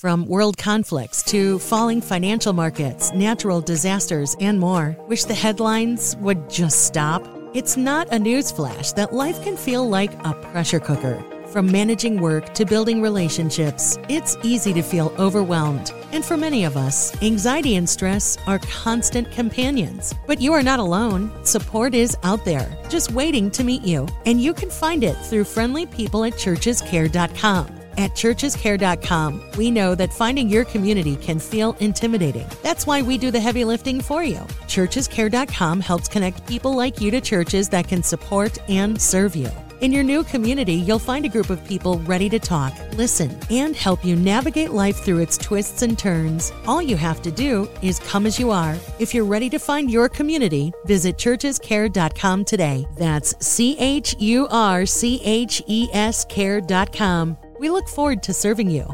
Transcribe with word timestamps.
From 0.00 0.24
world 0.24 0.56
conflicts 0.56 1.22
to 1.24 1.58
falling 1.58 2.00
financial 2.00 2.54
markets, 2.54 3.12
natural 3.12 3.60
disasters, 3.60 4.34
and 4.40 4.58
more. 4.58 4.96
Wish 5.08 5.24
the 5.24 5.34
headlines 5.34 6.16
would 6.20 6.48
just 6.48 6.86
stop? 6.86 7.22
It's 7.52 7.76
not 7.76 8.10
a 8.10 8.18
news 8.18 8.50
flash 8.50 8.92
that 8.92 9.12
life 9.12 9.42
can 9.42 9.58
feel 9.58 9.86
like 9.86 10.14
a 10.24 10.32
pressure 10.32 10.80
cooker. 10.80 11.22
From 11.48 11.70
managing 11.70 12.18
work 12.18 12.54
to 12.54 12.64
building 12.64 13.02
relationships, 13.02 13.98
it's 14.08 14.38
easy 14.42 14.72
to 14.72 14.80
feel 14.80 15.12
overwhelmed. 15.18 15.92
And 16.12 16.24
for 16.24 16.38
many 16.38 16.64
of 16.64 16.78
us, 16.78 17.12
anxiety 17.22 17.76
and 17.76 17.86
stress 17.86 18.38
are 18.46 18.60
constant 18.60 19.30
companions. 19.32 20.14
But 20.26 20.40
you 20.40 20.54
are 20.54 20.62
not 20.62 20.78
alone. 20.78 21.30
Support 21.44 21.94
is 21.94 22.16
out 22.22 22.46
there, 22.46 22.74
just 22.88 23.12
waiting 23.12 23.50
to 23.50 23.64
meet 23.64 23.82
you. 23.82 24.08
And 24.24 24.40
you 24.40 24.54
can 24.54 24.70
find 24.70 25.04
it 25.04 25.18
through 25.26 25.44
friendly 25.44 25.84
people 25.84 26.24
at 26.24 26.32
churchescare.com. 26.32 27.79
At 28.00 28.12
churchescare.com, 28.12 29.42
we 29.58 29.70
know 29.70 29.94
that 29.94 30.10
finding 30.10 30.48
your 30.48 30.64
community 30.64 31.16
can 31.16 31.38
feel 31.38 31.76
intimidating. 31.80 32.48
That's 32.62 32.86
why 32.86 33.02
we 33.02 33.18
do 33.18 33.30
the 33.30 33.38
heavy 33.38 33.62
lifting 33.62 34.00
for 34.00 34.24
you. 34.24 34.38
Churchescare.com 34.68 35.80
helps 35.80 36.08
connect 36.08 36.46
people 36.48 36.74
like 36.74 36.98
you 36.98 37.10
to 37.10 37.20
churches 37.20 37.68
that 37.68 37.88
can 37.88 38.02
support 38.02 38.56
and 38.70 38.98
serve 38.98 39.36
you. 39.36 39.50
In 39.82 39.92
your 39.92 40.02
new 40.02 40.24
community, 40.24 40.76
you'll 40.76 40.98
find 40.98 41.26
a 41.26 41.28
group 41.28 41.50
of 41.50 41.62
people 41.66 41.98
ready 42.00 42.30
to 42.30 42.38
talk, 42.38 42.72
listen, 42.94 43.38
and 43.50 43.76
help 43.76 44.02
you 44.02 44.16
navigate 44.16 44.70
life 44.70 44.96
through 44.96 45.18
its 45.18 45.36
twists 45.36 45.82
and 45.82 45.98
turns. 45.98 46.54
All 46.66 46.80
you 46.80 46.96
have 46.96 47.20
to 47.20 47.30
do 47.30 47.68
is 47.82 47.98
come 47.98 48.24
as 48.24 48.38
you 48.38 48.50
are. 48.50 48.78
If 48.98 49.12
you're 49.12 49.24
ready 49.26 49.50
to 49.50 49.58
find 49.58 49.90
your 49.90 50.08
community, 50.08 50.72
visit 50.86 51.18
churchescare.com 51.18 52.46
today. 52.46 52.86
That's 52.96 53.34
C 53.46 53.76
H 53.78 54.16
U 54.18 54.48
R 54.50 54.86
C 54.86 55.20
H 55.22 55.62
E 55.66 55.90
S 55.92 56.24
care.com. 56.24 57.36
We 57.60 57.68
look 57.68 57.90
forward 57.90 58.22
to 58.22 58.32
serving 58.32 58.70
you. 58.70 58.86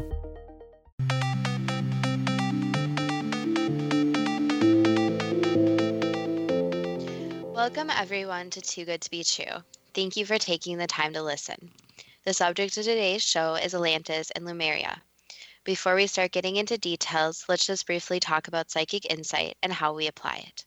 Welcome, 7.55 7.89
everyone, 7.89 8.49
to 8.49 8.61
Too 8.61 8.83
Good 8.83 8.99
to 8.99 9.09
Be 9.09 9.23
True. 9.23 9.63
Thank 9.93 10.17
you 10.17 10.25
for 10.25 10.37
taking 10.37 10.77
the 10.77 10.85
time 10.85 11.13
to 11.13 11.23
listen. 11.23 11.71
The 12.25 12.33
subject 12.33 12.75
of 12.75 12.83
today's 12.83 13.23
show 13.23 13.53
is 13.55 13.73
Atlantis 13.73 14.31
and 14.31 14.43
Lemuria. 14.43 15.01
Before 15.63 15.95
we 15.95 16.05
start 16.07 16.33
getting 16.33 16.57
into 16.57 16.77
details, 16.77 17.45
let's 17.47 17.65
just 17.65 17.87
briefly 17.87 18.19
talk 18.19 18.49
about 18.49 18.69
psychic 18.69 19.09
insight 19.09 19.55
and 19.63 19.71
how 19.71 19.93
we 19.93 20.07
apply 20.07 20.43
it. 20.45 20.65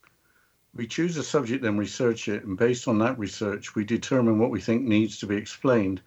We 0.73 0.87
choose 0.87 1.19
a 1.19 1.23
subject, 1.23 1.63
then 1.63 1.77
research 1.77 2.29
it, 2.29 2.45
and 2.45 2.57
based 2.57 2.89
on 2.89 2.99
that 3.01 3.19
research, 3.19 3.75
we 3.75 3.85
determine 3.85 4.39
what 4.39 4.51
we 4.51 4.63
think 4.63 4.85
needs 4.85 5.19
to 5.19 5.27
be 5.27 5.37
explained 5.37 6.01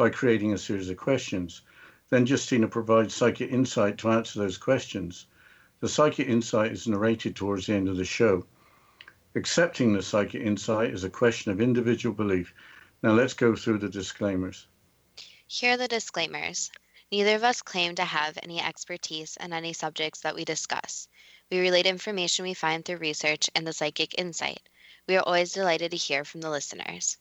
by 0.00 0.08
creating 0.08 0.54
a 0.54 0.56
series 0.56 0.88
of 0.88 0.96
questions. 0.96 1.60
Then 2.08 2.24
Justina 2.24 2.68
provides 2.68 3.14
psychic 3.14 3.52
insight 3.52 3.98
to 3.98 4.08
answer 4.08 4.38
those 4.38 4.56
questions. 4.56 5.26
The 5.80 5.90
psychic 5.90 6.26
insight 6.26 6.72
is 6.72 6.86
narrated 6.86 7.36
towards 7.36 7.66
the 7.66 7.74
end 7.74 7.86
of 7.86 7.98
the 7.98 8.06
show. 8.06 8.46
Accepting 9.34 9.92
the 9.92 10.02
psychic 10.02 10.40
insight 10.40 10.94
is 10.94 11.04
a 11.04 11.10
question 11.10 11.52
of 11.52 11.60
individual 11.60 12.14
belief. 12.14 12.54
Now 13.02 13.12
let's 13.12 13.34
go 13.34 13.54
through 13.54 13.76
the 13.76 13.90
disclaimers. 13.90 14.66
Here 15.46 15.74
are 15.74 15.76
the 15.76 15.86
disclaimers. 15.86 16.70
Neither 17.12 17.34
of 17.34 17.44
us 17.44 17.60
claim 17.60 17.94
to 17.96 18.04
have 18.06 18.38
any 18.42 18.58
expertise 18.58 19.36
in 19.36 19.52
any 19.52 19.74
subjects 19.74 20.20
that 20.20 20.34
we 20.34 20.46
discuss. 20.46 21.08
We 21.50 21.60
relate 21.60 21.84
information 21.84 22.46
we 22.46 22.54
find 22.54 22.86
through 22.86 22.96
research 22.96 23.50
and 23.54 23.66
the 23.66 23.74
psychic 23.74 24.18
insight. 24.18 24.66
We 25.06 25.18
are 25.18 25.24
always 25.26 25.52
delighted 25.52 25.90
to 25.90 25.98
hear 25.98 26.24
from 26.24 26.40
the 26.40 26.48
listeners. 26.48 27.18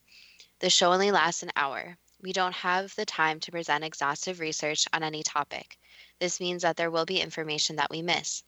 The 0.60 0.70
show 0.70 0.94
only 0.94 1.12
lasts 1.12 1.44
an 1.44 1.52
hour. 1.58 1.98
We 2.22 2.34
don't 2.34 2.56
have 2.56 2.94
the 2.96 3.06
time 3.06 3.40
to 3.40 3.52
present 3.52 3.86
exhaustive 3.86 4.42
research 4.42 4.88
on 4.92 5.04
any 5.04 5.24
topic. 5.24 5.80
This 6.20 6.42
means 6.42 6.64
that 6.64 6.76
there 6.76 6.92
will 6.92 7.06
be 7.06 7.22
information 7.22 7.78
that 7.78 7.90
we 7.90 8.02
miss. 8.02 8.44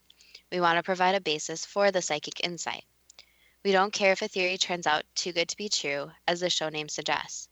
We 0.52 0.59
want 0.59 0.78
to 0.78 0.83
provide 0.83 1.16
a 1.16 1.22
basis 1.22 1.66
for 1.66 1.89
the 1.89 2.02
psychic 2.02 2.44
insight. 2.44 2.83
We 3.63 3.72
don't 3.72 3.94
care 3.94 4.11
if 4.11 4.22
a 4.22 4.28
theory 4.28 4.58
turns 4.58 4.88
out 4.88 5.05
too 5.16 5.31
good 5.31 5.47
to 5.47 5.55
be 5.55 5.69
true, 5.69 6.12
as 6.28 6.41
the 6.41 6.50
show 6.50 6.68
name 6.68 6.90
suggests. 6.90 7.47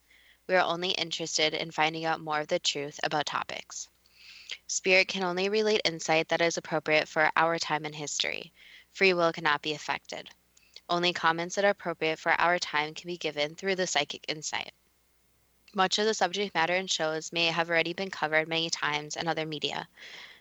We 0.47 0.55
are 0.55 0.65
only 0.65 0.89
interested 0.89 1.53
in 1.53 1.71
finding 1.71 2.03
out 2.03 2.19
more 2.19 2.41
of 2.41 2.47
the 2.47 2.59
truth 2.59 2.99
about 3.03 3.27
topics. 3.27 3.87
Spirit 4.67 5.07
can 5.07 5.23
only 5.23 5.47
relate 5.47 5.81
insight 5.85 6.27
that 6.29 6.41
is 6.41 6.57
appropriate 6.57 7.07
for 7.07 7.31
our 7.37 7.57
time 7.59 7.85
in 7.85 7.93
history. 7.93 8.51
Free 8.91 9.13
will 9.13 9.31
cannot 9.31 9.61
be 9.61 9.73
affected. 9.73 10.29
Only 10.89 11.13
comments 11.13 11.55
that 11.55 11.65
are 11.65 11.69
appropriate 11.69 12.19
for 12.19 12.33
our 12.33 12.59
time 12.59 12.93
can 12.93 13.07
be 13.07 13.17
given 13.17 13.55
through 13.55 13.75
the 13.75 13.87
psychic 13.87 14.25
insight. 14.27 14.73
Much 15.75 15.99
of 15.99 16.05
the 16.05 16.13
subject 16.13 16.55
matter 16.55 16.75
in 16.75 16.87
shows 16.87 17.31
may 17.31 17.45
have 17.45 17.69
already 17.69 17.93
been 17.93 18.09
covered 18.09 18.47
many 18.47 18.69
times 18.71 19.15
in 19.15 19.27
other 19.27 19.45
media. 19.45 19.87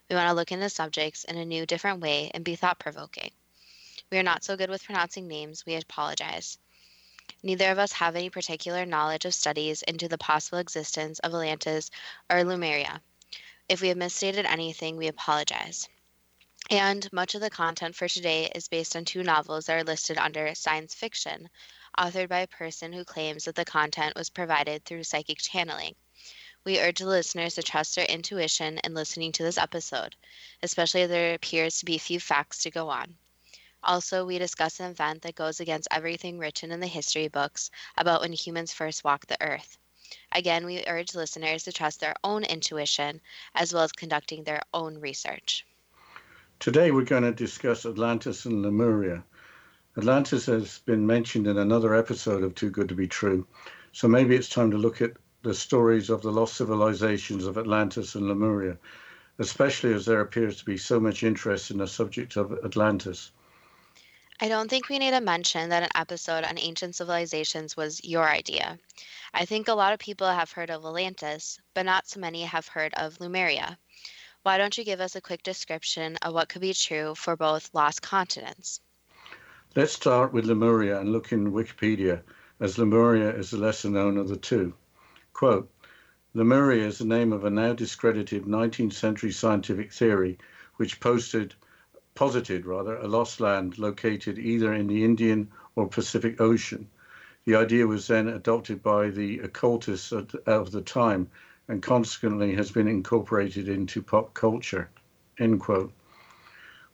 We 0.09 0.17
want 0.17 0.29
to 0.29 0.35
look 0.35 0.53
into 0.53 0.71
subjects 0.71 1.25
in 1.25 1.37
a 1.37 1.45
new, 1.45 1.67
different 1.67 2.01
way 2.01 2.31
and 2.33 2.43
be 2.43 2.57
thought 2.57 2.79
provoking. 2.79 3.31
We 4.11 4.17
are 4.17 4.23
not 4.23 4.43
so 4.43 4.57
good 4.57 4.71
with 4.71 4.85
pronouncing 4.85 5.29
names, 5.29 5.67
we 5.67 5.75
apologize. 5.75 6.57
Neither 7.43 7.71
of 7.71 7.79
us 7.79 7.93
have 7.93 8.17
any 8.17 8.31
particular 8.31 8.87
knowledge 8.87 9.27
of 9.27 9.35
studies 9.35 9.83
into 9.83 10.09
the 10.09 10.17
possible 10.17 10.59
existence 10.59 11.19
of 11.19 11.35
Atlantis 11.35 11.91
or 12.31 12.43
Lemuria. 12.43 13.03
If 13.69 13.83
we 13.83 13.89
have 13.89 13.99
misstated 13.99 14.47
anything, 14.47 14.97
we 14.97 15.09
apologize. 15.09 15.91
And 16.71 17.13
much 17.13 17.35
of 17.35 17.43
the 17.43 17.51
content 17.51 17.95
for 17.95 18.09
today 18.09 18.51
is 18.55 18.69
based 18.69 18.97
on 18.97 19.05
two 19.05 19.23
novels 19.23 19.67
that 19.67 19.77
are 19.77 19.85
listed 19.85 20.17
under 20.17 20.55
science 20.55 20.95
fiction, 20.95 21.51
authored 21.99 22.29
by 22.29 22.39
a 22.39 22.47
person 22.47 22.93
who 22.93 23.05
claims 23.05 23.45
that 23.45 23.57
the 23.57 23.65
content 23.65 24.15
was 24.15 24.31
provided 24.31 24.85
through 24.85 25.03
psychic 25.03 25.39
channeling. 25.39 25.97
We 26.65 26.79
urge 26.79 27.01
listeners 27.01 27.57
to 27.57 27.63
trust 27.63 27.97
their 27.97 28.05
intuition 28.05 28.79
in 28.79 28.95
listening 28.95 29.33
to 29.33 29.43
this 29.43 29.59
episode, 29.59 30.15
especially 30.63 31.03
if 31.03 31.11
there 31.11 31.35
appears 31.35 31.79
to 31.79 31.85
be 31.85 31.99
few 31.99 32.21
facts 32.21 32.63
to 32.63 32.71
go 32.71 32.89
on. 32.89 33.17
Also, 33.83 34.25
we 34.25 34.39
discuss 34.39 34.81
an 34.81 34.91
event 34.91 35.23
that 35.23 35.35
goes 35.35 35.61
against 35.61 35.89
everything 35.91 36.39
written 36.39 36.71
in 36.71 36.81
the 36.81 36.87
history 36.87 37.29
books 37.29 37.71
about 37.97 38.21
when 38.21 38.33
humans 38.33 38.73
first 38.73 39.05
walked 39.05 39.29
the 39.29 39.41
earth. 39.41 39.79
Again, 40.33 40.67
we 40.67 40.85
urge 40.87 41.15
listeners 41.15 41.65
to 41.65 41.73
trust 41.73 42.01
their 42.01 42.15
own 42.25 42.45
intuition 42.45 43.21
as 43.55 43.73
well 43.73 43.83
as 43.83 43.93
conducting 43.93 44.45
their 44.45 44.63
own 44.73 44.99
research. 44.99 45.67
Today, 46.59 46.91
we're 46.91 47.05
going 47.05 47.23
to 47.23 47.33
discuss 47.33 47.87
Atlantis 47.87 48.45
and 48.45 48.63
Lemuria. 48.63 49.25
Atlantis 49.99 50.47
has 50.47 50.79
been 50.85 51.05
mentioned 51.05 51.49
in 51.49 51.59
another 51.59 51.93
episode 51.93 52.45
of 52.45 52.55
Too 52.55 52.71
Good 52.71 52.89
to 52.89 52.95
Be 52.95 53.09
True, 53.09 53.45
so 53.91 54.07
maybe 54.07 54.37
it's 54.37 54.49
time 54.49 54.71
to 54.71 54.79
look 54.79 55.03
at 55.03 55.17
the 55.43 55.53
stories 55.53 56.09
of 56.09 56.23
the 56.23 56.31
lost 56.31 56.55
civilizations 56.55 57.45
of 57.45 57.59
Atlantis 57.59 58.15
and 58.15 58.29
Lemuria, 58.29 58.79
especially 59.41 59.93
as 59.93 60.07
there 60.07 60.21
appears 60.21 60.57
to 60.59 60.65
be 60.65 60.77
so 60.77 61.01
much 61.01 61.25
interest 61.25 61.73
in 61.73 61.79
the 61.79 61.89
subject 61.89 62.37
of 62.37 62.53
Atlantis. 62.65 63.33
I 64.41 64.47
don't 64.47 64.71
think 64.71 64.89
we 64.89 65.01
need 65.01 65.11
to 65.11 65.21
mention 65.21 65.69
that 65.71 65.83
an 65.83 65.91
episode 65.97 66.45
on 66.45 66.61
ancient 66.61 66.95
civilizations 66.95 67.77
was 67.77 68.05
your 68.05 68.29
idea. 68.29 68.79
I 69.35 69.47
think 69.47 69.67
a 69.67 69.75
lot 69.75 69.93
of 69.93 69.99
people 69.99 70.29
have 70.29 70.53
heard 70.53 70.71
of 70.71 70.85
Atlantis, 70.85 71.59
but 71.75 71.87
not 71.87 72.07
so 72.07 72.21
many 72.21 72.43
have 72.45 72.69
heard 72.69 72.95
of 72.95 73.19
Lemuria. 73.19 73.77
Why 74.45 74.59
don't 74.59 74.79
you 74.79 74.85
give 74.85 75.01
us 75.01 75.17
a 75.17 75.21
quick 75.21 75.43
description 75.43 76.15
of 76.23 76.35
what 76.35 76.49
could 76.49 76.63
be 76.63 76.73
true 76.73 77.17
for 77.17 77.35
both 77.37 77.75
lost 77.75 78.01
continents? 78.01 78.81
Let's 79.77 79.93
start 79.93 80.33
with 80.33 80.47
Lemuria 80.47 80.99
and 80.99 81.13
look 81.13 81.31
in 81.31 81.53
Wikipedia, 81.53 82.23
as 82.59 82.79
Lemuria 82.79 83.37
is 83.37 83.51
the 83.51 83.59
lesser 83.59 83.91
known 83.91 84.17
of 84.17 84.29
the 84.29 84.37
two. 84.37 84.73
Quote, 85.35 85.71
Lemuria 86.33 86.87
is 86.87 86.99
the 86.99 87.05
name 87.05 87.35
of 87.35 87.45
a 87.45 87.51
now 87.51 87.75
discredited 87.75 88.45
19th 88.45 88.95
century 88.95 89.31
scientific 89.31 89.93
theory 89.93 90.39
which 90.77 91.01
posted, 91.01 91.55
posited 92.15 92.65
rather, 92.65 92.97
a 92.97 93.07
lost 93.07 93.41
land 93.41 93.79
located 93.79 94.39
either 94.39 94.73
in 94.73 94.87
the 94.87 95.05
Indian 95.05 95.49
or 95.77 95.87
Pacific 95.87 96.41
Ocean. 96.41 96.89
The 97.45 97.57
idea 97.57 97.87
was 97.87 98.07
then 98.07 98.27
adopted 98.27 98.83
by 98.83 99.11
the 99.11 99.41
occultists 99.41 100.13
of 100.13 100.73
the 100.73 100.83
time 100.83 101.29
and 101.69 101.83
consequently 101.83 102.55
has 102.55 102.71
been 102.71 102.89
incorporated 102.89 103.69
into 103.69 104.03
pop 104.03 104.33
culture. 104.33 104.89
End 105.39 105.61
quote. 105.61 105.93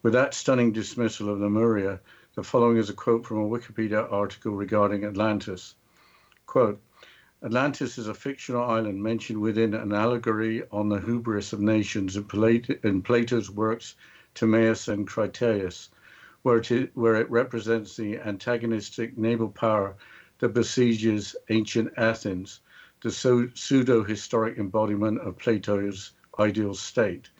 With 0.02 0.12
that 0.12 0.34
stunning 0.34 0.72
dismissal 0.72 1.31
of 1.31 1.40
Lemuria, 1.40 2.00
the 2.34 2.42
following 2.42 2.78
is 2.78 2.90
a 2.90 2.94
quote 2.94 3.25
from 3.25 3.38
a 3.38 3.48
Wikipedia 3.48 4.10
article 4.10 4.50
regarding 4.50 5.04
Atlantis. 5.04 5.76
Quote, 6.46 6.81
Atlantis 7.44 7.96
is 7.96 8.08
a 8.08 8.14
fictional 8.14 8.64
island 8.64 9.00
mentioned 9.00 9.40
within 9.40 9.72
an 9.72 9.92
allegory 9.92 10.64
on 10.72 10.88
the 10.88 10.98
hubris 10.98 11.52
of 11.52 11.60
nations 11.60 12.16
in, 12.16 12.76
Plato's 13.04 13.50
works 13.50 13.94
Timaeus 14.34 14.88
and 14.88 15.06
Critias, 15.06 15.90
where 16.42 16.58
it, 16.58 16.90
where 16.94 17.14
it 17.14 17.31
represents 17.31 17.96
the 17.96 18.19
antagonistic 18.19 19.16
naval 19.16 19.50
power 19.50 19.94
that 20.40 20.48
besieges 20.48 21.37
ancient 21.50 21.92
Athens, 21.96 22.58
the 23.00 23.12
pseudo 23.12 24.02
historic 24.02 24.58
embodiment 24.58 25.20
of 25.20 25.38
Plato's 25.38 26.10
ideal 26.40 26.75
state. 26.75 27.30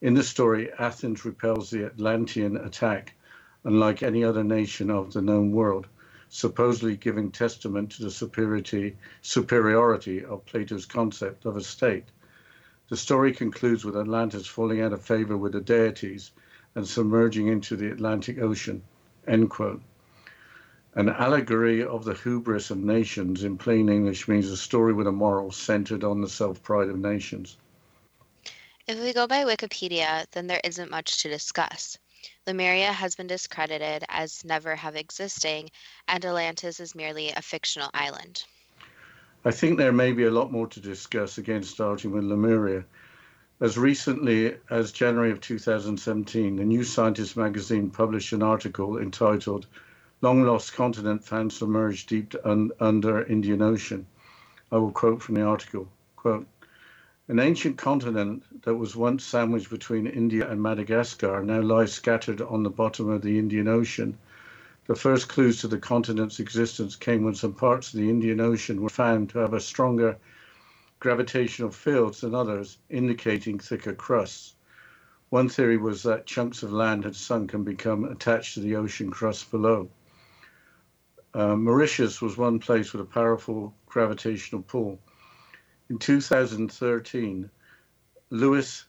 In 0.00 0.14
the 0.14 0.22
story, 0.22 0.72
Athens 0.78 1.26
repels 1.26 1.68
the 1.68 1.84
Atlantean 1.84 2.56
attack 2.56 3.12
unlike 3.64 4.02
any 4.02 4.24
other 4.24 4.42
nation 4.42 4.90
of 4.90 5.12
the 5.12 5.22
known 5.22 5.52
world, 5.52 5.86
supposedly 6.28 6.96
giving 6.96 7.30
testament 7.30 7.90
to 7.90 8.02
the 8.02 8.10
superiority, 8.10 8.96
superiority 9.20 10.24
of 10.24 10.44
Plato's 10.46 10.86
concept 10.86 11.44
of 11.44 11.56
a 11.56 11.62
state. 11.62 12.06
The 12.88 12.96
story 12.96 13.32
concludes 13.32 13.84
with 13.84 13.96
Atlantis 13.96 14.46
falling 14.46 14.80
out 14.80 14.92
of 14.92 15.04
favor 15.04 15.36
with 15.36 15.52
the 15.52 15.60
deities 15.60 16.30
and 16.74 16.86
submerging 16.86 17.48
into 17.48 17.76
the 17.76 17.90
Atlantic 17.90 18.38
Ocean. 18.38 18.82
End 19.26 19.50
quote. 19.50 19.82
An 20.94 21.08
allegory 21.08 21.82
of 21.82 22.04
the 22.04 22.14
hubris 22.14 22.70
of 22.70 22.78
nations 22.78 23.44
in 23.44 23.56
plain 23.56 23.88
English 23.88 24.28
means 24.28 24.50
a 24.50 24.56
story 24.56 24.92
with 24.92 25.06
a 25.06 25.12
moral 25.12 25.50
centered 25.50 26.04
on 26.04 26.20
the 26.20 26.28
self 26.28 26.62
pride 26.62 26.88
of 26.88 26.98
nations. 26.98 27.56
If 28.86 29.00
we 29.00 29.12
go 29.12 29.26
by 29.26 29.44
Wikipedia, 29.44 30.26
then 30.32 30.48
there 30.48 30.60
isn't 30.64 30.90
much 30.90 31.22
to 31.22 31.30
discuss. 31.30 31.96
Lemuria 32.46 32.92
has 32.92 33.14
been 33.14 33.28
discredited 33.28 34.04
as 34.08 34.44
never 34.44 34.74
have 34.74 34.96
existing, 34.96 35.70
and 36.08 36.24
Atlantis 36.24 36.80
is 36.80 36.94
merely 36.94 37.30
a 37.30 37.40
fictional 37.40 37.88
island. 37.94 38.44
I 39.44 39.52
think 39.52 39.78
there 39.78 39.92
may 39.92 40.12
be 40.12 40.24
a 40.24 40.30
lot 40.30 40.50
more 40.50 40.66
to 40.66 40.80
discuss, 40.80 41.38
again, 41.38 41.62
starting 41.62 42.10
with 42.10 42.24
Lemuria. 42.24 42.84
As 43.60 43.78
recently 43.78 44.56
as 44.70 44.90
January 44.90 45.30
of 45.30 45.40
2017, 45.40 46.56
the 46.56 46.64
New 46.64 46.82
Scientist 46.82 47.36
magazine 47.36 47.90
published 47.90 48.32
an 48.32 48.42
article 48.42 48.98
entitled 48.98 49.66
long 50.20 50.42
lost 50.42 50.74
continent 50.74 51.24
found 51.24 51.52
submerged 51.52 52.08
deep 52.08 52.34
un- 52.44 52.72
under 52.80 53.24
Indian 53.24 53.62
Ocean. 53.62 54.06
I 54.72 54.78
will 54.78 54.90
quote 54.90 55.22
from 55.22 55.36
the 55.36 55.42
article. 55.42 55.88
Quote, 56.16 56.46
an 57.28 57.38
ancient 57.38 57.78
continent 57.78 58.42
that 58.62 58.74
was 58.74 58.96
once 58.96 59.24
sandwiched 59.24 59.70
between 59.70 60.06
India 60.06 60.50
and 60.50 60.60
Madagascar 60.60 61.42
now 61.42 61.60
lies 61.60 61.92
scattered 61.92 62.40
on 62.40 62.64
the 62.64 62.70
bottom 62.70 63.08
of 63.08 63.22
the 63.22 63.38
Indian 63.38 63.68
Ocean. 63.68 64.18
The 64.86 64.96
first 64.96 65.28
clues 65.28 65.60
to 65.60 65.68
the 65.68 65.78
continent's 65.78 66.40
existence 66.40 66.96
came 66.96 67.22
when 67.22 67.36
some 67.36 67.54
parts 67.54 67.94
of 67.94 68.00
the 68.00 68.10
Indian 68.10 68.40
Ocean 68.40 68.82
were 68.82 68.88
found 68.88 69.30
to 69.30 69.38
have 69.38 69.54
a 69.54 69.60
stronger 69.60 70.18
gravitational 70.98 71.70
fields 71.70 72.22
than 72.22 72.34
others, 72.34 72.78
indicating 72.90 73.58
thicker 73.58 73.94
crusts. 73.94 74.54
One 75.30 75.48
theory 75.48 75.76
was 75.76 76.02
that 76.02 76.26
chunks 76.26 76.62
of 76.62 76.72
land 76.72 77.04
had 77.04 77.16
sunk 77.16 77.54
and 77.54 77.64
become 77.64 78.04
attached 78.04 78.54
to 78.54 78.60
the 78.60 78.76
ocean 78.76 79.10
crust 79.10 79.50
below. 79.50 79.88
Uh, 81.32 81.56
Mauritius 81.56 82.20
was 82.20 82.36
one 82.36 82.58
place 82.58 82.92
with 82.92 83.00
a 83.00 83.06
powerful 83.06 83.74
gravitational 83.86 84.62
pull. 84.62 84.98
In 85.92 85.98
2013, 85.98 87.50
Lewis 88.30 88.86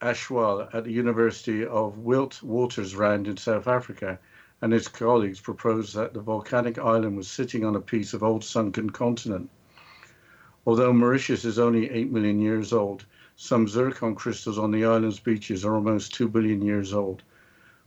Ashwal 0.00 0.72
at 0.72 0.84
the 0.84 0.92
University 0.92 1.66
of 1.66 1.96
Witwatersrand 1.96 3.26
in 3.26 3.36
South 3.36 3.66
Africa 3.66 4.20
and 4.62 4.72
his 4.72 4.86
colleagues 4.86 5.40
proposed 5.40 5.96
that 5.96 6.14
the 6.14 6.20
volcanic 6.20 6.78
island 6.78 7.16
was 7.16 7.26
sitting 7.26 7.64
on 7.64 7.74
a 7.74 7.80
piece 7.80 8.14
of 8.14 8.22
old 8.22 8.44
sunken 8.44 8.90
continent. 8.90 9.50
Although 10.64 10.92
Mauritius 10.92 11.44
is 11.44 11.58
only 11.58 11.90
8 11.90 12.12
million 12.12 12.40
years 12.40 12.72
old, 12.72 13.04
some 13.34 13.66
zircon 13.66 14.14
crystals 14.14 14.56
on 14.56 14.70
the 14.70 14.84
island's 14.84 15.18
beaches 15.18 15.64
are 15.64 15.74
almost 15.74 16.14
2 16.14 16.28
billion 16.28 16.62
years 16.62 16.92
old. 16.92 17.24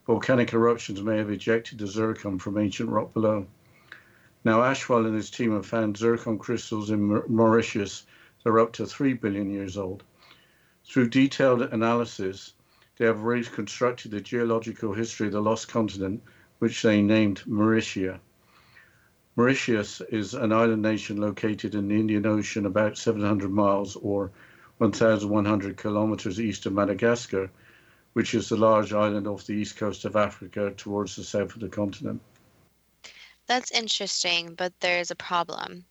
Volcanic 0.05 0.51
eruptions 0.51 1.01
may 1.01 1.15
have 1.15 1.31
ejected 1.31 1.77
the 1.77 1.87
zircon 1.87 2.37
from 2.37 2.57
ancient 2.57 2.89
rock 2.89 3.13
below. 3.13 3.47
Now, 4.43 4.59
Ashwal 4.59 5.05
and 5.05 5.15
his 5.15 5.31
team 5.31 5.53
have 5.53 5.65
found 5.65 5.95
zircon 5.95 6.37
crystals 6.37 6.89
in 6.89 7.23
Mauritius 7.29 8.03
that 8.43 8.49
are 8.49 8.59
up 8.59 8.73
to 8.73 8.85
3 8.85 9.13
billion 9.13 9.49
years 9.49 9.77
old. 9.77 10.03
Through 10.85 11.09
detailed 11.09 11.61
analysis, 11.61 12.53
they 12.97 13.05
have 13.05 13.23
reconstructed 13.23 14.11
the 14.11 14.21
geological 14.21 14.93
history 14.93 15.27
of 15.27 15.33
the 15.33 15.41
lost 15.41 15.67
continent, 15.67 16.23
which 16.59 16.81
they 16.81 17.01
named 17.01 17.43
Mauritia. 17.45 18.19
Mauritius 19.35 20.01
is 20.09 20.33
an 20.33 20.51
island 20.51 20.81
nation 20.81 21.17
located 21.17 21.75
in 21.75 21.87
the 21.87 21.99
Indian 21.99 22.25
Ocean 22.25 22.65
about 22.65 22.97
700 22.97 23.51
miles 23.51 23.95
or 23.97 24.31
1,100 24.79 25.77
kilometers 25.77 26.39
east 26.39 26.65
of 26.65 26.73
Madagascar, 26.73 27.51
which 28.13 28.33
is 28.33 28.49
the 28.49 28.57
large 28.57 28.93
island 28.93 29.27
off 29.27 29.45
the 29.45 29.53
east 29.53 29.77
coast 29.77 30.05
of 30.05 30.15
Africa 30.15 30.73
towards 30.75 31.15
the 31.15 31.23
south 31.23 31.53
of 31.53 31.59
the 31.59 31.69
continent. 31.69 32.19
That's 33.45 33.71
interesting, 33.71 34.55
but 34.55 34.73
there's 34.79 35.11
a 35.11 35.15
problem. 35.15 35.85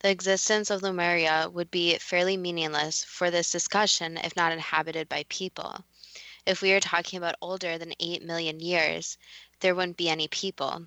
The 0.00 0.10
existence 0.10 0.70
of 0.70 0.82
Lemuria 0.82 1.50
would 1.52 1.70
be 1.70 1.98
fairly 1.98 2.38
meaningless 2.38 3.04
for 3.04 3.30
this 3.30 3.52
discussion 3.52 4.16
if 4.16 4.34
not 4.34 4.50
inhabited 4.50 5.10
by 5.10 5.26
people. 5.28 5.84
If 6.46 6.62
we 6.62 6.72
are 6.72 6.80
talking 6.80 7.18
about 7.18 7.34
older 7.42 7.76
than 7.76 7.92
8 8.00 8.24
million 8.24 8.60
years, 8.60 9.18
there 9.60 9.74
wouldn't 9.74 9.98
be 9.98 10.08
any 10.08 10.26
people. 10.26 10.86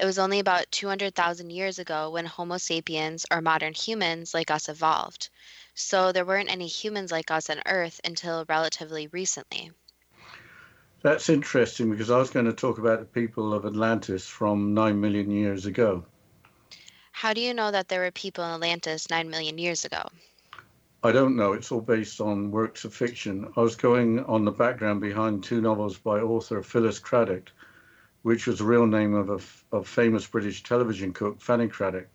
It 0.00 0.04
was 0.04 0.18
only 0.18 0.40
about 0.40 0.72
200,000 0.72 1.50
years 1.50 1.78
ago 1.78 2.10
when 2.10 2.26
Homo 2.26 2.56
sapiens, 2.56 3.24
or 3.30 3.40
modern 3.40 3.72
humans 3.72 4.34
like 4.34 4.50
us, 4.50 4.68
evolved. 4.68 5.28
So 5.74 6.10
there 6.10 6.24
weren't 6.24 6.50
any 6.50 6.66
humans 6.66 7.12
like 7.12 7.30
us 7.30 7.50
on 7.50 7.62
Earth 7.66 8.00
until 8.02 8.44
relatively 8.48 9.06
recently. 9.06 9.70
That's 11.02 11.28
interesting 11.28 11.88
because 11.90 12.10
I 12.10 12.18
was 12.18 12.30
going 12.30 12.46
to 12.46 12.52
talk 12.52 12.78
about 12.78 12.98
the 12.98 13.06
people 13.06 13.54
of 13.54 13.64
Atlantis 13.64 14.26
from 14.26 14.74
9 14.74 15.00
million 15.00 15.30
years 15.30 15.66
ago. 15.66 16.04
How 17.20 17.34
do 17.34 17.42
you 17.42 17.52
know 17.52 17.70
that 17.70 17.88
there 17.88 18.00
were 18.00 18.10
people 18.10 18.44
in 18.44 18.50
Atlantis 18.50 19.10
9 19.10 19.28
million 19.28 19.58
years 19.58 19.84
ago? 19.84 20.08
I 21.02 21.12
don't 21.12 21.36
know. 21.36 21.52
It's 21.52 21.70
all 21.70 21.82
based 21.82 22.18
on 22.18 22.50
works 22.50 22.86
of 22.86 22.94
fiction. 22.94 23.52
I 23.58 23.60
was 23.60 23.76
going 23.76 24.24
on 24.24 24.46
the 24.46 24.50
background 24.50 25.02
behind 25.02 25.44
two 25.44 25.60
novels 25.60 25.98
by 25.98 26.20
author 26.20 26.62
Phyllis 26.62 26.98
Cradock, 26.98 27.48
which 28.22 28.46
was 28.46 28.60
the 28.60 28.64
real 28.64 28.86
name 28.86 29.12
of 29.12 29.28
a 29.28 29.76
of 29.76 29.86
famous 29.86 30.26
British 30.26 30.62
television 30.62 31.12
cook, 31.12 31.42
Fanny 31.42 31.68
Cradock. 31.68 32.06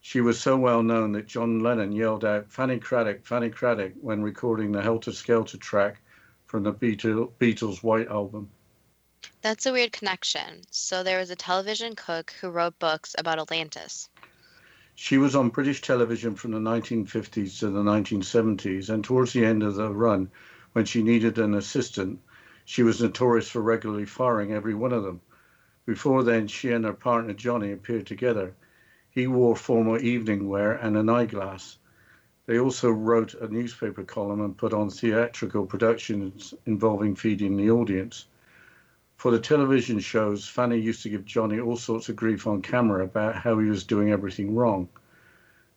She 0.00 0.20
was 0.20 0.40
so 0.40 0.56
well 0.56 0.82
known 0.82 1.12
that 1.12 1.28
John 1.28 1.60
Lennon 1.60 1.92
yelled 1.92 2.24
out, 2.24 2.50
Fanny 2.50 2.80
Cradock, 2.80 3.24
Fanny 3.24 3.50
Cradock, 3.50 3.92
when 4.00 4.20
recording 4.20 4.72
the 4.72 4.82
Helter 4.82 5.12
Skelter 5.12 5.58
track 5.58 6.00
from 6.46 6.64
the 6.64 6.72
Beatles' 6.72 7.84
White 7.84 8.08
Album. 8.08 8.50
That's 9.42 9.66
a 9.66 9.72
weird 9.72 9.92
connection. 9.92 10.62
So 10.70 11.02
there 11.02 11.18
was 11.18 11.30
a 11.30 11.36
television 11.36 11.94
cook 11.94 12.34
who 12.40 12.48
wrote 12.48 12.78
books 12.78 13.14
about 13.16 13.38
Atlantis. 13.38 14.08
She 14.96 15.18
was 15.18 15.34
on 15.34 15.48
British 15.48 15.80
television 15.80 16.36
from 16.36 16.52
the 16.52 16.60
1950s 16.60 17.58
to 17.58 17.68
the 17.68 17.82
1970s, 17.82 18.88
and 18.88 19.02
towards 19.02 19.32
the 19.32 19.44
end 19.44 19.64
of 19.64 19.74
the 19.74 19.90
run, 19.92 20.30
when 20.72 20.84
she 20.84 21.02
needed 21.02 21.36
an 21.36 21.52
assistant, 21.52 22.20
she 22.64 22.84
was 22.84 23.02
notorious 23.02 23.50
for 23.50 23.60
regularly 23.60 24.04
firing 24.04 24.52
every 24.52 24.72
one 24.72 24.92
of 24.92 25.02
them. 25.02 25.20
Before 25.84 26.22
then, 26.22 26.46
she 26.46 26.70
and 26.70 26.84
her 26.84 26.92
partner 26.92 27.32
Johnny 27.32 27.72
appeared 27.72 28.06
together. 28.06 28.54
He 29.10 29.26
wore 29.26 29.56
formal 29.56 30.00
evening 30.00 30.48
wear 30.48 30.74
and 30.74 30.96
an 30.96 31.08
eyeglass. 31.08 31.76
They 32.46 32.60
also 32.60 32.88
wrote 32.90 33.34
a 33.34 33.48
newspaper 33.48 34.04
column 34.04 34.40
and 34.42 34.56
put 34.56 34.72
on 34.72 34.90
theatrical 34.90 35.66
productions 35.66 36.54
involving 36.66 37.16
feeding 37.16 37.56
the 37.56 37.70
audience. 37.70 38.26
For 39.16 39.30
the 39.30 39.38
television 39.38 40.00
shows, 40.00 40.46
Fanny 40.48 40.78
used 40.78 41.02
to 41.02 41.08
give 41.08 41.24
Johnny 41.24 41.58
all 41.60 41.76
sorts 41.76 42.08
of 42.08 42.16
grief 42.16 42.46
on 42.46 42.62
camera 42.62 43.04
about 43.04 43.36
how 43.36 43.58
he 43.58 43.68
was 43.68 43.84
doing 43.84 44.10
everything 44.10 44.54
wrong. 44.54 44.88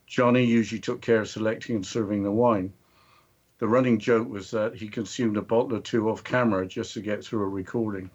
Johnny 0.06 0.44
usually 0.44 0.82
took 0.82 1.02
care 1.02 1.22
of 1.22 1.30
selecting 1.30 1.76
and 1.76 1.86
serving 1.86 2.24
the 2.24 2.32
wine. 2.32 2.74
The 3.60 3.68
running 3.68 4.00
joke 4.00 4.30
was 4.30 4.52
that 4.52 4.76
he 4.76 4.88
consumed 4.88 5.38
a 5.38 5.42
bottle 5.42 5.78
or 5.78 5.82
two 5.82 6.10
off 6.10 6.24
camera 6.24 6.68
just 6.68 6.94
to 6.94 7.02
get 7.02 7.24
through 7.24 7.44
a 7.44 7.50
recording. 7.50 8.10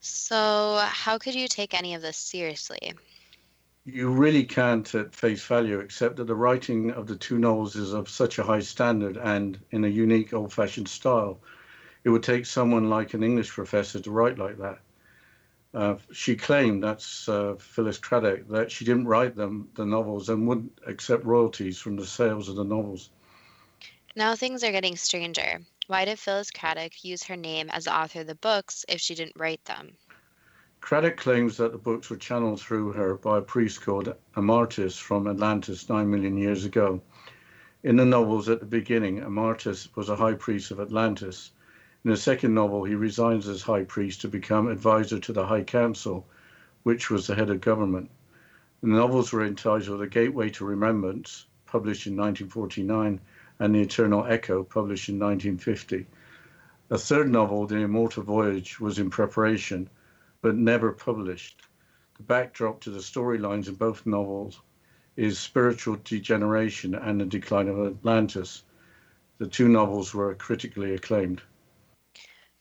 So, 0.00 0.80
how 0.86 1.18
could 1.18 1.34
you 1.34 1.46
take 1.46 1.74
any 1.74 1.94
of 1.94 2.02
this 2.02 2.16
seriously? 2.16 2.94
you 3.84 4.10
really 4.10 4.44
can't 4.44 4.94
at 4.94 5.14
face 5.14 5.44
value, 5.44 5.78
except 5.78 6.16
that 6.16 6.26
the 6.26 6.34
writing 6.34 6.90
of 6.90 7.06
the 7.06 7.16
two 7.16 7.38
novels 7.38 7.76
is 7.76 7.92
of 7.92 8.08
such 8.08 8.38
a 8.38 8.42
high 8.42 8.60
standard 8.60 9.16
and 9.16 9.58
in 9.70 9.84
a 9.84 9.88
unique 9.88 10.32
old 10.32 10.52
fashioned 10.52 10.88
style. 10.88 11.40
It 12.04 12.10
would 12.10 12.22
take 12.22 12.46
someone 12.46 12.88
like 12.88 13.14
an 13.14 13.22
English 13.22 13.50
professor 13.50 14.00
to 14.00 14.10
write 14.10 14.38
like 14.38 14.58
that. 14.58 14.78
Uh, 15.72 15.96
she 16.12 16.34
claimed, 16.34 16.82
that's 16.82 17.28
uh, 17.28 17.54
Phyllis 17.58 17.98
Cradock, 17.98 18.48
that 18.48 18.72
she 18.72 18.84
didn't 18.84 19.06
write 19.06 19.36
them, 19.36 19.68
the 19.74 19.86
novels, 19.86 20.28
and 20.28 20.48
wouldn't 20.48 20.78
accept 20.86 21.24
royalties 21.24 21.78
from 21.78 21.96
the 21.96 22.06
sales 22.06 22.48
of 22.48 22.56
the 22.56 22.64
novels. 22.64 23.10
Now 24.16 24.34
things 24.34 24.64
are 24.64 24.72
getting 24.72 24.96
stranger. 24.96 25.60
Why 25.86 26.04
did 26.04 26.18
Phyllis 26.18 26.50
Cradock 26.50 27.04
use 27.04 27.22
her 27.24 27.36
name 27.36 27.70
as 27.70 27.84
the 27.84 27.96
author 27.96 28.20
of 28.20 28.26
the 28.26 28.34
books 28.34 28.84
if 28.88 29.00
she 29.00 29.14
didn't 29.14 29.36
write 29.36 29.64
them? 29.64 29.96
Cradock 30.80 31.16
claims 31.16 31.56
that 31.58 31.72
the 31.72 31.78
books 31.78 32.10
were 32.10 32.16
channeled 32.16 32.60
through 32.60 32.92
her 32.92 33.14
by 33.14 33.38
a 33.38 33.42
priest 33.42 33.82
called 33.82 34.14
Amartis 34.36 34.98
from 34.98 35.28
Atlantis 35.28 35.88
nine 35.88 36.10
million 36.10 36.36
years 36.36 36.64
ago. 36.64 37.00
In 37.82 37.96
the 37.96 38.04
novels 38.04 38.48
at 38.48 38.60
the 38.60 38.66
beginning, 38.66 39.20
Amartis 39.20 39.94
was 39.94 40.08
a 40.08 40.16
high 40.16 40.34
priest 40.34 40.70
of 40.70 40.80
Atlantis. 40.80 41.52
In 42.02 42.10
the 42.10 42.16
second 42.16 42.54
novel, 42.54 42.84
he 42.84 42.94
resigns 42.94 43.46
as 43.46 43.60
high 43.60 43.84
priest 43.84 44.22
to 44.22 44.28
become 44.28 44.68
advisor 44.68 45.18
to 45.18 45.34
the 45.34 45.44
High 45.44 45.64
Council, 45.64 46.26
which 46.82 47.10
was 47.10 47.26
the 47.26 47.34
head 47.34 47.50
of 47.50 47.60
government. 47.60 48.10
The 48.80 48.86
novels 48.86 49.34
were 49.34 49.44
entitled 49.44 50.00
A 50.00 50.06
Gateway 50.06 50.48
to 50.48 50.64
Remembrance, 50.64 51.44
published 51.66 52.06
in 52.06 52.16
1949, 52.16 53.20
and 53.58 53.74
The 53.74 53.82
Eternal 53.82 54.24
Echo, 54.24 54.64
published 54.64 55.10
in 55.10 55.18
1950. 55.18 56.06
A 56.88 56.96
third 56.96 57.28
novel, 57.28 57.66
The 57.66 57.76
Immortal 57.76 58.22
Voyage, 58.22 58.80
was 58.80 58.98
in 58.98 59.10
preparation 59.10 59.90
but 60.40 60.56
never 60.56 60.92
published. 60.92 61.68
The 62.16 62.22
backdrop 62.22 62.80
to 62.80 62.90
the 62.90 63.00
storylines 63.00 63.68
in 63.68 63.74
both 63.74 64.06
novels 64.06 64.62
is 65.16 65.38
spiritual 65.38 65.98
degeneration 66.02 66.94
and 66.94 67.20
the 67.20 67.26
decline 67.26 67.68
of 67.68 67.78
Atlantis. 67.78 68.62
The 69.36 69.46
two 69.46 69.68
novels 69.68 70.14
were 70.14 70.34
critically 70.34 70.94
acclaimed. 70.94 71.42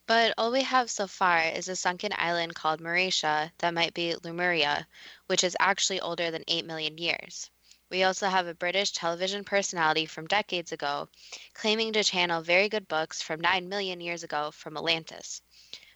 But 0.10 0.34
all 0.40 0.52
we 0.52 0.64
have 0.64 0.90
so 0.90 1.06
far 1.06 1.40
is 1.40 1.68
a 1.68 1.76
sunken 1.76 2.14
island 2.18 2.56
called 2.56 2.82
Mauritia 2.82 3.52
that 3.60 3.76
might 3.76 3.94
be 3.94 4.16
Lemuria, 4.16 4.88
which 5.28 5.44
is 5.44 5.56
actually 5.60 6.02
older 6.02 6.32
than 6.32 6.44
8 6.48 6.66
million 6.66 6.98
years. 6.98 7.52
We 7.92 8.02
also 8.02 8.28
have 8.28 8.48
a 8.48 8.56
British 8.56 8.92
television 8.92 9.44
personality 9.44 10.08
from 10.08 10.26
decades 10.26 10.72
ago 10.72 11.10
claiming 11.54 11.94
to 11.94 12.04
channel 12.04 12.42
very 12.42 12.70
good 12.70 12.88
books 12.88 13.22
from 13.22 13.40
9 13.40 13.70
million 13.70 14.02
years 14.02 14.24
ago 14.24 14.50
from 14.50 14.78
Atlantis. 14.78 15.44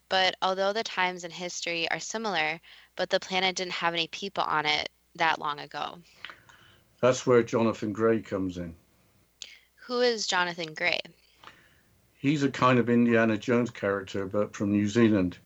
But 0.10 0.36
although 0.43 0.74
the 0.74 0.84
times 0.84 1.24
in 1.24 1.32
history 1.32 1.89
are 1.89 2.00
similar, 2.00 2.62
but 2.96 3.10
the 3.10 3.20
planet 3.20 3.55
didn't 3.55 3.74
have 3.74 3.96
any 3.96 4.10
people 4.10 4.43
on 4.43 4.67
it 4.67 4.89
that 5.15 5.39
long 5.39 5.60
ago. 5.60 5.98
That's 7.01 7.25
where 7.25 7.41
Jonathan 7.41 7.91
Gray 7.93 8.22
comes 8.22 8.60
in. 8.60 8.75
Who 9.88 10.01
is 10.01 10.27
Jonathan 10.27 10.75
Gray? 10.75 11.00
He's 12.24 12.44
a 12.44 12.50
kind 12.50 12.80
of 12.80 12.89
Indiana 12.89 13.38
Jones 13.38 13.70
character, 13.70 14.25
but 14.25 14.56
from 14.56 14.72
New 14.72 14.88
Zealand. 14.88 15.38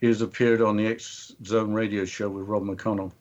He 0.00 0.06
has 0.06 0.22
appeared 0.22 0.62
on 0.62 0.74
the 0.78 0.86
X 0.86 1.34
Zone 1.44 1.74
radio 1.74 2.06
show 2.06 2.30
with 2.30 2.48
Rob 2.48 2.62
McConnell. 2.62 3.12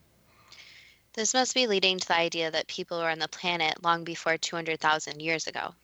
This 1.12 1.34
must 1.34 1.54
be 1.54 1.68
leading 1.68 2.00
to 2.00 2.08
the 2.08 2.16
idea 2.16 2.50
that 2.50 2.68
people 2.68 3.00
were 3.00 3.10
on 3.10 3.20
the 3.20 3.28
planet 3.28 3.84
long 3.84 4.06
before 4.06 4.38
200,000 4.38 5.22
years 5.22 5.48
ago. 5.48 5.76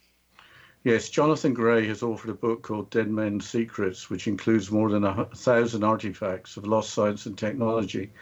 Yes, 0.86 1.10
Jonathan 1.10 1.54
Gray 1.54 1.86
has 1.88 2.04
authored 2.04 2.30
a 2.30 2.34
book 2.34 2.62
called 2.62 2.90
Dead 2.90 3.12
Men's 3.12 3.50
Secrets, 3.50 4.10
which 4.10 4.30
includes 4.30 4.72
more 4.72 4.90
than 4.90 5.04
a 5.04 5.26
thousand 5.36 5.84
artifacts 5.84 6.56
of 6.56 6.66
lost 6.66 6.94
science 6.94 7.26
and 7.26 7.38
technology. 7.38 8.14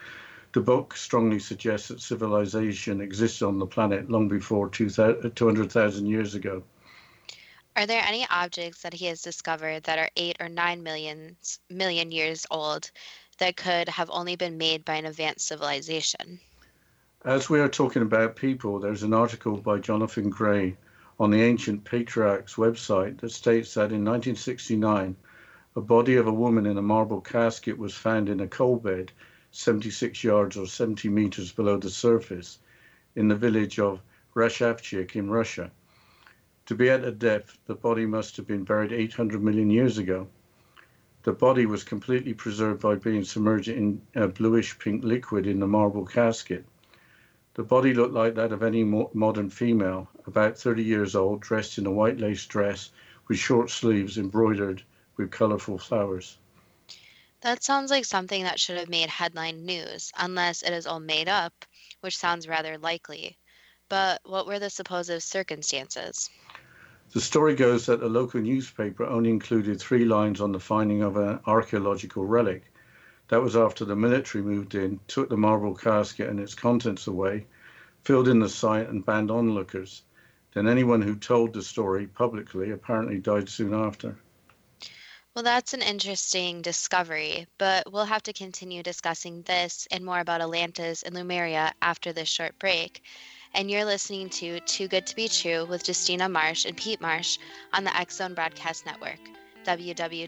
The 0.54 0.62
book 0.62 0.98
strongly 0.98 1.38
suggests 1.38 1.90
that 1.90 2.02
civilization 2.02 3.02
existed 3.02 3.46
on 3.46 3.60
the 3.60 3.68
planet 3.68 4.10
long 4.10 4.28
before 4.28 4.70
200,000 4.70 6.08
years 6.08 6.34
ago. 6.34 6.64
Are 7.78 7.86
there 7.86 8.04
any 8.04 8.26
objects 8.32 8.82
that 8.82 8.96
he 8.96 9.06
has 9.06 9.22
discovered 9.22 9.84
that 9.84 10.00
are 10.00 10.10
eight 10.16 10.38
or 10.40 10.50
nine 10.50 10.82
millions, 10.82 11.60
million 11.70 12.12
years 12.12 12.44
old 12.50 12.90
that 13.38 13.56
could 13.56 13.88
have 13.88 14.10
only 14.10 14.36
been 14.36 14.58
made 14.58 14.84
by 14.84 14.96
an 14.96 15.06
advanced 15.06 15.46
civilization? 15.46 16.40
As 17.24 17.52
we 17.52 17.60
are 17.60 17.70
talking 17.70 18.02
about 18.02 18.36
people, 18.36 18.80
there's 18.80 19.04
an 19.04 19.14
article 19.14 19.58
by 19.58 19.78
Jonathan 19.78 20.32
Gray 20.32 20.76
on 21.20 21.30
the 21.30 21.44
Ancient 21.44 21.84
Patriarchs 21.84 22.56
website 22.56 23.20
that 23.20 23.30
states 23.30 23.76
that 23.76 23.92
in 23.92 24.04
1969, 24.04 25.16
a 25.76 25.82
body 25.82 26.16
of 26.16 26.26
a 26.26 26.34
woman 26.34 26.66
in 26.66 26.80
a 26.80 26.82
marble 26.82 27.22
casket 27.22 27.78
was 27.78 27.94
found 27.94 28.28
in 28.28 28.40
a 28.40 28.48
coal 28.48 28.78
bed 28.78 29.12
76 29.52 30.24
yards 30.24 30.58
or 30.58 30.66
70 30.66 31.10
meters 31.10 31.52
below 31.52 31.78
the 31.78 31.92
surface 31.92 32.58
in 33.16 33.28
the 33.28 33.36
village 33.36 33.78
of 33.78 34.02
Rashavchik 34.34 35.16
in 35.16 35.30
Russia. 35.30 35.70
To 36.68 36.76
be 36.76 36.90
at 36.90 37.06
a 37.06 37.12
depth, 37.12 37.58
the 37.66 37.76
body 37.76 38.06
must 38.06 38.36
have 38.36 38.46
been 38.46 38.66
buried 38.66 38.92
800 38.92 39.42
million 39.42 39.70
years 39.70 39.98
ago. 39.98 40.28
The 41.24 41.32
body 41.32 41.66
was 41.66 41.86
completely 41.86 42.34
preserved 42.34 42.82
by 42.82 42.96
being 42.96 43.24
submerged 43.24 43.70
in 43.70 44.02
a 44.16 44.28
bluish 44.28 44.78
pink 44.78 45.02
liquid 45.02 45.48
in 45.48 45.62
the 45.62 45.68
marble 45.68 46.06
casket. 46.06 46.66
The 47.54 47.64
body 47.64 47.94
looked 47.94 48.14
like 48.14 48.36
that 48.36 48.52
of 48.52 48.64
any 48.64 48.84
mo- 48.84 49.10
modern 49.14 49.50
female, 49.50 50.10
about 50.26 50.58
30 50.58 50.84
years 50.84 51.16
old, 51.16 51.40
dressed 51.40 51.78
in 51.78 51.86
a 51.86 51.92
white 51.92 52.20
lace 52.20 52.46
dress 52.46 52.92
with 53.30 53.38
short 53.38 53.70
sleeves 53.70 54.18
embroidered 54.18 54.84
with 55.16 55.32
colorful 55.32 55.78
flowers. 55.78 56.38
That 57.42 57.64
sounds 57.64 57.92
like 57.92 58.04
something 58.04 58.44
that 58.44 58.60
should 58.60 58.78
have 58.78 58.90
made 58.90 59.10
headline 59.10 59.66
news, 59.66 60.12
unless 60.18 60.64
it 60.64 60.74
is 60.74 60.86
all 60.86 61.00
made 61.00 61.30
up, 61.30 61.64
which 62.02 62.18
sounds 62.18 62.46
rather 62.46 62.78
likely. 62.78 63.38
But 63.88 64.20
what 64.26 64.48
were 64.48 64.60
the 64.60 64.70
supposed 64.70 65.24
circumstances? 65.24 66.30
The 67.14 67.22
story 67.22 67.56
goes 67.56 67.86
that 67.86 68.04
a 68.04 68.08
local 68.08 68.42
newspaper 68.42 69.06
only 69.06 69.30
included 69.30 69.80
three 69.80 70.04
lines 70.04 70.42
on 70.42 70.52
the 70.52 70.60
finding 70.60 71.02
of 71.02 71.16
an 71.16 71.40
archaeological 71.46 72.26
relic 72.26 72.72
that 73.30 73.42
was 73.42 73.56
after 73.56 73.86
the 73.86 73.96
military 73.96 74.44
moved 74.44 74.76
in, 74.76 75.00
took 75.08 75.30
the 75.30 75.38
marble 75.38 75.74
casket 75.74 76.30
and 76.30 76.40
its 76.40 76.54
contents 76.54 77.08
away, 77.08 77.46
filled 78.04 78.28
in 78.28 78.40
the 78.40 78.50
site, 78.50 78.90
and 78.90 79.06
banned 79.06 79.32
onlookers. 79.32 80.04
Then 80.54 80.68
anyone 80.68 81.02
who 81.02 81.16
told 81.16 81.54
the 81.54 81.62
story 81.62 82.08
publicly 82.08 82.72
apparently 82.72 83.20
died 83.20 83.50
soon 83.50 83.74
after. 83.74 84.18
Well, 85.34 85.44
that's 85.44 85.74
an 85.74 85.82
interesting 85.82 86.62
discovery, 86.62 87.48
but 87.58 87.92
we'll 87.92 88.06
have 88.06 88.24
to 88.24 88.34
continue 88.34 88.82
discussing 88.82 89.44
this 89.44 89.88
and 89.92 90.04
more 90.04 90.20
about 90.20 90.42
Atlantis 90.42 91.04
and 91.04 91.14
Lemuria 91.14 91.74
after 91.82 92.12
this 92.12 92.28
short 92.28 92.58
break. 92.60 93.04
And 93.54 93.72
you're 93.72 93.86
listening 93.86 94.30
to 94.30 94.60
Too 94.62 94.88
Good 94.88 95.08
to 95.08 95.16
Be 95.16 95.28
True 95.28 95.66
with 95.66 95.88
Justina 95.88 96.30
Marsh 96.30 96.66
and 96.66 96.78
Pete 96.78 97.02
Marsh 97.02 97.38
on 97.74 97.84
the 97.84 97.96
X 97.96 98.18
Zone 98.18 98.34
Broadcast 98.34 98.86
Network, 98.86 99.20
www.xzbn.net. 99.66 100.28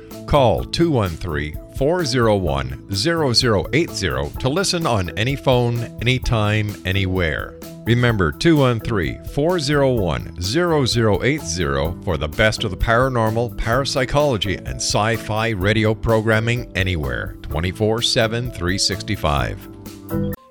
Call 0.31 0.63
213 0.63 1.59
401 1.75 2.95
0080 2.95 4.39
to 4.39 4.47
listen 4.47 4.87
on 4.87 5.09
any 5.19 5.35
phone, 5.35 5.77
anytime, 5.99 6.73
anywhere. 6.85 7.59
Remember 7.83 8.31
213 8.31 9.25
401 9.25 10.41
0080 10.41 12.03
for 12.05 12.15
the 12.15 12.29
best 12.29 12.63
of 12.63 12.71
the 12.71 12.77
paranormal, 12.77 13.57
parapsychology, 13.57 14.55
and 14.55 14.77
sci 14.77 15.17
fi 15.17 15.49
radio 15.49 15.93
programming 15.93 16.71
anywhere 16.77 17.35
24 17.41 18.01
7 18.01 18.51
365. 18.51 19.67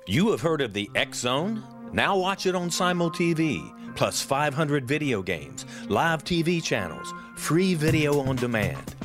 You 0.05 0.29
have 0.29 0.41
heard 0.41 0.61
of 0.61 0.73
the 0.73 0.91
X 0.93 1.21
Zone? 1.21 1.63
Now 1.91 2.15
watch 2.15 2.45
it 2.45 2.53
on 2.53 2.69
Simul 2.69 3.09
TV, 3.09 3.73
plus 3.95 4.21
500 4.21 4.87
video 4.87 5.23
games, 5.23 5.65
live 5.89 6.23
TV 6.23 6.63
channels, 6.63 7.11
free 7.35 7.73
video 7.73 8.19
on 8.19 8.35
demand 8.35 8.95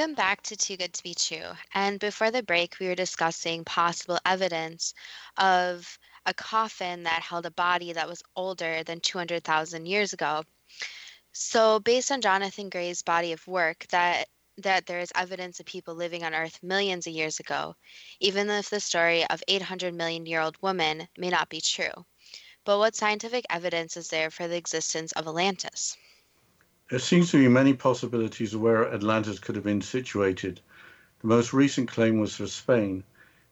Welcome 0.00 0.14
back 0.14 0.40
to 0.44 0.56
Too 0.56 0.78
Good 0.78 0.94
to 0.94 1.02
Be 1.02 1.12
True. 1.12 1.52
And 1.74 2.00
before 2.00 2.30
the 2.30 2.42
break, 2.42 2.78
we 2.80 2.86
were 2.86 2.94
discussing 2.94 3.66
possible 3.66 4.18
evidence 4.24 4.94
of 5.36 5.98
a 6.24 6.32
coffin 6.32 7.02
that 7.02 7.20
held 7.20 7.44
a 7.44 7.50
body 7.50 7.92
that 7.92 8.08
was 8.08 8.22
older 8.34 8.82
than 8.82 9.00
200,000 9.00 9.84
years 9.84 10.14
ago. 10.14 10.44
So, 11.32 11.80
based 11.80 12.10
on 12.10 12.22
Jonathan 12.22 12.70
Gray's 12.70 13.02
body 13.02 13.32
of 13.32 13.46
work, 13.46 13.86
that 13.90 14.30
that 14.56 14.86
there 14.86 15.00
is 15.00 15.12
evidence 15.14 15.60
of 15.60 15.66
people 15.66 15.94
living 15.94 16.24
on 16.24 16.34
Earth 16.34 16.62
millions 16.62 17.06
of 17.06 17.12
years 17.12 17.38
ago, 17.38 17.76
even 18.20 18.48
if 18.48 18.70
the 18.70 18.80
story 18.80 19.26
of 19.26 19.42
800 19.48 19.92
million 19.92 20.24
year 20.24 20.40
old 20.40 20.56
woman 20.62 21.08
may 21.18 21.28
not 21.28 21.50
be 21.50 21.60
true. 21.60 22.06
But 22.64 22.78
what 22.78 22.96
scientific 22.96 23.44
evidence 23.50 23.98
is 23.98 24.08
there 24.08 24.30
for 24.30 24.48
the 24.48 24.56
existence 24.56 25.12
of 25.12 25.28
Atlantis? 25.28 25.98
There 26.90 26.98
seems 26.98 27.30
to 27.30 27.38
be 27.38 27.46
many 27.46 27.72
possibilities 27.72 28.52
of 28.52 28.62
where 28.62 28.92
Atlantis 28.92 29.38
could 29.38 29.54
have 29.54 29.62
been 29.62 29.80
situated. 29.80 30.60
The 31.20 31.28
most 31.28 31.52
recent 31.52 31.88
claim 31.88 32.18
was 32.18 32.34
for 32.34 32.48
Spain. 32.48 33.04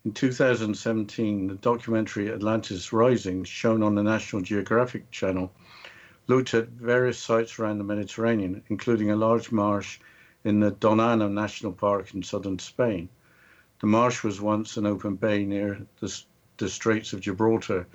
In 0.04 0.10
2017, 0.10 1.46
the 1.46 1.54
documentary 1.54 2.32
Atlantis 2.32 2.92
Rising, 2.92 3.44
shown 3.44 3.84
on 3.84 3.94
the 3.94 4.02
National 4.02 4.42
Geographic 4.42 5.12
Channel, 5.12 5.52
looked 6.26 6.52
at 6.52 6.70
various 6.70 7.20
sites 7.20 7.60
around 7.60 7.78
the 7.78 7.84
Mediterranean, 7.84 8.64
including 8.70 9.12
a 9.12 9.14
large 9.14 9.52
marsh 9.52 10.00
in 10.42 10.58
the 10.58 10.72
Doñana 10.72 11.30
National 11.30 11.72
Park 11.72 12.12
in 12.14 12.24
southern 12.24 12.58
Spain. 12.58 13.08
The 13.78 13.86
marsh 13.86 14.24
was 14.24 14.40
once 14.40 14.76
an 14.76 14.84
open 14.84 15.14
bay 15.14 15.44
near 15.44 15.86
the, 16.00 16.22
the 16.56 16.68
Straits 16.68 17.12
of 17.12 17.20
Gibraltar, 17.20 17.86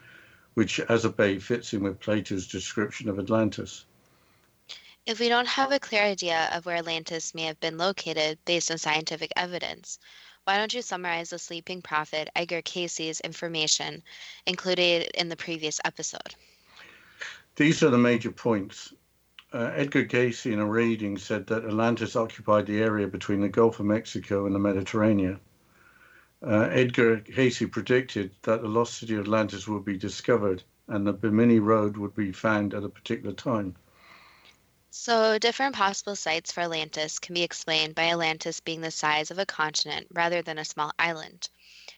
which 0.53 0.79
as 0.79 1.03
a 1.03 1.09
bay 1.09 1.37
fits 1.37 1.73
in 1.73 1.83
with 1.83 1.99
Plato's 1.99 2.47
description 2.47 3.09
of 3.09 3.19
Atlantis. 3.19 3.83
If 5.05 5.19
we 5.19 5.27
don't 5.27 5.49
have 5.49 5.73
a 5.73 5.81
clear 5.81 6.01
idea 6.01 6.49
of 6.53 6.65
where 6.65 6.77
Atlantis 6.77 7.35
may 7.35 7.43
have 7.43 7.59
been 7.59 7.77
located 7.77 8.39
based 8.45 8.71
on 8.71 8.77
scientific 8.77 9.33
evidence, 9.35 9.99
why 10.45 10.57
don't 10.57 10.73
you 10.73 10.81
summarize 10.81 11.31
the 11.31 11.39
sleeping 11.39 11.81
prophet 11.81 12.29
Edgar 12.37 12.61
Cayce's 12.61 13.19
information 13.19 14.01
included 14.45 15.11
in 15.13 15.27
the 15.27 15.35
previous 15.35 15.81
episode? 15.83 16.35
These 17.57 17.83
are 17.83 17.89
the 17.89 17.97
major 17.97 18.31
points. 18.31 18.93
Uh, 19.51 19.71
Edgar 19.75 20.05
Cayce, 20.05 20.45
in 20.45 20.59
a 20.59 20.65
reading, 20.65 21.17
said 21.17 21.47
that 21.47 21.65
Atlantis 21.65 22.15
occupied 22.15 22.65
the 22.65 22.81
area 22.81 23.05
between 23.05 23.41
the 23.41 23.49
Gulf 23.49 23.81
of 23.81 23.85
Mexico 23.85 24.45
and 24.45 24.55
the 24.55 24.59
Mediterranean. 24.59 25.37
Uh, 26.41 26.69
Edgar 26.71 27.19
Cayce 27.19 27.67
predicted 27.69 28.31
that 28.43 28.61
the 28.61 28.69
lost 28.69 28.99
city 28.99 29.15
of 29.15 29.21
Atlantis 29.21 29.67
would 29.67 29.83
be 29.83 29.97
discovered 29.97 30.63
and 30.87 31.05
the 31.05 31.11
Bimini 31.11 31.59
Road 31.59 31.97
would 31.97 32.15
be 32.15 32.31
found 32.31 32.73
at 32.73 32.83
a 32.83 32.89
particular 32.89 33.33
time. 33.33 33.75
So, 34.95 35.39
different 35.39 35.73
possible 35.73 36.15
sites 36.15 36.51
for 36.51 36.61
Atlantis 36.61 37.17
can 37.17 37.33
be 37.33 37.41
explained 37.41 37.95
by 37.95 38.11
Atlantis 38.11 38.59
being 38.59 38.81
the 38.81 38.91
size 38.91 39.31
of 39.31 39.39
a 39.39 39.45
continent 39.45 40.05
rather 40.13 40.43
than 40.43 40.59
a 40.59 40.63
small 40.63 40.91
island. 40.99 41.49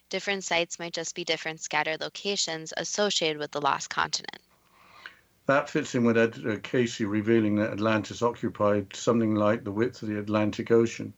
Different 0.10 0.46
sites 0.46 0.80
might 0.80 0.94
just 0.94 1.14
be 1.14 1.26
different 1.26 1.60
scattered 1.60 2.00
locations 2.00 2.74
associated 2.78 3.38
with 3.38 3.52
the 3.52 3.60
lost 3.60 3.90
continent. 3.90 4.40
That 5.46 5.70
fits 5.70 5.94
in 5.94 6.06
with 6.06 6.18
Ed 6.18 6.42
uh, 6.48 6.56
Cayce 6.64 7.02
revealing 7.02 7.58
that 7.58 7.74
Atlantis 7.74 8.22
occupied 8.22 8.96
something 8.96 9.36
like 9.36 9.66
the 9.66 9.74
width 9.74 10.02
of 10.02 10.08
the 10.08 10.18
Atlantic 10.18 10.72
Ocean. 10.72 11.14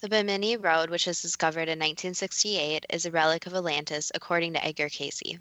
The 0.00 0.08
Bimini 0.08 0.56
Road, 0.56 0.88
which 0.88 1.06
was 1.06 1.20
discovered 1.20 1.68
in 1.68 1.78
1968, 1.78 2.86
is 2.88 3.04
a 3.04 3.10
relic 3.10 3.46
of 3.46 3.54
Atlantis, 3.54 4.10
according 4.14 4.54
to 4.54 4.64
Edgar 4.64 4.88
Cayce. 4.88 5.38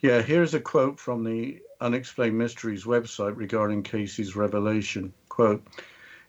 Yeah, 0.00 0.22
here's 0.22 0.54
a 0.54 0.60
quote 0.60 0.98
from 0.98 1.22
the 1.22 1.60
Unexplained 1.78 2.38
Mysteries 2.38 2.84
website 2.84 3.36
regarding 3.36 3.82
Cayce's 3.82 4.34
revelation. 4.34 5.12
Quote, 5.28 5.62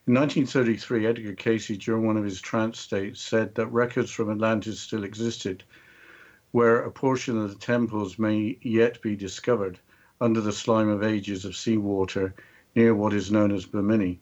in 0.06 0.14
1933, 0.14 1.06
Edgar 1.06 1.34
Cayce, 1.36 1.78
during 1.78 2.06
one 2.06 2.18
of 2.18 2.26
his 2.26 2.42
trance 2.42 2.78
states, 2.82 3.22
said 3.22 3.56
that 3.56 3.68
records 3.68 4.12
from 4.12 4.30
Atlantis 4.30 4.82
still 4.82 5.06
existed, 5.06 5.64
where 6.52 6.82
a 6.82 6.92
portion 6.92 7.38
of 7.38 7.48
the 7.50 7.56
temples 7.56 8.20
may 8.20 8.58
yet 8.62 9.02
be 9.02 9.16
discovered 9.16 9.80
under 10.20 10.42
the 10.42 10.52
slime 10.52 10.90
of 10.90 11.02
ages 11.02 11.46
of 11.46 11.56
seawater 11.56 12.36
near 12.76 12.94
what 12.94 13.14
is 13.14 13.32
known 13.32 13.54
as 13.54 13.66
Bimini. 13.66 14.20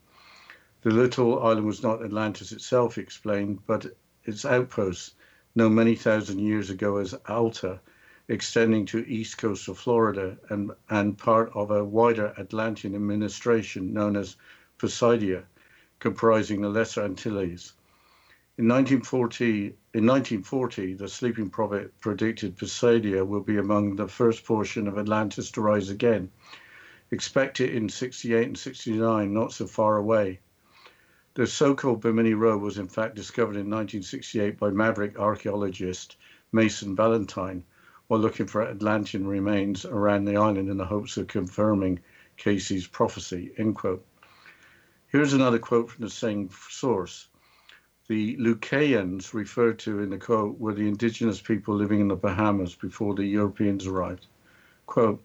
The 0.83 0.91
little 0.91 1.41
island 1.41 1.65
was 1.65 1.81
not 1.81 2.03
Atlantis 2.03 2.51
itself, 2.51 2.99
explained, 2.99 3.61
but 3.65 3.87
its 4.25 4.45
outposts, 4.45 5.15
known 5.55 5.73
many 5.73 5.95
thousand 5.95 6.37
years 6.37 6.69
ago 6.69 6.97
as 6.97 7.15
Alta, 7.27 7.79
extending 8.27 8.85
to 8.87 9.07
east 9.07 9.37
coast 9.37 9.67
of 9.67 9.77
Florida 9.77 10.37
and, 10.49 10.71
and 10.89 11.17
part 11.17 11.51
of 11.53 11.69
a 11.69 11.83
wider 11.83 12.33
Atlantean 12.37 12.95
administration 12.95 13.93
known 13.93 14.15
as 14.15 14.35
Poseidia, 14.79 15.43
comprising 15.99 16.61
the 16.61 16.69
Lesser 16.69 17.03
Antilles. 17.03 17.73
In 18.57 18.67
1940, 18.67 19.75
in 19.93 20.05
1940, 20.05 20.93
the 20.93 21.07
sleeping 21.07 21.49
prophet 21.49 21.93
predicted 21.99 22.57
Poseidia 22.57 23.25
will 23.25 23.41
be 23.41 23.57
among 23.57 23.95
the 23.95 24.07
first 24.07 24.45
portion 24.45 24.87
of 24.87 24.97
Atlantis 24.97 25.51
to 25.51 25.61
rise 25.61 25.89
again. 25.89 26.31
Expect 27.11 27.59
it 27.59 27.75
in 27.75 27.89
68 27.89 28.47
and 28.47 28.57
69, 28.57 29.33
not 29.33 29.53
so 29.53 29.67
far 29.67 29.97
away. 29.97 30.39
The 31.35 31.45
so-called 31.45 32.01
Bimini 32.01 32.33
Road 32.33 32.61
was 32.61 32.77
in 32.77 32.87
fact 32.87 33.15
discovered 33.15 33.57
in 33.57 33.69
1968 33.69 34.57
by 34.57 34.69
maverick 34.69 35.19
archaeologist 35.19 36.15
Manson 36.53 36.95
Valentine, 36.95 37.65
while 38.07 38.19
looking 38.19 38.47
for 38.47 38.61
Atlantean 38.61 39.27
remains 39.27 39.85
around 39.85 40.25
the 40.25 40.37
island 40.37 40.69
in 40.69 40.77
the 40.77 40.85
hopes 40.85 41.17
of 41.17 41.27
confirming 41.27 41.99
Cayce's 42.37 42.87
prophecy. 42.87 43.51
End 43.57 43.75
quote. 43.75 44.05
Here's 45.07 45.33
another 45.33 45.59
quote 45.59 45.89
from 45.89 46.03
the 46.03 46.09
same 46.09 46.49
source. 46.69 47.27
The 48.07 48.37
Lucayans 48.37 49.33
referred 49.33 49.79
to 49.79 49.99
in 50.01 50.09
the 50.09 50.17
quote 50.17 50.59
were 50.59 50.73
the 50.73 50.87
indigenous 50.87 51.41
people 51.41 51.75
living 51.75 52.01
in 52.01 52.07
the 52.07 52.15
Bahamas 52.15 52.75
before 52.75 53.15
the 53.15 53.25
Europeans 53.25 53.87
arrived. 53.87 54.27
Quote, 54.85 55.23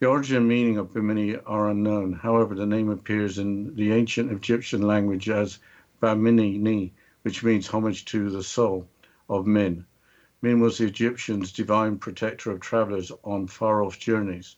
the 0.00 0.06
origin 0.06 0.36
and 0.36 0.48
meaning 0.48 0.78
of 0.78 0.94
Bimini 0.94 1.36
are 1.36 1.70
unknown. 1.70 2.12
However, 2.12 2.54
the 2.54 2.66
name 2.66 2.88
appears 2.88 3.38
in 3.38 3.74
the 3.74 3.92
ancient 3.92 4.30
Egyptian 4.30 4.82
language 4.82 5.28
as 5.28 5.58
Bamini 6.00 6.56
Ni, 6.56 6.92
which 7.22 7.42
means 7.42 7.66
homage 7.66 8.04
to 8.06 8.30
the 8.30 8.44
soul 8.44 8.88
of 9.28 9.46
Min. 9.46 9.84
Min 10.40 10.60
was 10.60 10.78
the 10.78 10.86
Egyptians' 10.86 11.50
divine 11.50 11.98
protector 11.98 12.52
of 12.52 12.60
travelers 12.60 13.10
on 13.24 13.48
far 13.48 13.82
off 13.82 13.98
journeys, 13.98 14.54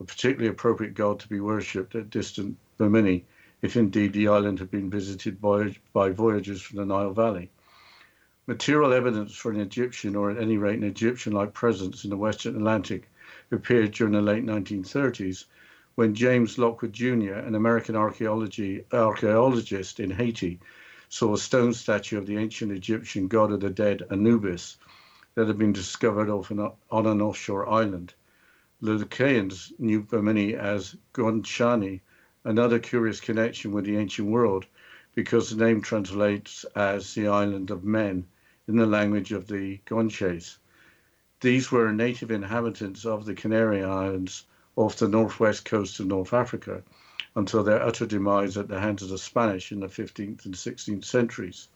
a 0.00 0.04
particularly 0.04 0.48
appropriate 0.48 0.94
god 0.94 1.20
to 1.20 1.28
be 1.28 1.38
worshipped 1.38 1.94
at 1.94 2.08
distant 2.08 2.56
Bimini, 2.78 3.26
if 3.60 3.76
indeed 3.76 4.14
the 4.14 4.28
island 4.28 4.58
had 4.58 4.70
been 4.70 4.88
visited 4.88 5.38
by, 5.38 5.76
by 5.92 6.08
voyagers 6.08 6.62
from 6.62 6.78
the 6.78 6.86
Nile 6.86 7.12
Valley. 7.12 7.50
Material 8.46 8.94
evidence 8.94 9.34
for 9.34 9.52
an 9.52 9.60
Egyptian, 9.60 10.16
or 10.16 10.30
at 10.30 10.38
any 10.38 10.56
rate 10.56 10.78
an 10.78 10.84
Egyptian 10.84 11.34
like 11.34 11.52
presence 11.52 12.04
in 12.04 12.10
the 12.10 12.16
Western 12.16 12.56
Atlantic, 12.56 13.10
appeared 13.50 13.92
during 13.92 14.14
the 14.14 14.22
late 14.22 14.46
1930s 14.46 15.44
when 15.94 16.14
James 16.14 16.56
Lockwood 16.56 16.94
Jr., 16.94 17.34
an 17.34 17.54
American 17.54 17.96
archaeologist 17.96 20.00
in 20.00 20.10
Haiti, 20.10 20.58
saw 21.10 21.34
a 21.34 21.38
stone 21.38 21.74
statue 21.74 22.16
of 22.16 22.24
the 22.24 22.38
ancient 22.38 22.72
Egyptian 22.72 23.28
god 23.28 23.52
of 23.52 23.60
the 23.60 23.68
dead, 23.68 24.04
Anubis, 24.10 24.78
that 25.34 25.46
had 25.46 25.58
been 25.58 25.72
discovered 25.72 26.28
off 26.28 26.50
an, 26.50 26.70
on 26.90 27.06
an 27.06 27.20
offshore 27.20 27.68
island. 27.68 28.14
The 28.80 28.92
Lucayans 28.92 29.72
knew 29.78 30.02
Bimini 30.02 30.54
as 30.54 30.96
Guanchani, 31.12 32.00
another 32.44 32.78
curious 32.78 33.20
connection 33.20 33.72
with 33.72 33.84
the 33.84 33.96
ancient 33.96 34.28
world 34.28 34.66
because 35.14 35.50
the 35.50 35.64
name 35.64 35.82
translates 35.82 36.64
as 36.76 37.14
the 37.14 37.26
island 37.26 37.70
of 37.70 37.84
men 37.84 38.26
in 38.68 38.76
the 38.76 38.86
language 38.86 39.32
of 39.32 39.48
the 39.48 39.78
Guanches. 39.86 40.58
These 41.40 41.72
were 41.72 41.92
native 41.92 42.30
inhabitants 42.30 43.04
of 43.04 43.24
the 43.24 43.34
Canary 43.34 43.82
Islands 43.82 44.44
off 44.76 44.96
the 44.96 45.08
northwest 45.08 45.64
coast 45.64 45.98
of 46.00 46.06
North 46.06 46.32
Africa 46.32 46.82
until 47.34 47.62
their 47.62 47.82
utter 47.82 48.06
demise 48.06 48.56
at 48.56 48.68
the 48.68 48.80
hands 48.80 49.02
of 49.02 49.08
the 49.08 49.18
Spanish 49.18 49.72
in 49.72 49.80
the 49.80 49.86
15th 49.86 50.44
and 50.44 50.54
16th 50.54 51.04
centuries. 51.04 51.68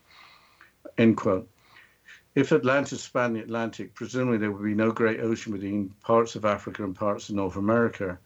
End 0.99 1.17
quote. 1.17 1.49
If 2.35 2.51
Atlantis 2.51 3.03
spanned 3.03 3.37
the 3.37 3.43
Atlantic, 3.43 3.95
presumably 3.95 4.39
there 4.39 4.51
would 4.51 4.65
be 4.65 4.75
no 4.75 4.91
great 4.91 5.21
ocean 5.21 5.53
between 5.53 5.91
parts 6.01 6.35
of 6.35 6.47
Africa 6.47 6.83
and 6.83 6.97
parts 6.97 7.29
of 7.29 7.35
North 7.35 7.57
America. 7.57 8.19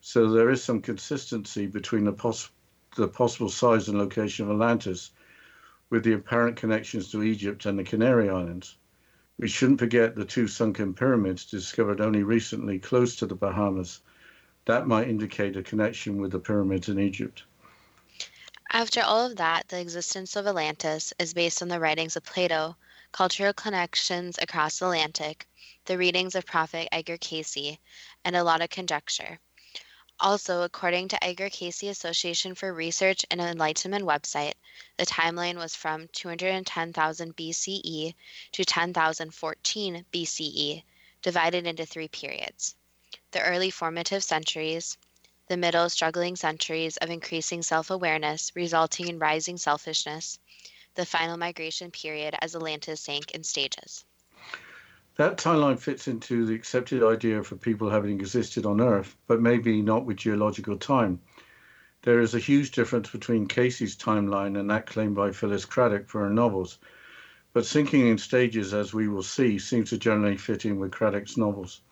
So 0.00 0.30
there 0.30 0.50
is 0.50 0.64
some 0.64 0.82
consistency 0.82 1.68
between 1.68 2.04
the, 2.04 2.48
the 2.96 3.06
possible 3.06 3.48
size 3.48 3.88
and 3.88 3.96
location 3.96 4.46
of 4.46 4.50
Atlantis 4.50 5.12
with 5.90 6.02
the 6.02 6.14
apparent 6.14 6.56
connections 6.56 7.12
to 7.12 7.22
Egypt 7.22 7.64
and 7.64 7.78
the 7.78 7.84
Canary 7.84 8.28
Islands. 8.28 8.76
We 9.38 9.46
shouldn't 9.46 9.78
forget 9.78 10.16
the 10.16 10.24
two 10.24 10.48
sunken 10.48 10.92
pyramids 10.92 11.44
discovered 11.44 12.00
only 12.00 12.24
recently 12.24 12.80
close 12.80 13.14
to 13.16 13.26
the 13.26 13.36
Bahamas. 13.36 14.00
That 14.64 14.88
might 14.88 15.08
indicate 15.08 15.56
a 15.56 15.62
connection 15.62 16.20
with 16.20 16.32
the 16.32 16.40
pyramids 16.40 16.88
in 16.88 16.98
Egypt. 16.98 17.44
After 18.72 19.02
all 19.02 19.26
of 19.26 19.36
that, 19.36 19.68
the 19.68 19.80
existence 19.80 20.34
of 20.34 20.48
Atlantis 20.48 21.12
is 21.20 21.32
based 21.32 21.62
on 21.62 21.68
the 21.68 21.78
writings 21.78 22.16
of 22.16 22.24
Plato, 22.24 22.76
cultural 23.12 23.52
connections 23.52 24.38
across 24.40 24.78
the 24.78 24.86
Atlantic, 24.86 25.46
the 25.84 25.96
readings 25.98 26.34
of 26.34 26.46
Prophet 26.46 26.88
Edgar 26.90 27.18
Cayce, 27.18 27.78
and 28.24 28.34
a 28.34 28.42
lot 28.42 28.62
of 28.62 28.70
conjecture. 28.70 29.38
Also, 30.18 30.62
according 30.62 31.08
to 31.08 31.24
Edgar 31.24 31.50
Cayce 31.50 31.82
Association 31.82 32.54
for 32.54 32.72
Research 32.72 33.24
and 33.30 33.40
Enlightenment 33.40 34.04
website, 34.04 34.54
the 34.96 35.06
timeline 35.06 35.56
was 35.56 35.74
from 35.74 36.08
210,000 36.08 37.36
BCE 37.36 38.14
to 38.52 38.64
10,014 38.64 40.06
BCE, 40.12 40.82
divided 41.22 41.66
into 41.66 41.84
three 41.86 42.08
periods 42.08 42.76
the 43.32 43.42
early 43.42 43.70
formative 43.70 44.22
centuries, 44.22 44.96
the 45.48 45.56
middle 45.56 45.90
struggling 45.90 46.36
centuries 46.36 46.96
of 46.98 47.10
increasing 47.10 47.62
self 47.62 47.90
awareness 47.90 48.52
resulting 48.54 49.08
in 49.08 49.18
rising 49.18 49.58
selfishness, 49.58 50.38
the 50.94 51.06
final 51.06 51.36
migration 51.36 51.90
period 51.90 52.34
as 52.40 52.54
Atlantis 52.54 53.00
sank 53.00 53.32
in 53.32 53.44
stages. 53.44 54.04
That 55.16 55.36
timeline 55.36 55.78
fits 55.78 56.08
into 56.08 56.46
the 56.46 56.54
accepted 56.54 57.02
idea 57.02 57.42
for 57.42 57.56
people 57.56 57.90
having 57.90 58.18
existed 58.18 58.64
on 58.64 58.80
Earth, 58.80 59.16
but 59.26 59.42
maybe 59.42 59.82
not 59.82 60.06
with 60.06 60.16
geological 60.16 60.78
time. 60.78 61.20
There 62.02 62.20
is 62.20 62.34
a 62.34 62.38
huge 62.38 62.70
difference 62.70 63.10
between 63.10 63.46
Cayce's 63.46 63.94
timeline 63.94 64.58
and 64.58 64.70
that 64.70 64.86
claimed 64.86 65.14
by 65.14 65.30
Phyllis 65.30 65.66
Cradock 65.66 66.08
for 66.08 66.20
her 66.22 66.30
novels, 66.30 66.78
but 67.52 67.66
sinking 67.66 68.08
in 68.08 68.16
stages, 68.16 68.72
as 68.72 68.94
we 68.94 69.06
will 69.06 69.22
see, 69.22 69.58
seems 69.58 69.90
to 69.90 69.98
generally 69.98 70.38
fit 70.38 70.64
in 70.64 70.78
with 70.78 70.90
Cradock's 70.90 71.36
novels. 71.36 71.82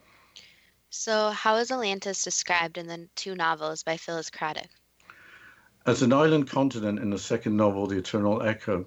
So, 0.89 1.31
how 1.31 1.57
is 1.57 1.71
Atlantis 1.71 2.25
described 2.25 2.79
in 2.79 2.87
the 2.89 3.09
two 3.15 3.35
novels 3.35 3.83
by 3.83 3.99
Phyllis 3.99 4.31
Cradock? 4.31 4.71
As 5.87 6.03
an 6.03 6.13
island 6.13 6.51
continent 6.51 6.99
in 6.99 7.09
the 7.09 7.19
second 7.19 7.57
novel, 7.57 7.87
The 7.87 7.97
Eternal 7.97 8.43
Echo. 8.43 8.85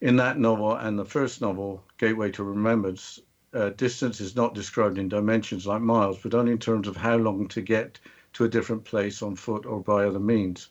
In 0.00 0.16
that 0.16 0.38
novel 0.38 0.72
and 0.72 0.98
the 0.98 1.04
first 1.04 1.42
novel, 1.42 1.84
Gateway 1.98 2.30
to 2.30 2.42
Remembrance, 2.42 3.20
uh, 3.52 3.68
distance 3.70 4.18
is 4.22 4.34
not 4.34 4.54
described 4.54 4.96
in 4.96 5.10
dimensions 5.10 5.66
like 5.66 5.82
miles, 5.82 6.18
but 6.22 6.32
only 6.32 6.52
in 6.52 6.58
terms 6.58 6.88
of 6.88 6.96
how 6.96 7.16
long 7.16 7.48
to 7.48 7.60
get 7.60 7.98
to 8.32 8.44
a 8.44 8.48
different 8.48 8.86
place 8.86 9.20
on 9.20 9.36
foot 9.36 9.66
or 9.66 9.82
by 9.82 10.06
other 10.06 10.18
means. 10.18 10.70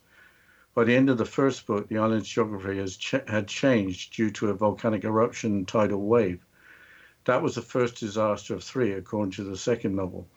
By 0.73 0.83
the 0.83 0.95
end 0.95 1.11
of 1.11 1.19
the 1.19 1.25
first 1.25 1.67
book, 1.67 1.89
the 1.89 1.99
island's 1.99 2.27
geography 2.27 2.79
has 2.79 2.97
ch- 2.97 3.27
had 3.27 3.47
changed 3.47 4.15
due 4.15 4.31
to 4.31 4.49
a 4.49 4.55
volcanic 4.55 5.03
eruption 5.03 5.51
and 5.57 5.67
tidal 5.67 6.01
wave. 6.01 6.43
That 7.25 7.43
was 7.43 7.53
the 7.53 7.61
first 7.61 7.99
disaster 7.99 8.55
of 8.55 8.63
three, 8.63 8.93
according 8.93 9.33
to 9.33 9.43
the 9.43 9.57
second 9.57 9.95
novel. 9.95 10.27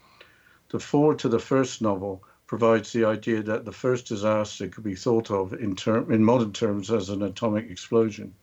The 0.68 0.78
foreword 0.78 1.20
to 1.20 1.30
the 1.30 1.38
first 1.38 1.80
novel 1.80 2.22
provides 2.48 2.92
the 2.92 3.04
idea 3.04 3.42
that 3.42 3.64
the 3.66 3.72
first 3.72 4.06
disaster 4.06 4.66
could 4.68 4.82
be 4.82 4.94
thought 4.94 5.30
of 5.30 5.52
in, 5.52 5.76
term, 5.76 6.10
in 6.10 6.24
modern 6.24 6.52
terms 6.52 6.90
as 6.90 7.10
an 7.10 7.22
atomic 7.22 7.70
explosion. 7.70 8.34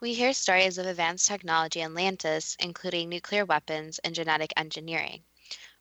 We 0.00 0.14
hear 0.14 0.32
stories 0.32 0.78
of 0.78 0.86
advanced 0.86 1.26
technology 1.26 1.80
in 1.80 1.90
Atlantis, 1.90 2.56
including 2.60 3.08
nuclear 3.08 3.44
weapons 3.44 3.98
and 3.98 4.14
genetic 4.14 4.52
engineering. 4.56 5.22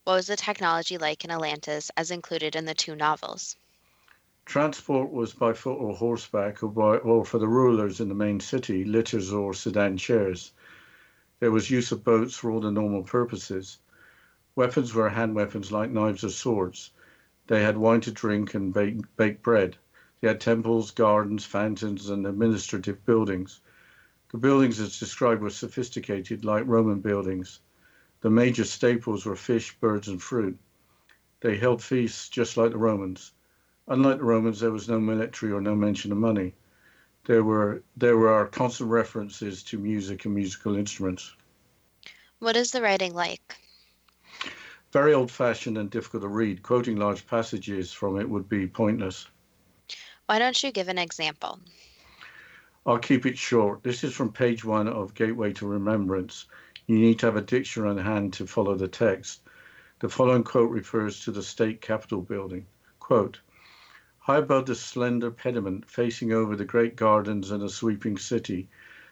What 0.05 0.15
was 0.15 0.25
the 0.25 0.35
technology 0.35 0.97
like 0.97 1.23
in 1.23 1.29
Atlantis 1.29 1.91
as 1.95 2.09
included 2.09 2.55
in 2.55 2.65
the 2.65 2.73
two 2.73 2.95
novels? 2.95 3.55
Transport 4.45 5.11
was 5.11 5.33
by 5.33 5.53
foot 5.53 5.75
or 5.75 5.93
horseback, 5.93 6.63
or, 6.63 6.69
by, 6.69 6.97
or 6.97 7.23
for 7.23 7.37
the 7.37 7.47
rulers 7.47 7.99
in 7.99 8.09
the 8.09 8.15
main 8.15 8.39
city, 8.39 8.85
litters 8.85 9.31
or 9.31 9.53
sedan 9.53 9.97
chairs. 9.97 10.51
There 11.39 11.51
was 11.51 11.69
use 11.69 11.91
of 11.91 12.03
boats 12.03 12.35
for 12.35 12.49
all 12.49 12.61
the 12.61 12.71
normal 12.71 13.03
purposes. 13.03 13.77
Weapons 14.57 14.91
were 14.95 15.09
hand 15.09 15.35
weapons 15.35 15.71
like 15.71 15.91
knives 15.91 16.23
or 16.23 16.31
swords. 16.31 16.89
They 17.45 17.61
had 17.61 17.77
wine 17.77 18.01
to 18.01 18.11
drink 18.11 18.55
and 18.55 18.73
bake, 18.73 18.97
bake 19.15 19.43
bread. 19.43 19.77
They 20.19 20.29
had 20.29 20.41
temples, 20.41 20.89
gardens, 20.89 21.45
fountains, 21.45 22.09
and 22.09 22.25
administrative 22.25 23.05
buildings. 23.05 23.59
The 24.31 24.39
buildings 24.39 24.79
as 24.79 24.97
described 24.97 25.43
were 25.43 25.51
sophisticated, 25.51 26.43
like 26.43 26.65
Roman 26.65 27.01
buildings. 27.01 27.59
The 28.21 28.31
major 28.31 28.63
staples 28.63 29.27
were 29.27 29.35
fish, 29.35 29.77
birds, 29.79 30.07
and 30.07 30.19
fruit. 30.19 30.57
They 31.41 31.57
held 31.57 31.83
feasts 31.83 32.27
just 32.27 32.57
like 32.57 32.71
the 32.71 32.79
Romans. 32.79 33.33
Unlike 33.87 34.17
the 34.17 34.23
Romans, 34.23 34.59
there 34.59 34.71
was 34.71 34.89
no 34.89 34.99
military 34.99 35.51
or 35.51 35.61
no 35.61 35.75
mention 35.75 36.11
of 36.11 36.17
money. 36.17 36.55
There 37.25 37.43
were 37.43 37.83
there 37.95 38.17
were 38.17 38.47
constant 38.47 38.89
references 38.89 39.61
to 39.65 39.77
music 39.77 40.25
and 40.25 40.33
musical 40.33 40.75
instruments. 40.75 41.35
What 42.39 42.57
is 42.57 42.71
the 42.71 42.81
writing 42.81 43.13
like? 43.13 43.59
Very 44.97 45.13
old 45.13 45.29
fashioned 45.29 45.77
and 45.77 45.91
difficult 45.91 46.23
to 46.23 46.27
read. 46.27 46.63
Quoting 46.63 46.95
large 46.95 47.27
passages 47.27 47.93
from 47.93 48.19
it 48.19 48.27
would 48.27 48.49
be 48.49 48.65
pointless. 48.65 49.27
Why 50.25 50.39
don't 50.39 50.63
you 50.63 50.71
give 50.71 50.87
an 50.87 50.97
example? 50.97 51.59
I'll 52.83 52.97
keep 52.97 53.27
it 53.27 53.37
short. 53.37 53.83
This 53.83 54.03
is 54.03 54.15
from 54.15 54.31
page 54.31 54.65
one 54.65 54.87
of 54.87 55.13
Gateway 55.13 55.53
to 55.53 55.67
Remembrance. 55.67 56.47
You 56.87 56.97
need 56.97 57.19
to 57.19 57.27
have 57.27 57.35
a 57.35 57.43
dictionary 57.43 57.91
on 57.91 57.97
hand 57.99 58.33
to 58.33 58.47
follow 58.47 58.73
the 58.73 58.87
text. 58.87 59.41
The 59.99 60.09
following 60.09 60.43
quote 60.43 60.71
refers 60.71 61.23
to 61.25 61.31
the 61.31 61.43
state 61.43 61.79
capitol 61.79 62.23
building. 62.23 62.65
Quote, 62.99 63.39
High 64.17 64.37
above 64.37 64.65
the 64.65 64.73
slender 64.73 65.29
pediment 65.29 65.87
facing 65.87 66.33
over 66.33 66.55
the 66.55 66.65
great 66.65 66.95
gardens 66.95 67.51
and 67.51 67.61
the 67.61 67.69
sweeping 67.69 68.17
city, 68.17 68.67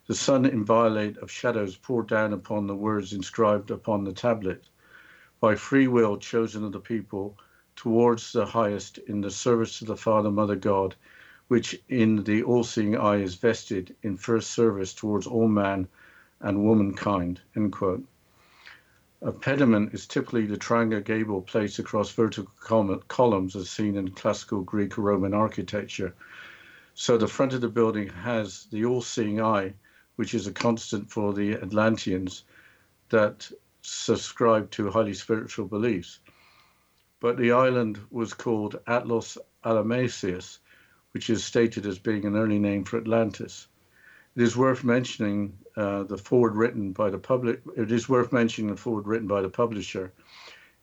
the 0.07 0.15
sun 0.15 0.47
inviolate 0.47 1.19
of 1.19 1.29
shadows 1.29 1.77
poured 1.77 2.07
down 2.07 2.33
upon 2.33 2.65
the 2.65 2.75
words 2.75 3.13
inscribed 3.13 3.69
upon 3.69 4.03
the 4.03 4.13
tablet 4.13 4.65
by 5.45 5.53
free 5.53 5.87
will 5.87 6.17
chosen 6.17 6.63
of 6.63 6.71
the 6.71 6.79
people 6.79 7.37
towards 7.75 8.31
the 8.31 8.47
highest 8.47 8.97
in 8.97 9.21
the 9.21 9.29
service 9.29 9.77
to 9.77 9.85
the 9.85 9.95
Father, 9.95 10.31
Mother, 10.31 10.55
God, 10.55 10.95
which 11.49 11.79
in 11.87 12.23
the 12.23 12.41
all 12.41 12.63
seeing 12.63 12.97
eye 12.97 13.17
is 13.17 13.35
vested 13.35 13.95
in 14.01 14.17
first 14.17 14.49
service 14.49 14.91
towards 14.91 15.27
all 15.27 15.47
man 15.47 15.87
and 16.39 16.65
womankind. 16.65 17.41
End 17.55 17.71
quote. 17.71 18.03
A 19.21 19.31
pediment 19.31 19.93
is 19.93 20.07
typically 20.07 20.47
the 20.47 20.57
triangular 20.57 21.03
gable 21.03 21.43
placed 21.43 21.77
across 21.77 22.09
vertical 22.09 22.51
columns 23.07 23.55
as 23.55 23.69
seen 23.69 23.97
in 23.97 24.09
classical 24.09 24.61
Greek 24.61 24.97
or 24.97 25.03
Roman 25.03 25.35
architecture. 25.35 26.15
So 26.95 27.19
the 27.19 27.27
front 27.27 27.53
of 27.53 27.61
the 27.61 27.69
building 27.69 28.09
has 28.09 28.65
the 28.71 28.85
all 28.85 29.03
seeing 29.03 29.39
eye, 29.39 29.75
which 30.15 30.33
is 30.33 30.47
a 30.47 30.51
constant 30.51 31.11
for 31.11 31.33
the 31.33 31.53
Atlanteans, 31.53 32.45
that 33.09 33.51
subscribed 33.87 34.73
to 34.73 34.89
highly 34.89 35.13
spiritual 35.13 35.67
beliefs. 35.67 36.19
But 37.19 37.37
the 37.37 37.51
island 37.51 37.99
was 38.11 38.33
called 38.33 38.79
Atlas 38.87 39.37
Alamasius, 39.63 40.59
which 41.11 41.29
is 41.29 41.43
stated 41.43 41.85
as 41.85 41.99
being 41.99 42.25
an 42.25 42.35
early 42.35 42.59
name 42.59 42.83
for 42.83 42.97
Atlantis. 42.97 43.67
It 44.35 44.41
is 44.41 44.57
worth 44.57 44.83
mentioning 44.83 45.57
uh, 45.77 46.03
the 46.03 46.17
foreword 46.17 46.55
written 46.55 46.91
by 46.91 47.09
the 47.09 47.17
public. 47.17 47.61
It 47.77 47.91
is 47.91 48.09
worth 48.09 48.33
mentioning 48.33 48.71
the 48.71 48.77
foreword 48.77 49.07
written 49.07 49.27
by 49.27 49.41
the 49.41 49.49
publisher. 49.49 50.11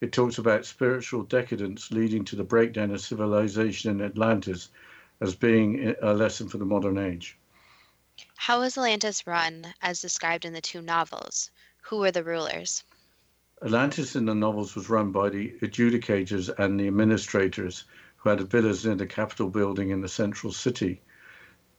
It 0.00 0.12
talks 0.12 0.38
about 0.38 0.64
spiritual 0.64 1.22
decadence 1.22 1.90
leading 1.90 2.24
to 2.26 2.36
the 2.36 2.44
breakdown 2.44 2.90
of 2.90 3.00
civilization 3.00 3.90
in 3.90 4.00
Atlantis 4.00 4.68
as 5.20 5.34
being 5.34 5.94
a 6.02 6.14
lesson 6.14 6.48
for 6.48 6.58
the 6.58 6.64
modern 6.64 6.98
age. 6.98 7.36
How 8.36 8.60
was 8.60 8.76
Atlantis 8.76 9.26
run 9.26 9.74
as 9.80 10.00
described 10.00 10.44
in 10.44 10.52
the 10.52 10.60
two 10.60 10.82
novels? 10.82 11.50
Who 11.82 11.98
were 11.98 12.10
the 12.10 12.24
rulers? 12.24 12.84
Atlantis 13.64 14.16
in 14.16 14.24
the 14.24 14.34
novels 14.34 14.74
was 14.74 14.90
run 14.90 15.12
by 15.12 15.28
the 15.28 15.52
adjudicators 15.62 16.50
and 16.58 16.80
the 16.80 16.88
administrators 16.88 17.84
who 18.16 18.30
had 18.30 18.40
villas 18.50 18.84
near 18.84 18.96
the 18.96 19.06
Capitol 19.06 19.48
building 19.48 19.90
in 19.90 20.00
the 20.00 20.08
central 20.08 20.52
city. 20.52 21.00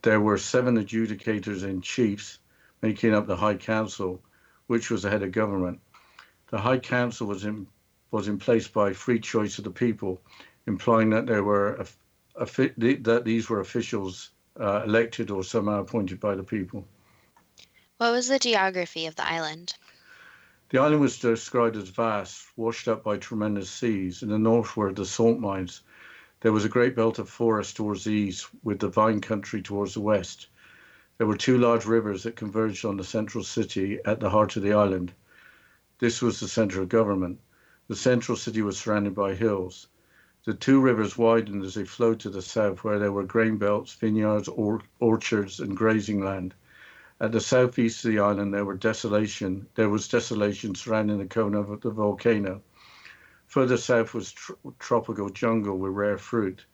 There 0.02 0.22
were 0.22 0.38
seven 0.38 0.78
adjudicators 0.78 1.63
and 1.63 1.84
chiefs 1.84 2.39
making 2.82 3.13
up 3.13 3.28
the 3.28 3.36
High 3.36 3.56
Council, 3.56 4.22
which 4.67 4.89
was 4.89 5.02
the 5.02 5.10
head 5.10 5.24
of 5.24 5.34
government. 5.34 5.82
The 6.52 6.60
High 6.60 6.80
Council 6.80 7.28
was 7.28 7.43
in, 7.43 7.67
was 8.12 8.30
in 8.30 8.38
place 8.38 8.67
by 8.67 8.93
free 8.93 9.19
choice 9.19 9.58
of 9.58 9.65
the 9.65 9.72
people 9.72 10.22
implying 10.67 11.10
that 11.10 11.26
there 11.26 11.43
were 11.43 11.86
that 12.36 13.22
these 13.26 13.50
were 13.50 13.60
officials 13.60 14.32
uh, 14.60 14.84
elected 14.86 15.30
or 15.30 15.43
somehow 15.43 15.82
appointed 15.82 16.19
by 16.19 16.36
the 16.36 16.43
people. 16.43 16.86
What 17.98 18.12
was 18.12 18.28
the 18.28 18.39
geography 18.39 19.06
of 19.06 19.15
the 19.15 19.28
island? 19.28 19.76
The 20.74 20.82
island 20.82 21.02
was 21.02 21.20
described 21.20 21.76
as 21.76 21.90
vast, 21.90 22.48
washed 22.58 22.88
up 22.88 23.04
by 23.04 23.18
tremendous 23.18 23.70
seas. 23.70 24.24
In 24.24 24.30
the 24.30 24.40
north 24.40 24.76
were 24.76 24.92
the 24.92 25.06
salt 25.06 25.38
mines. 25.38 25.82
There 26.42 26.52
was 26.52 26.66
a 26.66 26.68
great 26.68 26.96
belt 26.96 27.20
of 27.20 27.30
forest 27.30 27.76
towards 27.76 28.06
the 28.06 28.12
east, 28.12 28.48
with 28.64 28.80
the 28.80 28.88
vine 28.88 29.22
country 29.22 29.62
towards 29.62 29.94
the 29.94 30.02
west. 30.02 30.48
There 31.20 31.28
were 31.28 31.38
two 31.38 31.60
large 31.60 31.86
rivers 31.86 32.24
that 32.24 32.36
converged 32.36 32.86
on 32.86 32.98
the 32.98 33.04
central 33.04 33.44
city 33.44 34.00
at 34.04 34.20
the 34.20 34.32
heart 34.32 34.56
of 34.56 34.64
the 34.64 34.74
island. 34.74 35.14
This 36.00 36.24
was 36.24 36.40
the 36.40 36.48
center 36.48 36.82
of 36.82 36.90
government. 36.90 37.40
The 37.88 37.96
central 37.96 38.36
city 38.36 38.64
was 38.64 38.80
surrounded 38.80 39.14
by 39.14 39.36
hills. 39.36 39.86
The 40.44 40.56
two 40.56 40.80
rivers 40.80 41.20
widened 41.20 41.64
as 41.64 41.76
they 41.76 41.86
flowed 41.86 42.20
to 42.22 42.32
the 42.32 42.42
south, 42.42 42.84
where 42.84 42.98
there 42.98 43.12
were 43.12 43.26
grain 43.26 43.58
belts, 43.58 43.94
vineyards, 43.94 44.48
or- 44.48 44.82
orchards, 45.00 45.60
and 45.60 45.78
grazing 45.78 46.24
land. 46.24 46.56
At 47.24 47.32
the 47.32 47.40
southeast 47.40 48.04
of 48.04 48.12
the 48.12 48.20
island, 48.20 48.54
there 48.54 48.66
were 48.66 48.76
desolation. 48.76 49.66
There 49.76 49.88
was 49.88 50.10
desolation 50.10 50.76
surrounding 50.76 51.20
the 51.20 51.26
cone 51.26 51.56
of 51.56 51.80
the 51.80 51.90
volcano. 51.90 52.62
Further 53.48 53.78
south 53.78 54.14
was 54.14 54.34
tr- 54.34 54.52
tropical 54.78 55.30
jungle 55.30 55.78
with 55.78 55.94
rare 55.94 56.18
fruit. 56.18 56.66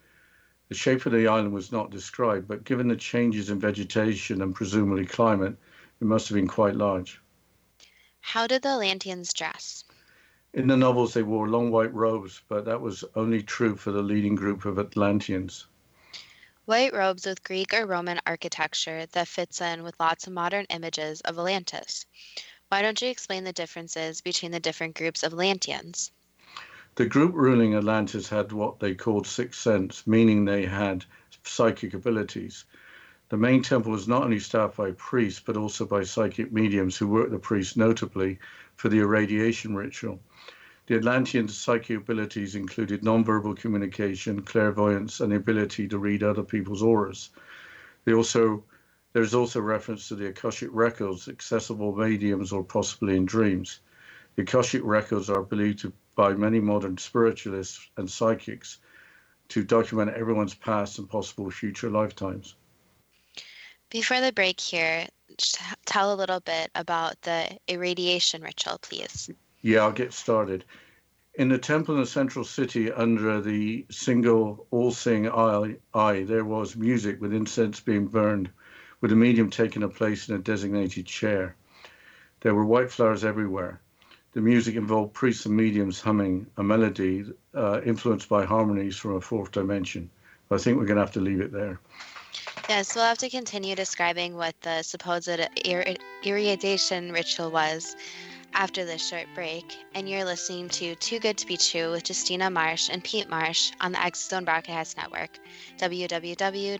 The 0.69 0.73
shape 0.73 1.05
of 1.05 1.11
the 1.11 1.27
island 1.27 1.53
was 1.53 1.71
not 1.71 1.91
described, 1.91 2.47
but 2.47 2.63
given 2.63 2.87
the 2.87 2.95
changes 2.95 3.51
in 3.51 3.59
vegetation 3.59 4.41
and 4.41 4.55
presumably 4.55 5.05
climate, 5.05 5.55
it 6.01 6.05
must 6.05 6.27
have 6.29 6.35
been 6.35 6.47
quite 6.47 6.75
large. 6.75 7.21
How 8.21 8.47
did 8.47 8.63
the 8.63 8.69
Atlanteans 8.69 9.31
dress? 9.33 9.83
In 10.55 10.65
the 10.65 10.75
novels, 10.75 11.13
they 11.13 11.21
wore 11.21 11.47
long 11.47 11.69
white 11.69 11.93
robes, 11.93 12.41
but 12.47 12.65
that 12.65 12.81
was 12.81 13.03
only 13.13 13.43
true 13.43 13.75
for 13.75 13.91
the 13.91 14.01
leading 14.01 14.33
group 14.33 14.65
of 14.65 14.79
Atlanteans. 14.79 15.67
White 16.69 16.93
robes 16.93 17.25
with 17.25 17.43
Greek 17.43 17.73
or 17.73 17.87
Roman 17.87 18.19
architecture 18.27 19.07
that 19.13 19.27
fits 19.27 19.59
in 19.59 19.81
with 19.81 19.99
lots 19.99 20.27
of 20.27 20.33
modern 20.33 20.67
images 20.69 21.19
of 21.21 21.39
Atlantis. 21.39 22.05
Why 22.67 22.83
don't 22.83 23.01
you 23.01 23.09
explain 23.09 23.43
the 23.43 23.51
differences 23.51 24.21
between 24.21 24.51
the 24.51 24.59
different 24.59 24.95
groups 24.95 25.23
of 25.23 25.33
Atlanteans? 25.33 26.11
The 26.93 27.07
group 27.07 27.33
ruling 27.33 27.73
Atlantis 27.73 28.29
had 28.29 28.51
what 28.51 28.79
they 28.79 28.93
called 28.93 29.25
sixth 29.25 29.59
sense, 29.59 30.05
meaning 30.05 30.45
they 30.45 30.67
had 30.67 31.05
psychic 31.43 31.95
abilities. 31.95 32.65
The 33.29 33.37
main 33.37 33.63
temple 33.63 33.91
was 33.91 34.07
not 34.07 34.25
only 34.25 34.37
staffed 34.37 34.77
by 34.77 34.91
priests, 34.91 35.41
but 35.43 35.57
also 35.57 35.87
by 35.87 36.03
psychic 36.03 36.51
mediums 36.51 36.95
who 36.95 37.07
worked 37.07 37.31
the 37.31 37.39
priests 37.39 37.77
notably 37.77 38.37
for 38.75 38.89
the 38.89 38.99
irradiation 38.99 39.75
ritual. 39.75 40.19
The 40.89 40.95
Atlantean's 40.95 41.55
psychic 41.55 41.97
abilities 41.97 42.55
included 42.55 43.03
nonverbal 43.03 43.55
communication, 43.55 44.41
clairvoyance, 44.41 45.19
and 45.19 45.31
the 45.31 45.35
ability 45.35 45.87
to 45.87 45.99
read 45.99 46.23
other 46.23 46.41
people's 46.41 46.81
auras. 46.81 47.29
They 48.05 48.13
also 48.13 48.63
there's 49.13 49.35
also 49.35 49.61
reference 49.61 50.07
to 50.07 50.15
the 50.15 50.29
Akashic 50.29 50.69
records, 50.71 51.27
accessible 51.27 51.95
mediums 51.95 52.51
or 52.51 52.63
possibly 52.63 53.15
in 53.15 53.25
dreams. 53.25 53.81
The 54.35 54.41
Akashic 54.41 54.81
records 54.83 55.29
are 55.29 55.43
believed 55.43 55.81
to, 55.81 55.93
by 56.15 56.33
many 56.33 56.59
modern 56.59 56.97
spiritualists 56.97 57.87
and 57.97 58.09
psychics 58.09 58.79
to 59.49 59.63
document 59.63 60.17
everyone's 60.17 60.55
past 60.55 60.97
and 60.97 61.07
possible 61.07 61.51
future 61.51 61.91
lifetimes. 61.91 62.55
Before 63.91 64.21
the 64.21 64.31
break 64.31 64.59
here, 64.59 65.07
tell 65.85 66.11
a 66.11 66.17
little 66.17 66.39
bit 66.39 66.71
about 66.73 67.21
the 67.21 67.59
irradiation 67.67 68.41
ritual, 68.41 68.79
please. 68.79 69.29
Yeah, 69.61 69.81
I'll 69.81 69.91
get 69.91 70.13
started. 70.13 70.63
In 71.35 71.49
the 71.49 71.57
temple 71.57 71.95
in 71.95 72.01
the 72.01 72.07
central 72.07 72.43
city, 72.43 72.91
under 72.91 73.41
the 73.41 73.85
single 73.89 74.67
all 74.71 74.91
seeing 74.91 75.29
eye, 75.29 75.77
eye, 75.93 76.23
there 76.23 76.45
was 76.45 76.75
music 76.75 77.21
with 77.21 77.33
incense 77.33 77.79
being 77.79 78.07
burned, 78.07 78.49
with 79.01 79.11
a 79.11 79.15
medium 79.15 79.49
taking 79.49 79.83
a 79.83 79.89
place 79.89 80.27
in 80.27 80.35
a 80.35 80.39
designated 80.39 81.05
chair. 81.05 81.55
There 82.41 82.55
were 82.55 82.65
white 82.65 82.91
flowers 82.91 83.23
everywhere. 83.23 83.81
The 84.33 84.41
music 84.41 84.75
involved 84.75 85.13
priests 85.13 85.45
and 85.45 85.55
mediums 85.55 85.99
humming 85.99 86.47
a 86.57 86.63
melody 86.63 87.25
uh, 87.55 87.81
influenced 87.85 88.29
by 88.29 88.45
harmonies 88.45 88.95
from 88.95 89.15
a 89.15 89.21
fourth 89.21 89.51
dimension. 89.51 90.09
I 90.51 90.57
think 90.57 90.77
we're 90.77 90.85
going 90.85 90.97
to 90.97 91.03
have 91.03 91.13
to 91.13 91.21
leave 91.21 91.41
it 91.41 91.51
there. 91.51 91.79
Yes, 92.67 92.95
we'll 92.95 93.05
have 93.05 93.17
to 93.19 93.29
continue 93.29 93.75
describing 93.75 94.35
what 94.35 94.55
the 94.61 94.83
supposed 94.83 95.27
ir- 95.65 95.95
irradiation 96.23 97.11
ritual 97.11 97.51
was 97.51 97.95
after 98.53 98.85
this 98.85 99.07
short 99.07 99.27
break. 99.35 99.77
And 99.95 100.09
you're 100.09 100.25
listening 100.25 100.69
to 100.69 100.95
Too 100.95 101.19
Good 101.19 101.37
to 101.37 101.47
Be 101.47 101.57
True 101.57 101.91
with 101.91 102.07
Justina 102.07 102.49
Marsh 102.49 102.89
and 102.91 103.03
Pete 103.03 103.29
Marsh 103.29 103.71
on 103.81 103.91
the 103.91 104.11
Zone 104.15 104.45
Broadcast 104.45 104.97
Network, 104.97 105.39
www.xzbn.net. 105.77 106.79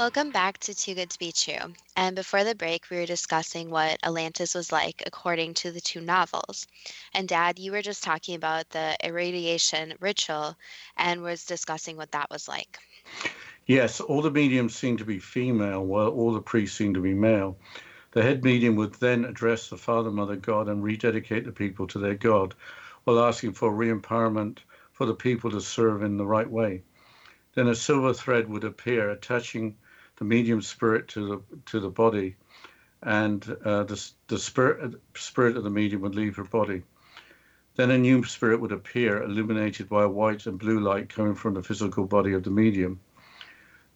Welcome 0.00 0.30
back 0.30 0.56
to 0.60 0.74
Too 0.74 0.94
Good 0.94 1.10
to 1.10 1.18
Be 1.18 1.30
True. 1.30 1.74
And 1.94 2.16
before 2.16 2.42
the 2.42 2.54
break, 2.54 2.88
we 2.88 2.96
were 2.96 3.04
discussing 3.04 3.68
what 3.68 3.98
Atlantis 4.02 4.54
was 4.54 4.72
like 4.72 5.02
according 5.06 5.52
to 5.52 5.72
the 5.72 5.80
two 5.82 6.00
novels. 6.00 6.66
And 7.12 7.28
Dad, 7.28 7.58
you 7.58 7.70
were 7.70 7.82
just 7.82 8.02
talking 8.02 8.34
about 8.34 8.70
the 8.70 8.96
irradiation 9.04 9.92
ritual 10.00 10.56
and 10.96 11.20
was 11.20 11.44
discussing 11.44 11.98
what 11.98 12.12
that 12.12 12.30
was 12.30 12.48
like. 12.48 12.78
Yes, 13.66 14.00
all 14.00 14.22
the 14.22 14.30
mediums 14.30 14.74
seem 14.74 14.96
to 14.96 15.04
be 15.04 15.18
female, 15.18 15.84
while 15.84 16.08
all 16.08 16.32
the 16.32 16.40
priests 16.40 16.78
seem 16.78 16.94
to 16.94 17.02
be 17.02 17.12
male. 17.12 17.58
The 18.12 18.22
head 18.22 18.42
medium 18.42 18.76
would 18.76 18.94
then 18.94 19.26
address 19.26 19.68
the 19.68 19.76
Father, 19.76 20.10
Mother, 20.10 20.36
God 20.36 20.68
and 20.68 20.82
rededicate 20.82 21.44
the 21.44 21.52
people 21.52 21.86
to 21.88 21.98
their 21.98 22.14
God 22.14 22.54
while 23.04 23.22
asking 23.22 23.52
for 23.52 23.70
re 23.70 23.90
empowerment 23.90 24.60
for 24.92 25.04
the 25.04 25.14
people 25.14 25.50
to 25.50 25.60
serve 25.60 26.02
in 26.02 26.16
the 26.16 26.26
right 26.26 26.50
way. 26.50 26.84
Then 27.52 27.68
a 27.68 27.74
silver 27.74 28.14
thread 28.14 28.48
would 28.48 28.64
appear 28.64 29.10
attaching 29.10 29.76
the 30.20 30.26
medium 30.26 30.60
spirit 30.60 31.08
to 31.08 31.26
the 31.26 31.56
to 31.64 31.80
the 31.80 31.88
body, 31.88 32.36
and 33.02 33.56
uh, 33.64 33.82
the 33.84 34.10
the 34.28 34.38
spirit 34.38 34.94
spirit 35.14 35.56
of 35.56 35.64
the 35.64 35.70
medium 35.70 36.02
would 36.02 36.14
leave 36.14 36.36
her 36.36 36.44
body. 36.44 36.82
Then 37.76 37.90
a 37.90 37.96
new 37.96 38.22
spirit 38.24 38.60
would 38.60 38.72
appear, 38.72 39.22
illuminated 39.22 39.88
by 39.88 40.02
a 40.02 40.08
white 40.08 40.44
and 40.44 40.58
blue 40.58 40.80
light 40.80 41.08
coming 41.08 41.34
from 41.34 41.54
the 41.54 41.62
physical 41.62 42.04
body 42.04 42.34
of 42.34 42.42
the 42.42 42.50
medium. 42.50 43.00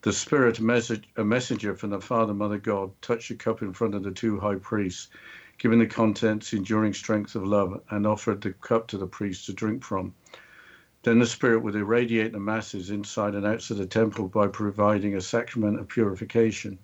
The 0.00 0.14
spirit, 0.14 0.60
message, 0.60 1.04
a 1.16 1.24
messenger 1.24 1.74
from 1.74 1.90
the 1.90 2.00
Father, 2.00 2.32
Mother, 2.32 2.58
God, 2.58 2.90
touched 3.02 3.30
a 3.30 3.34
cup 3.34 3.60
in 3.60 3.74
front 3.74 3.94
of 3.94 4.02
the 4.02 4.10
two 4.10 4.40
high 4.40 4.56
priests, 4.56 5.10
giving 5.58 5.78
the 5.78 5.86
contents 5.86 6.54
enduring 6.54 6.94
strength 6.94 7.34
of 7.34 7.44
love, 7.46 7.82
and 7.90 8.06
offered 8.06 8.40
the 8.40 8.52
cup 8.52 8.86
to 8.88 8.98
the 8.98 9.06
priest 9.06 9.44
to 9.46 9.52
drink 9.52 9.84
from. 9.84 10.14
Then 11.04 11.18
the 11.18 11.26
Spirit 11.26 11.60
would 11.60 11.76
irradiate 11.76 12.32
the 12.32 12.40
masses 12.40 12.88
inside 12.88 13.34
and 13.34 13.46
outside 13.46 13.76
the 13.76 13.86
temple 13.86 14.26
by 14.26 14.48
providing 14.48 15.14
a 15.14 15.20
sacrament 15.20 15.78
of 15.78 15.86
purification. 15.86 16.78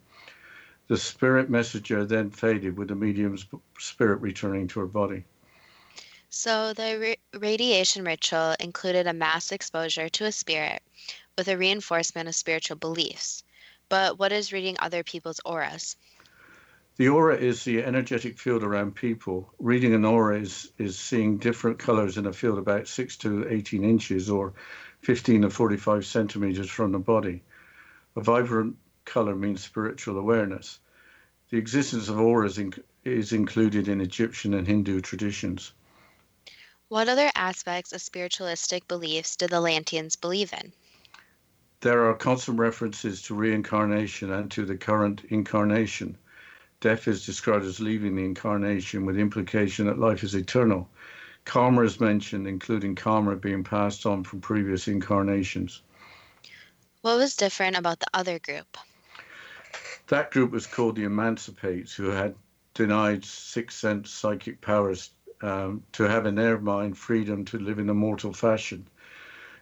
The 0.89 0.99
spirit 0.99 1.49
messenger 1.49 2.05
then 2.05 2.31
faded 2.31 2.77
with 2.77 2.89
the 2.89 2.95
medium's 2.95 3.47
spirit 3.79 4.21
returning 4.21 4.69
to 4.69 4.81
her 4.81 4.87
body. 4.87 5.25
So 6.29 6.75
the 6.75 7.17
radiation 7.33 8.05
ritual 8.05 8.57
included 8.61 9.07
a 9.07 9.13
mass 9.13 9.53
exposure 9.53 10.09
to 10.11 10.27
a 10.27 10.33
spirit 10.33 10.83
with 11.39 11.49
a 11.49 11.57
reinforcement 11.57 12.29
of 12.29 12.35
spiritual 12.35 12.77
beliefs. 12.77 13.43
But 13.89 14.19
what 14.19 14.33
is 14.33 14.53
reading 14.53 14.77
other 14.81 15.03
people's 15.03 15.41
auras? 15.45 15.97
The 17.01 17.09
aura 17.09 17.35
is 17.35 17.65
the 17.65 17.83
energetic 17.83 18.39
field 18.39 18.63
around 18.63 18.95
people. 18.95 19.51
Reading 19.59 19.95
an 19.95 20.05
aura 20.05 20.39
is, 20.39 20.71
is 20.77 20.99
seeing 20.99 21.39
different 21.39 21.79
colors 21.79 22.19
in 22.19 22.27
a 22.27 22.33
field 22.35 22.59
about 22.59 22.89
6 22.89 23.17
to 23.17 23.49
18 23.49 23.85
inches 23.85 24.29
or 24.29 24.53
15 25.01 25.41
to 25.41 25.49
45 25.49 26.05
centimeters 26.05 26.69
from 26.69 26.93
the 26.93 26.99
body. 26.99 27.43
A 28.17 28.21
vibrant 28.21 28.77
color 29.07 29.35
means 29.35 29.65
spiritual 29.65 30.19
awareness. 30.19 30.79
The 31.49 31.57
existence 31.57 32.11
of 32.11 32.21
auras 32.21 32.59
in, 32.59 32.75
is 33.03 33.33
included 33.33 33.89
in 33.89 34.03
Egyptian 34.03 34.53
and 34.53 34.67
Hindu 34.67 35.01
traditions. 35.01 35.73
What 36.89 37.09
other 37.09 37.31
aspects 37.35 37.95
of 37.95 38.03
spiritualistic 38.03 38.87
beliefs 38.89 39.37
do 39.37 39.47
the 39.47 39.57
Atlanteans 39.57 40.17
believe 40.17 40.53
in? 40.53 40.71
There 41.81 42.11
are 42.11 42.15
constant 42.15 42.59
references 42.59 43.23
to 43.23 43.35
reincarnation 43.35 44.31
and 44.31 44.51
to 44.51 44.67
the 44.67 44.77
current 44.77 45.25
incarnation. 45.31 46.19
Death 46.81 47.09
is 47.09 47.27
described 47.27 47.65
as 47.65 47.79
leaving 47.79 48.17
the 48.17 48.25
incarnation 48.25 49.05
with 49.05 49.19
implication 49.19 49.87
that 49.87 49.99
life 49.99 50.23
is 50.23 50.35
eternal. 50.35 50.89
Karma 51.45 51.83
is 51.83 52.01
mentioned, 52.01 52.47
including 52.47 52.95
karma 52.95 53.37
being 53.37 53.65
passed 53.65 54.07
on 54.07 54.25
from 54.25 54.41
previous 54.41 54.89
incarnations. 54.89 55.83
What 57.03 57.19
was 57.19 57.37
different 57.37 57.77
about 57.77 58.01
the 58.01 58.09
other 58.15 58.39
group? 58.39 58.79
That 60.09 60.31
group 60.31 60.51
was 60.51 60.67
called 60.67 60.97
the 60.97 61.05
Emancipates, 61.05 61.95
who 61.95 62.11
had 62.11 62.35
denied 62.75 63.25
sixth 63.25 63.79
sense 63.79 64.11
psychic 64.11 64.61
powers 64.61 65.11
um, 65.43 65.83
to 65.93 66.05
have 66.05 66.27
in 66.27 66.35
their 66.35 66.59
mind 66.59 66.97
freedom 66.97 67.45
to 67.47 67.59
live 67.59 67.79
in 67.79 67.89
a 67.91 67.95
mortal 67.95 68.33
fashion. 68.33 68.87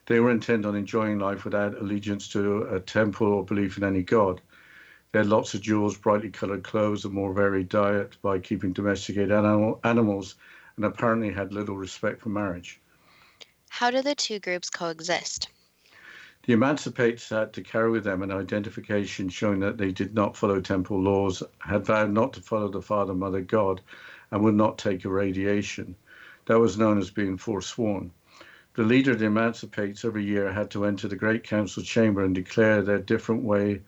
They 0.07 0.21
were 0.21 0.31
intent 0.31 0.65
on 0.65 0.75
enjoying 0.75 1.19
life 1.19 1.45
without 1.45 1.77
allegiance 1.77 2.29
to 2.29 2.63
a 2.75 2.81
temple 2.81 3.27
or 3.29 3.45
belief 3.45 3.77
in 3.77 3.85
any 3.85 4.03
god. 4.03 4.41
They 5.11 5.21
had 5.21 5.29
lots 5.29 5.55
of 5.55 5.63
jewels, 5.63 5.97
brightly 5.97 6.29
colored 6.29 6.63
clothes, 6.63 7.07
a 7.07 7.09
more 7.09 7.33
varied 7.33 7.71
diet 7.71 8.19
by 8.21 8.41
keeping 8.41 8.75
domesticated 8.75 9.33
animal, 9.33 9.81
animals, 9.83 10.35
and 10.77 10.85
apparently 10.85 11.33
had 11.33 11.51
little 11.55 11.79
respect 11.79 12.21
for 12.21 12.29
marriage. 12.29 12.79
How 13.71 13.91
do 13.91 14.03
the 14.03 14.15
two 14.15 14.39
groups 14.39 14.69
coexist? 14.69 15.49
The 16.43 16.53
emancipates 16.53 17.31
had 17.31 17.55
to 17.55 17.63
carry 17.63 17.91
with 17.91 18.05
them 18.05 18.23
an 18.23 18.31
identification 18.31 19.31
showing 19.31 19.61
that 19.61 19.79
they 19.79 19.93
did 19.93 20.13
not 20.15 20.37
follow 20.37 20.61
temple 20.61 21.01
laws, 21.01 21.43
had 21.61 21.87
vowed 21.87 22.13
not 22.13 22.35
to 22.35 22.43
follow 22.43 22.69
the 22.69 22.83
Father, 22.83 23.15
Mother, 23.15 23.41
God, 23.41 23.81
and 24.31 24.45
would 24.45 24.57
not 24.57 24.77
take 24.77 25.07
irradiation. 25.07 25.97
That 26.47 26.59
was 26.61 26.77
known 26.77 26.99
as 26.99 27.11
being 27.11 27.39
forsworn. 27.39 28.11
The 28.75 28.83
leader 28.83 29.13
of 29.13 29.21
the 29.21 29.25
emancipates 29.27 30.05
every 30.05 30.25
year 30.25 30.53
had 30.53 30.71
to 30.73 30.85
enter 30.85 31.09
the 31.09 31.17
Great 31.17 31.45
Council 31.45 31.83
chamber 31.83 32.23
and 32.23 32.35
declare 32.35 32.83
their 32.83 32.99
different 32.99 33.43
way 33.43 33.81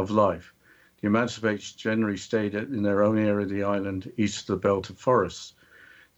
of 0.00 0.10
life. 0.10 0.52
The 1.00 1.06
emancipates 1.06 1.72
generally 1.72 2.16
stayed 2.16 2.54
in 2.54 2.82
their 2.82 3.02
own 3.02 3.18
area 3.18 3.44
of 3.44 3.50
the 3.50 3.62
island 3.62 4.12
east 4.16 4.40
of 4.40 4.46
the 4.46 4.56
belt 4.56 4.90
of 4.90 4.98
forests. 4.98 5.54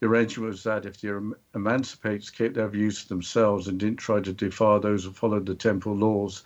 The 0.00 0.06
arrangement 0.06 0.50
was 0.50 0.64
that 0.64 0.86
if 0.86 1.00
the 1.00 1.34
emancipates 1.54 2.30
kept 2.30 2.54
their 2.54 2.68
views 2.68 3.02
to 3.02 3.08
themselves 3.08 3.68
and 3.68 3.78
didn't 3.78 3.98
try 3.98 4.20
to 4.20 4.32
defy 4.32 4.78
those 4.78 5.04
who 5.04 5.12
followed 5.12 5.46
the 5.46 5.54
temple 5.54 5.94
laws, 5.94 6.42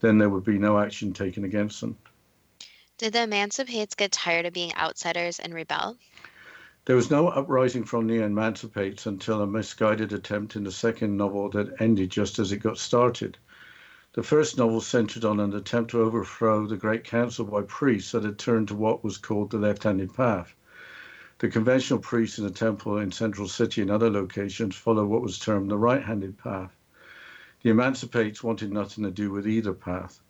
then 0.00 0.18
there 0.18 0.28
would 0.28 0.44
be 0.44 0.58
no 0.58 0.78
action 0.78 1.12
taken 1.12 1.44
against 1.44 1.80
them. 1.80 1.96
Did 2.98 3.14
the 3.14 3.22
emancipates 3.22 3.94
get 3.94 4.12
tired 4.12 4.44
of 4.44 4.52
being 4.52 4.74
outsiders 4.74 5.38
and 5.38 5.54
rebel? 5.54 5.96
There 6.84 6.96
was 6.96 7.10
no 7.10 7.28
uprising 7.28 7.84
from 7.84 8.06
the 8.06 8.22
emancipates 8.22 9.06
until 9.06 9.40
a 9.40 9.46
misguided 9.46 10.12
attempt 10.12 10.56
in 10.56 10.64
the 10.64 10.72
second 10.72 11.16
novel 11.16 11.48
that 11.50 11.80
ended 11.80 12.10
just 12.10 12.38
as 12.38 12.50
it 12.52 12.58
got 12.58 12.76
started. 12.76 13.38
The 14.14 14.22
first 14.22 14.56
novel 14.56 14.80
centered 14.80 15.22
on 15.26 15.38
an 15.38 15.52
attempt 15.52 15.90
to 15.90 16.00
overthrow 16.00 16.66
the 16.66 16.78
Great 16.78 17.04
Council 17.04 17.44
by 17.44 17.60
priests 17.60 18.12
that 18.12 18.24
had 18.24 18.38
turned 18.38 18.68
to 18.68 18.74
what 18.74 19.04
was 19.04 19.18
called 19.18 19.50
the 19.50 19.58
left 19.58 19.82
handed 19.82 20.14
path. 20.14 20.54
The 21.40 21.48
conventional 21.50 21.98
priests 21.98 22.38
in 22.38 22.44
the 22.46 22.50
temple 22.50 22.96
in 22.96 23.12
Central 23.12 23.48
City 23.48 23.82
and 23.82 23.90
other 23.90 24.08
locations 24.08 24.76
followed 24.76 25.08
what 25.08 25.20
was 25.20 25.38
termed 25.38 25.70
the 25.70 25.76
right 25.76 26.02
handed 26.02 26.38
path. 26.38 26.74
The 27.62 27.68
emancipates 27.68 28.42
wanted 28.42 28.72
nothing 28.72 29.04
to 29.04 29.10
do 29.10 29.30
with 29.30 29.46
either 29.46 29.74
path. 29.74 30.22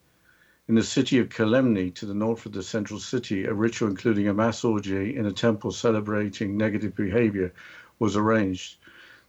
In 0.66 0.74
the 0.74 0.82
city 0.82 1.20
of 1.20 1.28
Kalemni, 1.28 1.92
to 1.94 2.04
the 2.04 2.14
north 2.14 2.46
of 2.46 2.52
the 2.54 2.64
central 2.64 2.98
city, 2.98 3.44
a 3.44 3.54
ritual 3.54 3.90
including 3.90 4.26
a 4.26 4.34
mass 4.34 4.64
orgy 4.64 5.14
in 5.14 5.24
a 5.24 5.30
temple 5.32 5.70
celebrating 5.70 6.56
negative 6.56 6.96
behavior 6.96 7.54
was 8.00 8.16
arranged. 8.16 8.77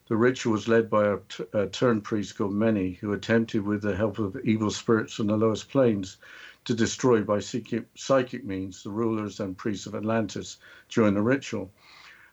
The 0.10 0.18
ritual 0.18 0.54
was 0.54 0.68
led 0.68 0.90
by 0.90 1.06
a, 1.06 1.18
t- 1.30 1.44
a 1.54 1.68
turned 1.68 2.04
priest 2.04 2.36
called 2.36 2.56
Meni, 2.56 2.94
who 2.94 3.14
attempted, 3.14 3.62
with 3.62 3.84
the 3.84 3.96
help 3.96 4.18
of 4.18 4.36
evil 4.44 4.72
spirits 4.72 5.14
from 5.14 5.28
the 5.28 5.38
lowest 5.38 5.70
planes, 5.70 6.18
to 6.66 6.74
destroy 6.74 7.22
by 7.22 7.42
psychic, 7.42 7.86
psychic 7.94 8.44
means 8.44 8.82
the 8.82 8.90
rulers 8.90 9.40
and 9.40 9.56
priests 9.56 9.86
of 9.86 9.94
Atlantis 9.94 10.58
during 10.90 11.14
the 11.14 11.22
ritual. 11.22 11.72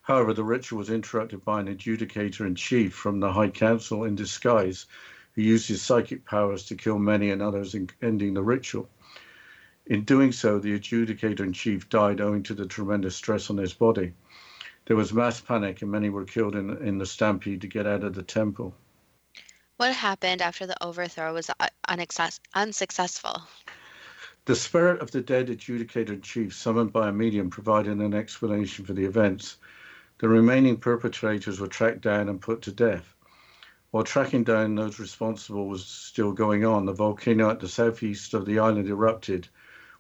However, 0.01 0.33
the 0.33 0.43
ritual 0.43 0.79
was 0.79 0.89
interrupted 0.89 1.45
by 1.45 1.61
an 1.61 1.69
adjudicator 1.69 2.47
in 2.47 2.55
chief 2.55 2.95
from 2.95 3.21
the 3.21 3.33
High 3.35 3.51
Council 3.51 4.05
in 4.05 4.15
disguise, 4.15 4.87
who 5.35 5.43
used 5.43 5.69
his 5.69 5.83
psychic 5.83 6.25
powers 6.25 6.65
to 6.69 6.77
kill 6.77 6.99
many 6.99 7.31
and 7.31 7.43
others, 7.43 7.75
in 7.75 7.91
ending 8.01 8.33
the 8.33 8.43
ritual. 8.43 8.89
In 9.85 10.05
doing 10.05 10.33
so, 10.33 10.59
the 10.59 10.73
adjudicator 10.81 11.41
in 11.41 11.53
chief 11.53 11.91
died 11.91 12.23
owing 12.23 12.43
to 12.45 12.55
the 12.55 12.65
tremendous 12.65 13.17
stress 13.17 13.51
on 13.51 13.59
his 13.59 13.75
body. 13.75 14.15
There 14.87 14.97
was 14.97 15.13
mass 15.13 15.41
panic, 15.41 15.83
and 15.83 15.91
many 15.91 16.11
were 16.11 16.25
killed 16.25 16.55
in, 16.55 16.71
in 16.79 16.99
the 16.99 17.07
stampede 17.07 17.61
to 17.63 17.67
get 17.67 17.89
out 17.89 18.05
of 18.05 18.15
the 18.15 18.23
temple. 18.23 18.73
What 19.79 19.93
happened 19.93 20.41
after 20.41 20.65
the 20.65 20.81
overthrow 20.81 21.35
was 21.35 21.51
uh, 21.51 21.69
unsuccessful? 22.55 23.43
The 24.45 24.55
spirit 24.55 25.01
of 25.01 25.11
the 25.11 25.21
dead 25.21 25.49
adjudicator 25.49 26.23
chief, 26.23 26.55
summoned 26.55 26.93
by 26.93 27.09
a 27.09 27.13
medium, 27.13 27.51
provided 27.51 27.99
an 27.99 28.15
explanation 28.15 28.85
for 28.85 28.93
the 28.93 29.05
events. 29.05 29.57
The 30.19 30.29
remaining 30.29 30.77
perpetrators 30.77 31.59
were 31.59 31.67
tracked 31.67 32.03
down 32.03 32.29
and 32.29 32.41
put 32.41 32.63
to 32.63 32.73
death. 32.73 33.13
While 33.91 34.05
tracking 34.05 34.45
down 34.45 34.77
those 34.77 35.01
responsible 35.01 35.67
was 35.67 35.85
still 35.85 36.31
going 36.31 36.65
on, 36.65 36.87
the 36.87 36.93
volcano 36.93 37.51
at 37.51 37.59
the 37.59 37.69
southeast 37.69 38.35
of 38.35 38.47
the 38.47 38.61
island 38.61 38.89
erupted, 38.89 39.49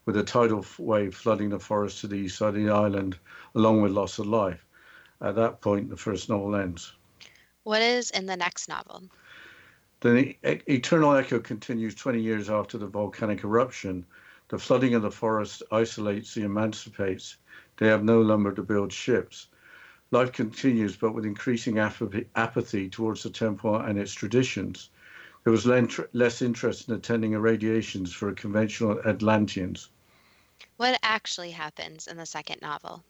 with 0.05 0.17
a 0.17 0.23
tidal 0.23 0.65
wave 0.79 1.17
flooding 1.17 1.49
the 1.49 1.59
forest 1.59 2.03
to 2.03 2.07
the 2.07 2.15
east 2.15 2.39
side 2.39 2.51
of 2.51 2.63
the 2.63 2.71
island, 2.71 3.19
along 3.57 3.83
with 3.83 3.91
loss 3.91 4.21
of 4.21 4.29
life. 4.29 4.66
At 5.21 5.37
that 5.37 5.61
point, 5.61 5.91
the 5.91 5.97
first 5.97 6.29
novel 6.29 6.57
ends. 6.57 6.93
What 7.63 7.83
is 7.83 8.11
in 8.11 8.27
the 8.27 8.37
next 8.37 8.69
novel? 8.69 9.05
The 10.01 10.37
Eternal 10.71 11.15
Echo 11.15 11.41
continues 11.41 11.95
20 11.95 12.21
years 12.21 12.51
after 12.51 12.79
the 12.79 12.87
volcanic 12.87 13.43
eruption. 13.43 14.05
The 14.49 14.59
flooding 14.59 14.95
of 14.95 15.03
the 15.03 15.11
forest 15.11 15.63
isolates 15.73 16.35
the 16.35 16.43
emancipates. 16.43 17.37
They 17.79 17.89
have 17.89 18.05
no 18.05 18.21
lumber 18.21 18.53
to 18.53 18.63
build 18.63 18.93
ships. 18.93 19.49
Life 20.11 20.33
continues, 20.33 20.97
but 20.97 21.15
with 21.15 21.25
increasing 21.25 21.79
apathy 21.79 22.89
towards 22.91 23.23
the 23.23 23.31
temple 23.31 23.77
and 23.77 23.99
its 23.99 24.13
traditions. 24.13 24.91
There 25.43 25.53
was 25.53 25.67
less 25.67 26.43
interest 26.43 26.89
in 26.89 26.95
attending 26.95 27.33
irradiations 27.33 28.13
for 28.13 28.33
conventional 28.33 29.01
Atlanteans. 29.05 29.89
What 30.77 30.99
actually 31.03 31.53
happens 31.53 32.07
in 32.07 32.17
the 32.17 32.27
second 32.27 32.61
novel? 32.63 33.03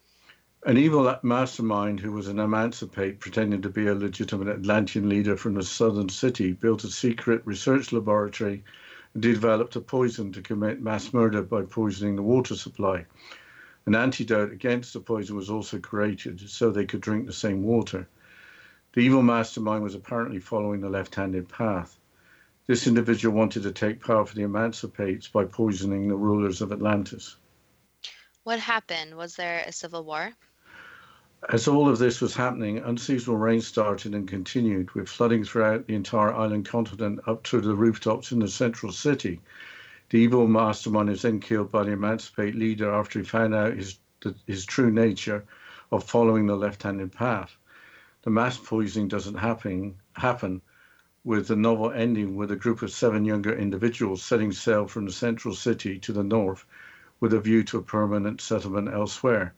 An 0.65 0.79
evil 0.79 1.15
mastermind 1.23 2.01
who 2.01 2.11
was 2.13 2.29
an 2.29 2.39
emancipate, 2.39 3.21
pretending 3.21 3.61
to 3.61 3.69
be 3.69 3.87
a 3.87 3.95
legitimate 3.95 4.49
Atlantean 4.49 5.07
leader 5.09 5.37
from 5.37 5.59
a 5.59 5.63
southern 5.63 6.09
city, 6.09 6.55
built 6.55 6.83
a 6.83 6.89
secret 6.89 7.43
research 7.45 7.93
laboratory 7.93 8.65
and 9.13 9.23
developed 9.23 9.77
a 9.77 9.83
poison 9.83 10.33
to 10.33 10.41
commit 10.41 10.81
mass 10.81 11.13
murder 11.13 11.43
by 11.43 11.63
poisoning 11.63 12.17
the 12.17 12.23
water 12.23 12.57
supply. 12.57 13.05
An 13.85 13.95
antidote 13.95 14.51
against 14.51 14.95
the 14.95 15.01
poison 15.01 15.37
was 15.37 15.51
also 15.51 15.79
created 15.79 16.41
so 16.49 16.71
they 16.71 16.87
could 16.87 17.03
drink 17.03 17.27
the 17.27 17.35
same 17.35 17.63
water. 17.63 18.09
The 18.95 19.03
evil 19.03 19.23
mastermind 19.23 19.85
was 19.85 19.95
apparently 19.95 20.41
following 20.41 20.81
the 20.81 20.89
left 20.89 21.15
handed 21.15 21.51
path. 21.51 21.99
This 22.67 22.87
individual 22.87 23.37
wanted 23.37 23.63
to 23.65 23.73
take 23.73 24.03
power 24.03 24.25
for 24.25 24.35
the 24.35 24.43
Emancipates 24.43 25.29
by 25.29 25.45
poisoning 25.45 26.09
the 26.09 26.17
rulers 26.17 26.63
of 26.63 26.73
Atlantis. 26.73 27.37
What 28.47 28.61
happened? 28.61 29.16
Was 29.16 29.34
there 29.34 29.64
a 29.66 29.72
civil 29.72 30.05
war? 30.05 30.30
As 31.49 31.66
all 31.66 31.88
of 31.88 31.99
this 31.99 32.20
was 32.20 32.36
happening, 32.36 32.78
unseasonal 32.78 33.38
rain 33.38 33.61
started 33.61 34.14
and 34.14 34.28
continued, 34.28 34.92
with 34.92 35.09
flooding 35.09 35.42
throughout 35.42 35.88
the 35.88 35.97
entire 35.97 36.32
island 36.32 36.64
continent 36.64 37.18
up 37.26 37.42
to 37.42 37.61
the 37.61 37.74
rooftops 37.74 38.30
in 38.30 38.38
the 38.38 38.47
central 38.47 38.92
city. 38.92 39.40
The 40.11 40.18
evil 40.18 40.47
mastermind 40.47 41.11
is 41.11 41.22
then 41.22 41.40
killed 41.40 41.72
by 41.72 41.82
the 41.82 41.90
Emancipate 41.90 42.55
leader 42.55 42.88
after 42.88 43.18
he 43.18 43.24
found 43.24 43.53
out 43.53 43.74
his, 43.74 43.99
his 44.47 44.64
true 44.64 44.92
nature 44.92 45.44
of 45.90 46.05
following 46.05 46.47
the 46.47 46.57
left 46.57 46.84
handed 46.84 47.11
path. 47.11 47.57
The 48.22 48.30
mass 48.30 48.59
poisoning 48.59 49.09
doesn't 49.09 49.38
happen, 49.38 49.97
happen, 50.12 50.62
with 51.24 51.49
the 51.49 51.57
novel 51.57 51.90
ending 51.90 52.36
with 52.36 52.53
a 52.53 52.57
group 52.57 52.82
of 52.82 52.92
seven 52.92 53.24
younger 53.24 53.53
individuals 53.53 54.22
setting 54.22 54.53
sail 54.53 54.86
from 54.86 55.05
the 55.05 55.12
central 55.12 55.53
city 55.53 55.99
to 55.99 56.12
the 56.12 56.22
north 56.22 56.64
with 57.21 57.33
a 57.33 57.41
view 57.41 57.62
to 57.64 57.79
a 57.79 57.83
permanent 57.83 58.41
settlement 58.41 58.89
elsewhere. 58.93 59.55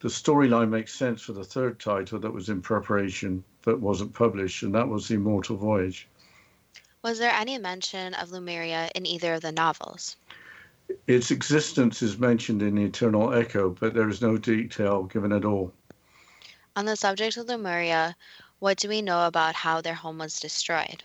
The 0.00 0.08
storyline 0.08 0.68
makes 0.68 0.92
sense 0.92 1.22
for 1.22 1.32
the 1.32 1.44
third 1.44 1.80
title 1.80 2.18
that 2.18 2.32
was 2.32 2.48
in 2.48 2.60
preparation 2.60 3.42
but 3.62 3.80
wasn't 3.80 4.12
published, 4.12 4.62
and 4.62 4.74
that 4.74 4.88
was 4.88 5.08
The 5.08 5.14
Immortal 5.14 5.56
Voyage. 5.56 6.08
Was 7.02 7.18
there 7.18 7.32
any 7.32 7.58
mention 7.58 8.14
of 8.14 8.30
Lemuria 8.30 8.90
in 8.94 9.06
either 9.06 9.34
of 9.34 9.42
the 9.42 9.52
novels? 9.52 10.16
Its 11.06 11.30
existence 11.30 12.02
is 12.02 12.18
mentioned 12.18 12.60
in 12.60 12.74
The 12.74 12.84
Eternal 12.84 13.32
Echo, 13.32 13.70
but 13.70 13.94
there 13.94 14.08
is 14.08 14.20
no 14.20 14.36
detail 14.36 15.04
given 15.04 15.32
at 15.32 15.44
all. 15.44 15.72
On 16.76 16.84
the 16.84 16.96
subject 16.96 17.36
of 17.36 17.46
Lemuria, 17.46 18.16
what 18.58 18.78
do 18.78 18.88
we 18.88 19.00
know 19.00 19.26
about 19.26 19.54
how 19.54 19.80
their 19.80 19.94
home 19.94 20.18
was 20.18 20.40
destroyed? 20.40 21.04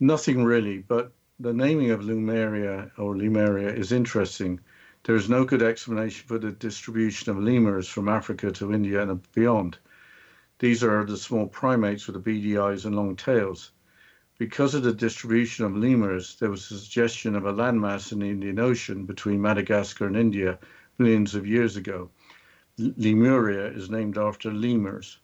Nothing 0.00 0.44
really, 0.44 0.78
but 0.78 1.12
the 1.40 1.52
naming 1.52 1.90
of 1.90 2.04
Lemuria 2.04 2.92
or 2.96 3.16
Lemuria 3.16 3.68
is 3.68 3.90
interesting. 3.90 4.60
There 5.02 5.16
is 5.16 5.28
no 5.28 5.44
good 5.44 5.62
explanation 5.62 6.28
for 6.28 6.38
the 6.38 6.52
distribution 6.52 7.32
of 7.32 7.42
lemurs 7.42 7.88
from 7.88 8.08
Africa 8.08 8.52
to 8.52 8.72
India 8.72 9.02
and 9.02 9.32
beyond. 9.32 9.78
These 10.60 10.84
are 10.84 11.04
the 11.04 11.16
small 11.16 11.48
primates 11.48 12.06
with 12.06 12.14
the 12.14 12.20
beady 12.20 12.56
eyes 12.56 12.84
and 12.84 12.94
long 12.94 13.16
tails. 13.16 13.72
Because 14.38 14.74
of 14.74 14.84
the 14.84 14.92
distribution 14.92 15.64
of 15.64 15.76
lemurs, 15.76 16.36
there 16.36 16.50
was 16.50 16.70
a 16.70 16.78
suggestion 16.78 17.34
of 17.34 17.46
a 17.46 17.52
landmass 17.52 18.12
in 18.12 18.20
the 18.20 18.30
Indian 18.30 18.60
Ocean 18.60 19.04
between 19.04 19.42
Madagascar 19.42 20.06
and 20.06 20.16
India 20.16 20.58
millions 20.98 21.34
of 21.34 21.48
years 21.48 21.76
ago. 21.76 22.10
Lemuria 22.78 23.66
is 23.66 23.90
named 23.90 24.18
after 24.18 24.52
lemurs. 24.52 25.18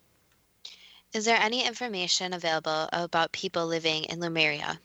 Is 1.12 1.24
there 1.24 1.40
any 1.40 1.64
information 1.64 2.32
available 2.32 2.88
about 2.92 3.32
people 3.32 3.66
living 3.66 4.04
in 4.04 4.20
Lemuria? 4.20 4.80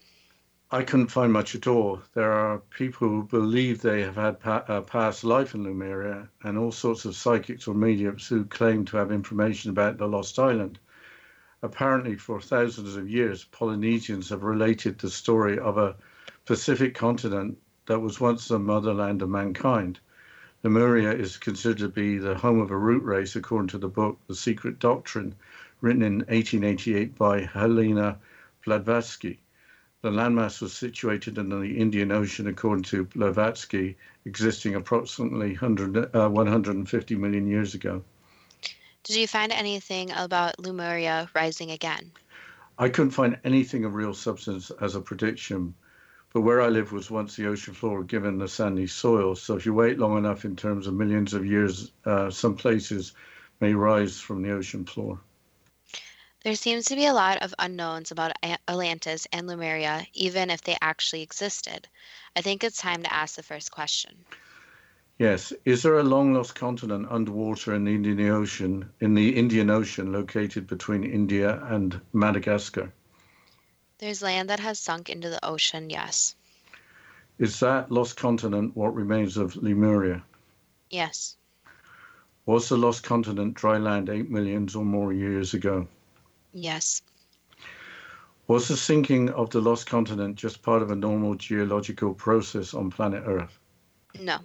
I 0.72 0.82
couldn't 0.82 1.07
find 1.11 1.32
much 1.32 1.53
at 1.53 1.68
all. 1.68 2.01
There 2.16 2.32
are 2.32 2.57
people 2.57 3.07
who 3.07 3.24
believe 3.24 3.82
they 3.82 4.01
have 4.01 4.16
had 4.16 4.39
pa- 4.39 4.66
a 4.68 4.82
past 4.82 5.24
life 5.24 5.53
in 5.53 5.63
Lemuria, 5.63 6.28
and 6.43 6.57
all 6.57 6.72
sorts 6.72 7.05
of 7.05 7.16
psychics 7.16 7.68
or 7.68 7.76
mediums 7.76 8.28
who 8.28 8.45
claim 8.45 8.84
to 8.86 8.97
have 8.97 9.11
information 9.11 9.70
about 9.70 9.99
the 9.99 10.07
lost 10.07 10.39
island. 10.39 10.80
Apparently, 11.61 12.16
for 12.16 12.41
thousands 12.41 12.95
of 12.95 13.07
years, 13.07 13.43
Polynesians 13.43 14.30
have 14.30 14.41
related 14.41 14.97
the 14.97 15.09
story 15.11 15.59
of 15.59 15.78
a 15.78 15.95
Pacific 16.45 16.95
continent 16.95 17.59
that 17.86 17.99
was 17.99 18.20
once 18.20 18.47
the 18.47 18.57
motherland 18.57 19.22
of 19.22 19.30
mankind. 19.30 19.99
Lemuria 20.63 21.11
is 21.11 21.38
considered 21.38 21.78
to 21.78 21.89
be 21.89 22.18
the 22.18 22.39
home 22.39 22.59
of 22.59 22.72
a 22.72 22.78
root 22.78 23.03
race, 23.03 23.36
according 23.36 23.68
to 23.68 23.78
the 23.78 23.88
book 23.88 24.20
The 24.28 24.34
Secret 24.34 24.80
Doctrine, 24.80 25.36
written 25.82 26.01
in 26.01 26.18
1888 26.22 27.16
by 27.16 27.41
Helena 27.41 28.18
Blavatsky. 28.66 29.38
The 30.02 30.12
landmass 30.12 30.62
was 30.62 30.74
situated 30.74 31.38
in 31.38 31.50
the 31.50 31.78
Indian 31.78 32.12
Ocean, 32.12 32.48
according 32.48 32.84
to 32.86 33.06
Blavatsky, 33.06 33.98
existing 34.26 34.76
approximately 34.76 35.50
100, 35.50 36.16
uh, 36.16 36.30
150 36.30 37.16
million 37.16 37.48
years 37.48 37.74
ago. 37.74 38.04
Did 39.04 39.16
you 39.16 39.28
find 39.28 39.52
anything 39.52 40.12
about 40.12 40.60
Lemuria 40.60 41.30
rising 41.36 41.72
again? 41.72 42.12
I 42.78 42.89
couldn't 42.89 43.12
find 43.12 43.39
anything 43.43 43.86
of 43.86 43.93
real 43.93 44.14
substance 44.14 44.72
as 44.82 44.96
a 44.96 45.02
prediction, 45.02 45.74
but 46.34 46.41
where 46.41 46.62
I 46.62 46.68
live 46.68 46.91
was 46.91 47.10
once 47.10 47.36
the 47.36 47.48
ocean 47.48 47.74
floor 47.74 48.04
given 48.04 48.38
the 48.38 48.48
sandy 48.48 48.88
soil. 48.88 49.36
So 49.36 49.56
if 49.56 49.66
you 49.66 49.74
wait 49.74 50.00
long 50.00 50.18
enough 50.18 50.43
in 50.43 50.56
terms 50.56 50.86
of 50.86 50.93
millions 50.93 51.34
of 51.34 51.46
years, 51.46 51.91
uh, 52.06 52.30
some 52.30 52.56
places 52.56 53.14
may 53.62 53.74
rise 53.74 54.20
from 54.20 54.41
the 54.41 54.52
ocean 54.52 54.86
floor. 54.86 55.20
There 56.46 56.54
seems 56.54 56.86
to 56.86 56.96
be 56.96 57.08
a 57.08 57.14
lot 57.14 57.41
of 57.41 57.56
unknowns 57.58 58.12
about 58.12 58.38
Atlantis 58.43 59.26
and 59.34 59.48
Lemuria, 59.48 60.06
even 60.14 60.52
if 60.52 60.62
they 60.62 60.78
actually 60.80 61.24
existed. 61.24 61.88
I 62.36 62.41
think 62.41 62.64
it's 62.64 62.78
time 62.78 63.02
to 63.02 63.12
ask 63.12 63.36
the 63.36 63.41
first 63.41 63.72
question. 63.72 64.24
Yes. 65.18 65.54
Is 65.66 65.82
there 65.82 65.98
a 65.98 66.04
long 66.04 66.36
lost 66.36 66.54
continent 66.54 67.08
underwater 67.10 67.74
in 67.74 67.84
the 67.84 67.96
Indian 67.96 68.30
Ocean, 68.30 68.88
in 69.00 69.16
the 69.16 69.36
Indian 69.36 69.72
Ocean 69.72 70.12
located 70.12 70.68
between 70.68 71.04
India 71.04 71.64
and 71.64 72.00
Madagascar? 72.14 72.93
There's 73.98 74.22
land 74.22 74.48
that 74.52 74.60
has 74.60 74.80
sunk 74.80 75.10
into 75.10 75.32
the 75.32 75.43
ocean, 75.43 75.89
yes. 75.89 76.36
Is 77.39 77.60
that 77.62 77.91
lost 77.91 78.18
continent 78.18 78.78
what 78.78 78.93
remains 78.93 79.38
of 79.38 79.56
Lemuria? 79.56 80.24
Yes. 80.91 81.38
Was 82.46 82.70
the 82.70 82.78
lost 82.78 83.02
continent 83.02 83.56
dry 83.56 83.80
land 83.80 84.10
eight 84.10 84.30
millions 84.30 84.76
or 84.76 84.86
more 84.86 85.12
years 85.12 85.56
ago? 85.56 85.88
Yes. 86.56 87.01
Was 88.47 88.70
the 88.70 88.78
sinking 88.78 89.30
of 89.32 89.49
the 89.49 89.60
lost 89.60 89.88
continent 89.88 90.38
just 90.38 90.64
part 90.64 90.82
of 90.82 90.89
a 90.89 90.95
normal 90.95 91.36
geological 91.36 92.14
process 92.14 92.74
on 92.74 92.89
planet 92.89 93.24
Earth? 93.26 93.60
No. 94.18 94.39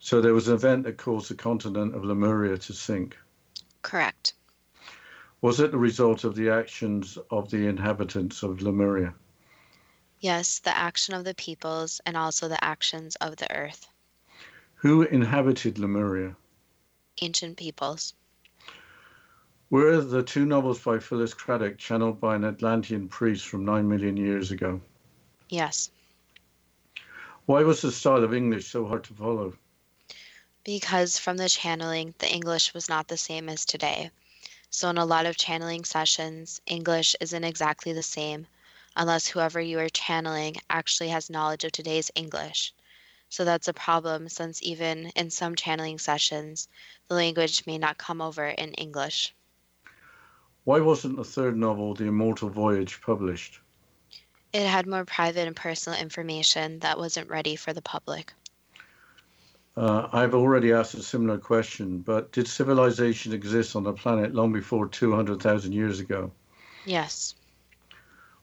So 0.00 0.20
there 0.20 0.34
was 0.34 0.48
an 0.48 0.54
event 0.54 0.82
that 0.84 0.98
caused 0.98 1.30
the 1.30 1.36
continent 1.36 1.94
of 1.94 2.04
Lemuria 2.04 2.58
to 2.58 2.72
sink. 2.72 3.16
Correct. 3.82 4.34
Was 5.40 5.60
it 5.60 5.70
the 5.70 5.78
result 5.78 6.24
of 6.24 6.34
the 6.34 6.50
actions 6.50 7.16
of 7.30 7.48
the 7.48 7.68
inhabitants 7.68 8.42
of 8.42 8.60
Lemuria? 8.60 9.14
Yes, 10.18 10.58
the 10.58 10.76
action 10.76 11.14
of 11.14 11.22
the 11.22 11.34
peoples 11.34 12.00
and 12.06 12.16
also 12.16 12.48
the 12.48 12.64
actions 12.64 13.14
of 13.16 13.36
the 13.36 13.54
earth. 13.54 13.86
Who 14.74 15.02
inhabited 15.02 15.78
Lemuria? 15.78 16.34
Ancient 17.22 17.56
peoples. 17.56 18.14
Were 19.70 20.00
the 20.00 20.22
two 20.22 20.46
novels 20.46 20.80
by 20.80 20.98
Phyllis 20.98 21.34
Cradock 21.34 21.76
channeled 21.76 22.18
by 22.18 22.36
an 22.36 22.44
Atlantean 22.44 23.06
priest 23.06 23.46
from 23.46 23.66
nine 23.66 23.86
million 23.86 24.16
years 24.16 24.50
ago? 24.50 24.80
Yes. 25.50 25.90
Why 27.44 27.62
was 27.64 27.82
the 27.82 27.92
style 27.92 28.24
of 28.24 28.32
English 28.32 28.66
so 28.66 28.86
hard 28.86 29.04
to 29.04 29.12
follow? 29.12 29.58
Because 30.64 31.18
from 31.18 31.36
the 31.36 31.50
channeling, 31.50 32.14
the 32.16 32.32
English 32.32 32.72
was 32.72 32.88
not 32.88 33.08
the 33.08 33.18
same 33.18 33.50
as 33.50 33.66
today. 33.66 34.10
So, 34.70 34.88
in 34.88 34.96
a 34.96 35.04
lot 35.04 35.26
of 35.26 35.36
channeling 35.36 35.84
sessions, 35.84 36.62
English 36.66 37.14
isn't 37.20 37.44
exactly 37.44 37.92
the 37.92 38.02
same 38.02 38.46
unless 38.96 39.26
whoever 39.26 39.60
you 39.60 39.78
are 39.80 39.90
channeling 39.90 40.56
actually 40.70 41.10
has 41.10 41.28
knowledge 41.28 41.64
of 41.64 41.72
today's 41.72 42.10
English. 42.14 42.72
So, 43.28 43.44
that's 43.44 43.68
a 43.68 43.74
problem 43.74 44.30
since 44.30 44.62
even 44.62 45.08
in 45.14 45.30
some 45.30 45.54
channeling 45.54 45.98
sessions, 45.98 46.68
the 47.08 47.14
language 47.14 47.66
may 47.66 47.76
not 47.76 47.98
come 47.98 48.22
over 48.22 48.46
in 48.46 48.72
English. 48.72 49.34
Why 50.68 50.80
wasn't 50.80 51.16
the 51.16 51.24
third 51.24 51.56
novel, 51.56 51.94
The 51.94 52.08
Immortal 52.08 52.50
Voyage, 52.50 53.00
published? 53.00 53.58
It 54.52 54.66
had 54.66 54.86
more 54.86 55.06
private 55.06 55.46
and 55.46 55.56
personal 55.56 55.98
information 55.98 56.80
that 56.80 56.98
wasn't 56.98 57.30
ready 57.30 57.56
for 57.56 57.72
the 57.72 57.80
public. 57.80 58.34
Uh, 59.78 60.10
I've 60.12 60.34
already 60.34 60.74
asked 60.74 60.92
a 60.92 61.02
similar 61.02 61.38
question, 61.38 62.00
but 62.00 62.32
did 62.32 62.46
civilization 62.46 63.32
exist 63.32 63.76
on 63.76 63.82
the 63.82 63.94
planet 63.94 64.34
long 64.34 64.52
before 64.52 64.86
200,000 64.86 65.72
years 65.72 66.00
ago? 66.00 66.30
Yes. 66.84 67.34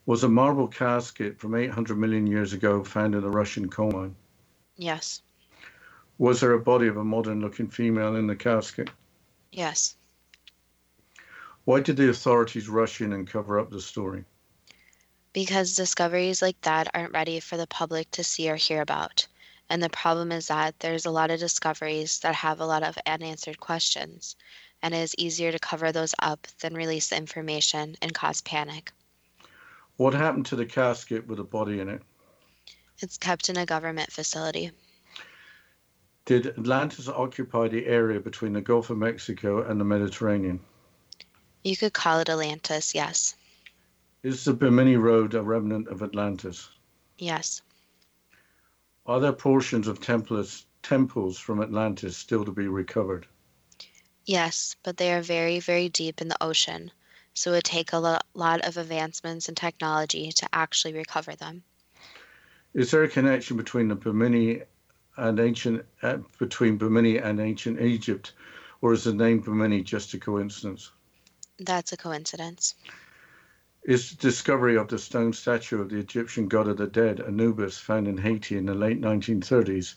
Was 0.07 0.23
a 0.23 0.28
marble 0.28 0.67
casket 0.67 1.38
from 1.38 1.53
800 1.53 1.95
million 1.95 2.26
years 2.26 2.53
ago 2.53 2.84
found 2.84 3.13
in 3.13 3.23
a 3.23 3.30
Russian 3.30 3.69
coal 3.69 3.91
mine? 3.91 4.15
Yes. 4.78 5.21
Was 6.17 6.41
there 6.41 6.53
a 6.53 6.59
body 6.59 6.88
of 6.88 6.97
a 6.97 7.03
modern 7.03 7.39
looking 7.39 7.67
female 7.67 8.15
in 8.15 8.26
the 8.26 8.36
casket? 8.36 8.89
Yes. 9.51 9.95
Why 11.66 11.80
did 11.80 11.97
the 11.97 12.09
authorities 12.09 12.70
rush 12.70 13.01
in 13.01 13.11
and 13.11 13.28
cover 13.28 13.59
up 13.59 13.72
the 13.72 13.82
story? 13.82 14.24
Because 15.34 15.76
discoveries 15.76 16.41
like 16.41 16.61
that 16.61 16.91
aren't 16.93 17.13
ready 17.13 17.39
for 17.39 17.57
the 17.57 17.66
public 17.66 18.11
to 18.11 18.24
see 18.24 18.49
or 18.49 18.55
hear 18.55 18.82
about. 18.82 19.28
And 19.68 19.82
the 19.82 19.89
problem 19.89 20.32
is 20.32 20.47
that 20.47 20.80
there's 20.80 21.07
a 21.07 21.11
lot 21.11 21.32
of 21.32 21.39
discoveries 21.39 22.20
that 22.20 22.36
have 22.36 22.59
a 22.59 22.68
lot 22.68 22.84
of 22.84 22.99
unanswered 23.07 23.59
questions, 23.59 24.36
and 24.84 24.93
it 24.93 24.99
is 24.99 25.16
easier 25.18 25.51
to 25.51 25.57
cover 25.57 25.91
those 25.91 26.13
up 26.20 26.45
than 26.61 26.76
release 26.76 27.09
the 27.09 27.18
information 27.18 27.97
and 27.99 28.13
cause 28.13 28.41
panic. 28.41 28.91
What 29.97 30.13
happened 30.13 30.45
to 30.47 30.55
the 30.55 30.68
casket 30.68 31.26
with 31.26 31.39
a 31.39 31.43
body 31.43 31.80
in 31.80 31.89
it? 31.89 32.03
It's 32.99 33.18
kept 33.18 33.49
in 33.49 33.57
a 33.57 33.66
government 33.66 34.11
facility. 34.11 34.70
Did 36.26 36.45
Atlantis 36.45 37.09
occupy 37.09 37.70
the 37.70 37.88
area 37.88 38.20
between 38.20 38.53
the 38.53 38.61
Gulf 38.61 38.91
of 38.91 38.97
Mexico 38.97 39.63
and 39.68 39.82
the 39.82 39.86
Mediterranean? 39.86 40.59
You 41.66 41.76
could 41.76 41.93
call 41.93 42.20
it 42.20 42.30
Atlantis, 42.30 42.93
yes. 42.93 43.36
Is 44.22 44.45
the 44.45 44.53
Bimini 44.53 44.97
Road 44.97 45.34
a 45.34 45.41
remnant 45.41 45.88
of 45.88 46.03
Atlantis? 46.03 46.70
Yes. 47.18 47.63
Are 49.07 49.20
there 49.20 49.34
portions 49.34 49.88
of 49.88 49.99
temples, 49.99 50.68
temples 50.84 51.39
from 51.39 51.63
Atlantis 51.63 52.18
still 52.18 52.45
to 52.45 52.51
be 52.51 52.68
recovered? 52.68 53.26
Yes, 54.28 54.76
but 54.84 54.97
they 54.97 55.11
are 55.11 55.24
very, 55.24 55.59
very 55.59 55.89
deep 55.89 56.22
in 56.22 56.28
the 56.28 56.38
ocean, 56.39 56.91
so 57.34 57.49
it 57.49 57.55
would 57.55 57.63
take 57.63 57.93
a 57.93 57.97
lo- 57.97 58.20
lot 58.36 58.61
of 58.61 58.78
advancements 58.78 59.49
in 59.49 59.55
technology 59.55 60.32
to 60.34 60.47
actually 60.53 60.93
recover 60.93 61.36
them. 61.36 61.63
Is 62.76 62.91
there 62.91 63.01
a 63.01 63.09
connection 63.09 63.57
between 63.57 63.88
the 63.88 63.95
Bimini 63.95 64.61
and 65.18 65.39
ancient 65.39 65.84
uh, 66.03 66.18
between 66.38 66.78
Bimini 66.78 67.18
and 67.18 67.39
ancient 67.39 67.82
Egypt, 67.82 68.34
or 68.82 68.93
is 68.93 69.05
the 69.05 69.16
name 69.16 69.39
Bimini 69.39 69.82
just 69.82 70.13
a 70.13 70.20
coincidence? 70.20 70.91
That's 71.60 71.93
a 71.93 71.97
coincidence. 71.97 72.76
Is 73.84 74.12
the 74.12 74.18
discovery 74.18 74.76
of 74.78 74.88
the 74.88 74.97
stone 74.97 75.32
statue 75.32 75.80
of 75.80 75.89
the 75.89 75.99
Egyptian 75.99 76.47
god 76.47 76.68
of 76.68 76.78
the 76.78 76.88
dead, 76.88 77.20
Anubis, 77.22 77.78
found 77.78 78.08
in 78.08 78.18
Haiti 78.18 78.58
in 78.58 78.66
the 78.66 78.74
late 78.74 78.99
1930s, 78.99 79.95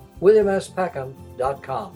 williamspeckham.com. 0.21 1.95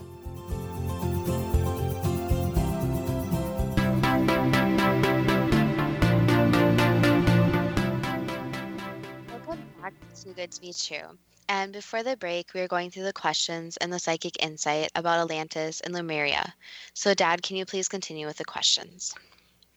Welcome 9.29 9.59
back 9.81 9.93
to 10.15 10.23
Too 10.23 10.33
Good 10.33 10.51
to 10.51 10.61
Be 10.61 10.73
True. 10.73 11.17
And 11.47 11.71
before 11.71 12.01
the 12.01 12.17
break, 12.17 12.51
we 12.55 12.61
were 12.61 12.67
going 12.67 12.89
through 12.89 13.03
the 13.03 13.13
questions 13.13 13.77
and 13.77 13.93
the 13.93 13.99
psychic 13.99 14.43
insight 14.43 14.89
about 14.95 15.19
Atlantis 15.19 15.79
and 15.81 15.93
Lemuria. 15.93 16.51
So, 16.95 17.13
Dad, 17.13 17.43
can 17.43 17.55
you 17.57 17.65
please 17.65 17.87
continue 17.87 18.25
with 18.25 18.37
the 18.37 18.45
questions? 18.45 19.13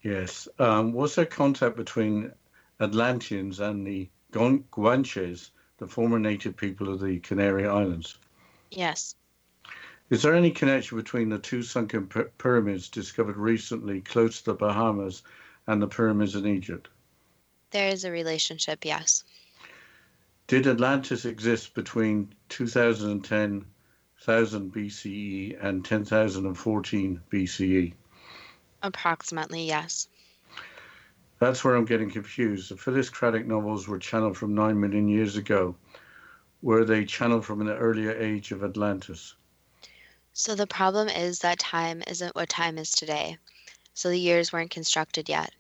Yes. 0.03 0.49
Um, 0.59 0.95
was 0.95 1.15
there 1.15 1.27
contact 1.27 1.77
between 1.77 2.33
Atlanteans 2.81 3.61
and 3.61 3.87
the 3.87 4.09
Guanches, 4.33 5.51
the 5.77 5.87
former 5.87 6.19
native 6.19 6.57
people 6.57 6.89
of 6.91 7.01
the 7.01 7.19
Canary 7.19 7.67
Islands? 7.67 8.17
Yes. 8.71 9.15
Is 10.11 10.23
there 10.23 10.35
any 10.35 10.51
connection 10.51 10.97
between 10.97 11.29
the 11.29 11.39
two 11.39 11.63
sunken 11.63 12.07
pyramids 12.39 12.89
discovered 12.89 13.37
recently 13.37 14.01
close 14.01 14.39
to 14.39 14.53
the 14.53 14.55
Bahamas 14.55 15.23
and 15.67 15.83
the 15.83 15.87
pyramids 15.87 16.35
in 16.35 16.47
Egypt? 16.47 16.89
There 17.71 17.89
is 17.89 18.05
a 18.05 18.11
relationship, 18.11 18.85
yes. 18.85 19.25
Did 20.47 20.67
Atlantis 20.67 21.27
exist 21.27 21.75
between 21.75 22.35
2010 22.49 23.67
1000 24.25 24.73
BCE 24.73 25.65
and 25.65 25.85
10,014 25.85 27.21
BCE? 27.31 27.93
Approximately, 28.83 29.65
yes. 29.65 30.09
That's 31.39 31.63
where 31.63 31.77
I'm 31.77 31.85
getting 31.85 32.11
confused. 32.11 32.71
The 32.71 32.77
Phyllis 32.77 33.11
Cradock 33.11 33.47
novels 33.47 33.87
were 33.87 33.99
channeled 33.99 34.37
from 34.37 34.55
9 34.55 34.81
million 34.81 35.09
years 35.09 35.37
ago. 35.37 35.77
Were 36.61 36.85
they 36.85 37.05
channeled 37.05 37.47
from 37.47 37.61
an 37.61 37.69
earlier 37.69 38.13
age 38.13 38.51
of 38.51 38.65
Atlantis? 38.65 39.35
So 40.33 40.55
the 40.55 40.67
problem 40.67 41.09
is 41.09 41.39
that 41.39 41.59
time 41.59 42.03
isn't 42.07 42.35
what 42.35 42.49
time 42.49 42.79
is 42.79 42.93
today. 42.93 43.39
So 43.95 44.09
the 44.09 44.19
years 44.19 44.53
weren't 44.53 44.71
constructed 44.71 45.29
yet. 45.29 45.53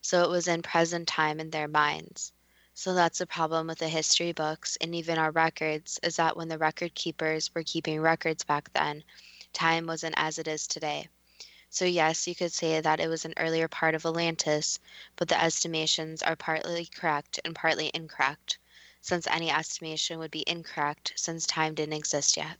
So 0.00 0.22
it 0.22 0.30
was 0.30 0.48
in 0.48 0.62
present 0.62 1.08
time 1.08 1.40
in 1.40 1.50
their 1.50 1.68
minds. 1.68 2.32
So 2.74 2.92
that's 2.92 3.18
the 3.18 3.26
problem 3.26 3.68
with 3.68 3.78
the 3.78 3.88
history 3.88 4.32
books 4.32 4.76
and 4.80 4.94
even 4.94 5.16
our 5.16 5.30
records 5.30 5.98
is 6.02 6.16
that 6.16 6.36
when 6.36 6.48
the 6.48 6.58
record 6.58 6.94
keepers 6.94 7.54
were 7.54 7.62
keeping 7.62 8.00
records 8.00 8.44
back 8.44 8.72
then, 8.72 9.04
time 9.52 9.86
wasn't 9.86 10.14
as 10.16 10.38
it 10.38 10.48
is 10.48 10.66
today. 10.66 11.08
So, 11.70 11.84
yes, 11.84 12.26
you 12.26 12.34
could 12.34 12.52
say 12.52 12.80
that 12.80 13.00
it 13.00 13.08
was 13.08 13.24
an 13.24 13.34
earlier 13.36 13.68
part 13.68 13.94
of 13.94 14.04
Atlantis, 14.04 14.78
but 15.16 15.28
the 15.28 15.42
estimations 15.42 16.22
are 16.22 16.36
partly 16.36 16.86
correct 16.86 17.40
and 17.44 17.54
partly 17.54 17.90
incorrect, 17.94 18.58
since 19.04 19.26
any 19.26 19.50
estimation 19.50 20.18
would 20.18 20.30
be 20.30 20.44
incorrect 20.46 21.12
since 21.14 21.46
time 21.46 21.74
didn't 21.74 21.92
exist 21.92 22.38
yet. 22.38 22.56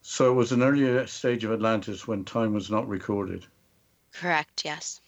So 0.00 0.30
it 0.30 0.34
was 0.34 0.50
an 0.50 0.62
earlier 0.62 1.06
stage 1.06 1.44
of 1.44 1.52
Atlantis 1.52 2.06
when 2.08 2.24
time 2.24 2.54
was 2.54 2.70
not 2.70 2.88
recorded. 2.88 3.46
Correct, 4.12 4.64
yes. 4.64 5.02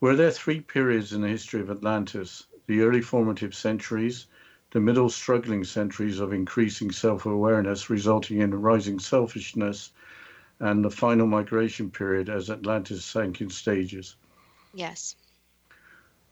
Were 0.00 0.14
there 0.14 0.30
three 0.30 0.60
periods 0.60 1.12
in 1.12 1.22
the 1.22 1.28
history 1.28 1.60
of 1.60 1.70
Atlantis 1.70 2.46
the 2.68 2.82
early 2.82 3.02
formative 3.02 3.52
centuries, 3.52 4.26
the 4.70 4.80
middle 4.80 5.10
struggling 5.10 5.64
centuries 5.64 6.20
of 6.20 6.32
increasing 6.32 6.92
self 6.92 7.26
awareness 7.26 7.90
resulting 7.90 8.38
in 8.38 8.54
rising 8.54 9.00
selfishness, 9.00 9.90
and 10.60 10.84
the 10.84 10.90
final 10.90 11.26
migration 11.26 11.90
period 11.90 12.28
as 12.28 12.48
Atlantis 12.48 13.04
sank 13.04 13.40
in 13.40 13.50
stages? 13.50 14.14
Yes. 14.72 15.14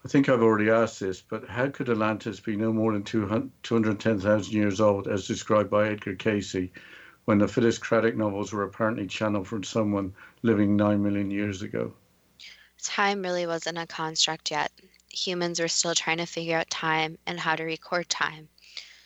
I 0.05 0.09
think 0.09 0.29
I've 0.29 0.43
already 0.43 0.71
asked 0.71 1.01
this, 1.01 1.21
but 1.21 1.49
how 1.49 1.69
could 1.69 1.91
Atlantis 1.91 2.39
be 2.41 2.57
no 2.57 2.73
more 2.73 2.93
than 2.93 3.03
210,000 3.03 4.53
years 4.53 4.81
old, 4.81 5.09
as 5.09 5.27
described 5.27 5.71
by 5.71 5.89
Edgar 5.89 6.15
Cayce, 6.15 6.71
when 7.25 7.39
the 7.39 7.49
Phyllis 7.49 7.79
Cradock 7.79 8.15
novels 8.17 8.53
were 8.53 8.63
apparently 8.63 9.07
channeled 9.07 9.49
from 9.49 9.65
someone 9.65 10.15
living 10.43 10.77
9 10.77 11.03
million 11.03 11.31
years 11.31 11.63
ago. 11.63 11.93
Time 12.83 13.23
really 13.23 13.47
wasn't 13.47 13.77
a 13.77 13.87
construct 13.87 14.51
yet. 14.53 14.71
Humans 15.11 15.59
were 15.59 15.69
still 15.69 15.95
trying 15.95 16.19
to 16.19 16.27
figure 16.27 16.57
out 16.57 16.71
time 16.71 17.19
and 17.27 17.41
how 17.41 17.57
to 17.57 17.65
record 17.65 18.09
time. 18.09 18.49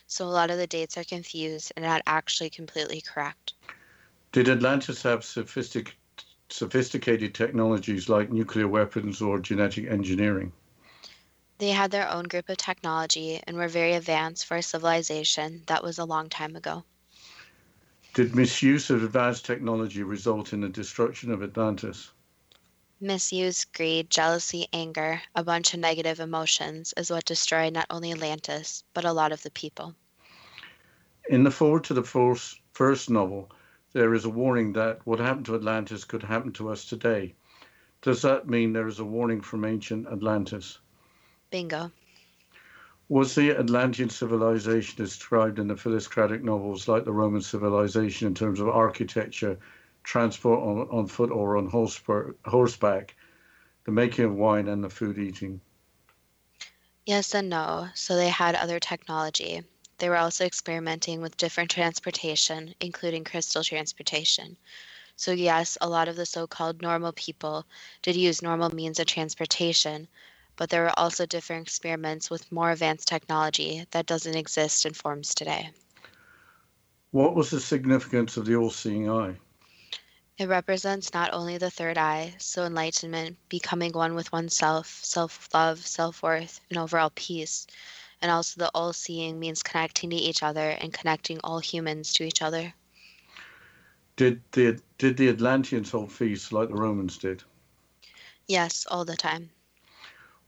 So 0.07 0.27
a 0.27 0.29
lot 0.29 0.51
of 0.51 0.59
the 0.59 0.67
dates 0.67 0.99
are 0.99 1.05
confused 1.05 1.73
and 1.75 1.87
not 1.87 2.03
actually 2.07 2.51
completely 2.51 3.01
correct. 3.01 3.55
Did 4.31 4.51
Atlantis 4.51 5.03
have 5.03 5.25
sophistic, 5.25 5.97
sophisticated 6.51 7.35
technologies 7.35 8.11
like 8.11 8.31
nuclear 8.31 8.69
weapons 8.69 9.23
or 9.23 9.39
genetic 9.41 9.87
engineering? 9.87 10.53
They 11.63 11.71
had 11.71 11.93
their 11.93 12.11
own 12.11 12.25
group 12.25 12.49
of 12.49 12.57
technology 12.57 13.41
and 13.47 13.57
were 13.57 13.69
very 13.69 13.93
advanced 13.93 14.47
for 14.47 14.57
a 14.57 14.63
civilization 14.65 15.63
that 15.67 15.85
was 15.85 15.97
a 15.97 16.05
long 16.05 16.29
time 16.29 16.57
ago. 16.57 16.83
Did 18.15 18.35
misuse 18.35 18.91
of 18.91 19.05
advanced 19.05 19.45
technology 19.45 20.03
result 20.03 20.53
in 20.53 20.63
the 20.63 20.69
destruction 20.69 21.31
of 21.31 21.41
Atlantis? 21.41 22.11
Misuse, 23.01 23.65
greed, 23.65 24.11
jealousy, 24.11 24.67
anger, 24.73 25.23
a 25.37 25.45
bunch 25.45 25.73
of 25.73 25.79
negative 25.79 26.19
emotions 26.19 26.95
is 26.97 27.13
what 27.13 27.27
destroyed 27.27 27.75
not 27.75 27.87
only 27.91 28.11
Atlantis, 28.11 28.83
but 28.93 29.05
a 29.05 29.13
lot 29.13 29.31
of 29.31 29.45
the 29.45 29.51
people. 29.53 29.95
In 31.29 31.45
the 31.45 31.53
forward 31.53 31.85
to 31.85 31.95
the 31.95 32.03
first, 32.03 32.59
first 32.73 33.09
novel, 33.09 33.53
there 33.93 34.15
is 34.15 34.25
a 34.25 34.31
warning 34.31 34.73
that 34.73 35.07
what 35.07 35.21
happened 35.21 35.47
to 35.47 35.55
Atlantis 35.55 36.05
could 36.05 36.25
happen 36.25 36.51
to 36.55 36.71
us 36.71 36.85
today. 36.85 37.37
Does 38.01 38.21
that 38.23 38.49
mean 38.49 38.73
there 38.73 38.89
is 38.89 38.99
a 38.99 39.05
warning 39.05 39.41
from 39.41 39.65
ancient 39.65 40.09
Atlantis? 40.09 40.81
Bingo. 41.53 41.93
Was 43.09 43.35
the 43.35 43.51
Atlantean 43.51 44.09
civilization 44.09 44.97
described 44.97 45.59
in 45.59 45.69
the 45.69 45.75
Cradock 45.75 46.43
novels 46.43 46.89
like 46.89 47.05
the 47.05 47.13
Roman 47.13 47.43
civilization 47.43 48.27
in 48.27 48.35
terms 48.35 48.59
of 48.59 48.69
architecture, 48.69 49.59
transport 50.03 50.61
on, 50.61 50.89
on 50.99 51.07
foot 51.07 51.31
or 51.31 51.59
on 51.59 51.69
horseback, 51.69 53.15
the 53.85 53.93
making 53.93 54.25
of 54.25 54.35
wine, 54.35 54.67
and 54.67 54.83
the 54.83 54.89
food 54.89 55.19
eating? 55.19 55.61
Yes 57.05 57.35
and 57.35 57.51
no. 57.51 57.89
So 57.95 58.17
they 58.17 58.31
had 58.31 58.55
other 58.55 58.81
technology. 58.81 59.63
They 59.99 60.09
were 60.09 60.17
also 60.17 60.47
experimenting 60.47 61.21
with 61.21 61.37
different 61.37 61.71
transportation, 61.71 62.75
including 62.81 63.25
crystal 63.25 63.63
transportation. 63.63 64.57
So, 65.17 65.33
yes, 65.33 65.77
a 65.81 65.89
lot 65.89 66.09
of 66.09 66.17
the 66.17 66.25
so 66.25 66.47
called 66.47 66.81
normal 66.81 67.13
people 67.13 67.67
did 68.01 68.17
use 68.17 68.41
normal 68.41 68.75
means 68.75 68.99
of 68.99 69.07
transportation, 69.07 70.09
but 70.57 70.71
there 70.71 70.87
are 70.87 70.95
also 70.97 71.27
different 71.27 71.67
experiments 71.67 72.31
with 72.31 72.53
more 72.53 72.71
advanced 72.71 73.09
technology 73.09 73.87
that 73.91 74.07
doesn't 74.07 74.37
exist 74.37 74.87
in 74.87 74.95
forms 74.95 75.35
today. 75.35 75.71
What 77.11 77.35
was 77.35 77.51
the 77.51 77.61
significance 77.61 78.37
of 78.37 78.47
the 78.47 78.57
all 78.57 78.71
seeing 78.71 79.11
eye? 79.11 79.37
It 80.39 80.49
represents 80.49 81.13
not 81.13 81.33
only 81.35 81.59
the 81.59 81.71
third 81.71 81.99
eye, 81.99 82.35
so 82.39 82.65
enlightenment, 82.65 83.37
becoming 83.49 83.93
one 83.93 84.15
with 84.15 84.33
oneself, 84.33 85.01
self 85.05 85.49
love, 85.53 85.87
self 85.87 86.23
worth, 86.23 86.61
and 86.71 86.79
overall 86.79 87.13
peace, 87.15 87.67
and 88.23 88.31
also 88.31 88.59
the 88.59 88.71
all 88.75 88.93
seeing 88.93 89.39
means 89.39 89.63
connecting 89.63 90.11
to 90.11 90.17
each 90.17 90.43
other 90.43 90.71
and 90.71 90.93
connecting 90.93 91.39
all 91.45 91.59
humans 91.59 92.13
to 92.15 92.25
each 92.25 92.41
other. 92.41 92.75
Did 94.17 94.43
the 94.53 94.81
did 94.99 95.17
the 95.17 95.29
Atlanteans 95.29 95.91
hold 95.91 96.11
feasts 96.11 96.51
like 96.51 96.69
the 96.69 96.77
Romans 96.77 97.19
did? 97.19 97.43
Yes, 98.47 98.87
all 98.91 99.05
the 99.05 99.17
time. 99.17 99.51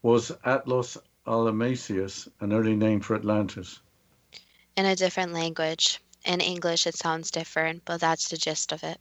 Was 0.05 0.31
Atlas 0.45 0.99
Alamasius 1.27 2.29
an 2.41 2.53
early 2.53 2.77
name 2.77 3.01
for 3.01 3.17
Atlantis? 3.17 3.81
In 4.77 4.85
a 4.85 4.95
different 4.95 5.33
language. 5.33 5.99
In 6.27 6.43
English, 6.43 6.87
it 6.87 6.95
sounds 6.95 7.31
different, 7.31 7.87
but 7.87 8.03
that's 8.03 8.29
the 8.29 8.37
gist 8.37 8.73
of 8.73 8.85
it. 8.85 9.01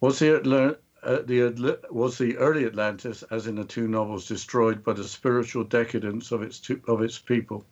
Was 0.00 0.20
the, 0.20 0.36
Atla- 0.36 0.76
uh, 1.02 1.22
the 1.24 1.80
was 1.90 2.16
the 2.16 2.36
early 2.36 2.64
Atlantis, 2.64 3.24
as 3.24 3.48
in 3.48 3.56
the 3.56 3.64
two 3.64 3.88
novels, 3.88 4.28
destroyed 4.28 4.84
by 4.84 4.92
the 4.92 5.02
spiritual 5.02 5.64
decadence 5.64 6.30
of 6.30 6.42
its 6.42 6.60
two, 6.60 6.80
of 6.86 7.02
its 7.02 7.18
people? 7.18 7.66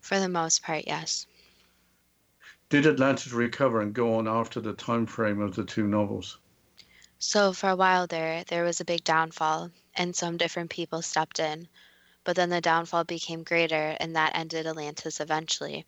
For 0.00 0.18
the 0.18 0.30
most 0.30 0.62
part, 0.62 0.84
yes. 0.86 1.26
Did 2.70 2.86
Atlantis 2.86 3.34
recover 3.34 3.82
and 3.82 3.92
go 3.92 4.14
on 4.14 4.26
after 4.26 4.62
the 4.62 4.72
time 4.72 5.04
frame 5.04 5.42
of 5.42 5.54
the 5.54 5.64
two 5.64 5.86
novels? 5.86 6.38
So 7.24 7.52
for 7.52 7.70
a 7.70 7.76
while 7.76 8.08
there, 8.08 8.42
there 8.48 8.64
was 8.64 8.80
a 8.80 8.84
big 8.84 9.04
downfall, 9.04 9.70
and 9.94 10.14
some 10.14 10.36
different 10.36 10.70
people 10.70 11.02
stepped 11.02 11.38
in. 11.38 11.68
But 12.24 12.34
then 12.34 12.50
the 12.50 12.60
downfall 12.60 13.04
became 13.04 13.44
greater, 13.44 13.96
and 14.00 14.16
that 14.16 14.34
ended 14.34 14.66
Atlantis 14.66 15.20
eventually. 15.20 15.86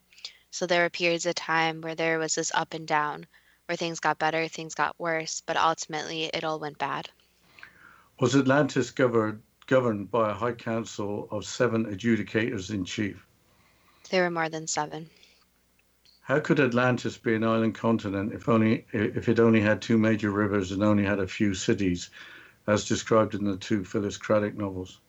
So 0.53 0.65
there 0.65 0.85
were 0.85 0.91
periods 0.91 1.27
of 1.27 1.35
time 1.35 1.81
where 1.81 1.97
there 1.97 2.21
was 2.21 2.37
this 2.37 2.53
up 2.55 2.73
and 2.73 2.87
down, 2.87 3.27
where 3.67 3.75
things 3.75 3.99
got 3.99 4.21
better, 4.21 4.47
things 4.47 4.77
got 4.77 4.95
worse, 4.97 5.43
but 5.45 5.57
ultimately 5.57 6.27
it 6.27 6.45
all 6.45 6.61
went 6.61 6.79
bad. 6.79 7.11
Was 8.21 8.37
Atlantis 8.37 8.93
governed 8.93 9.43
governed 9.67 10.13
by 10.13 10.31
a 10.31 10.35
high 10.35 10.53
council 10.53 11.27
of 11.33 11.45
seven 11.45 11.87
adjudicators 11.87 12.71
in 12.71 12.85
chief? 12.85 13.27
There 14.09 14.23
were 14.23 14.31
more 14.31 14.49
than 14.49 14.69
seven. 14.69 15.11
How 16.25 16.41
could 16.41 16.59
Atlantis 16.59 17.19
be 17.19 17.35
an 17.35 17.45
island 17.45 17.75
continent 17.75 18.33
if 18.33 18.49
only 18.49 18.87
if 18.95 19.29
it 19.29 19.39
only 19.39 19.61
had 19.61 19.83
two 19.83 19.99
major 19.99 20.31
rivers 20.31 20.73
and 20.73 20.83
only 20.83 21.05
had 21.05 21.19
a 21.19 21.27
few 21.27 21.53
cities, 21.53 22.09
as 22.67 22.87
described 22.87 23.35
in 23.35 23.45
the 23.45 23.59
two 23.59 23.85
Phyllis 23.85 24.17
Cradock 24.17 24.55
novels? 24.55 25.01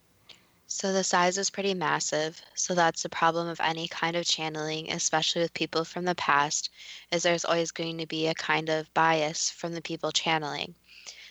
So 0.66 0.92
the 0.92 1.02
size 1.02 1.38
is 1.38 1.48
pretty 1.48 1.72
massive. 1.72 2.42
So 2.54 2.74
that's 2.74 3.02
the 3.02 3.08
problem 3.08 3.48
of 3.48 3.60
any 3.60 3.88
kind 3.88 4.14
of 4.14 4.26
channeling, 4.26 4.92
especially 4.92 5.40
with 5.40 5.54
people 5.54 5.86
from 5.86 6.04
the 6.04 6.14
past, 6.14 6.68
is 7.10 7.22
there's 7.22 7.46
always 7.46 7.70
going 7.70 7.96
to 7.96 8.06
be 8.06 8.26
a 8.26 8.34
kind 8.34 8.68
of 8.68 8.92
bias 8.92 9.48
from 9.48 9.72
the 9.72 9.80
people 9.80 10.12
channeling. 10.12 10.74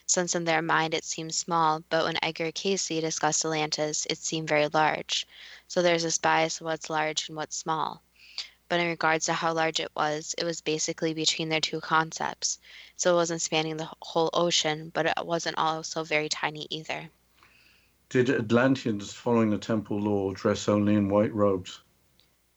Since 0.08 0.34
in 0.34 0.46
their 0.46 0.64
mind 0.64 0.96
it 0.96 1.06
seems 1.06 1.38
small, 1.38 1.84
but 1.92 2.06
when 2.06 2.18
Edgar 2.24 2.52
Cayce 2.52 2.88
discussed 2.88 3.46
Atlantis, 3.46 4.08
it 4.10 4.18
seemed 4.18 4.48
very 4.48 4.68
large. 4.68 5.28
So 5.68 5.84
there's 5.84 6.02
this 6.02 6.18
bias 6.18 6.60
of 6.60 6.66
what's 6.66 6.90
large 6.90 7.30
and 7.30 7.38
what's 7.38 7.56
small 7.56 8.02
but 8.68 8.80
in 8.80 8.88
regards 8.88 9.26
to 9.26 9.34
how 9.34 9.54
large 9.54 9.80
it 9.80 9.92
was, 9.96 10.34
it 10.38 10.44
was 10.44 10.62
basically 10.62 11.14
between 11.14 11.50
their 11.50 11.62
two 11.62 11.80
concepts. 11.80 12.60
So 12.96 13.14
it 13.14 13.16
wasn't 13.16 13.42
spanning 13.42 13.78
the 13.78 13.90
whole 14.02 14.30
ocean, 14.34 14.92
but 14.94 15.06
it 15.06 15.14
wasn't 15.26 15.58
also 15.58 16.04
very 16.04 16.30
tiny 16.30 16.68
either. 16.70 17.10
Did 18.10 18.30
Atlanteans 18.30 19.14
following 19.14 19.50
the 19.50 19.58
temple 19.58 20.00
law 20.00 20.32
dress 20.34 20.70
only 20.70 20.96
in 20.96 21.10
white 21.10 21.34
robes? 21.34 21.82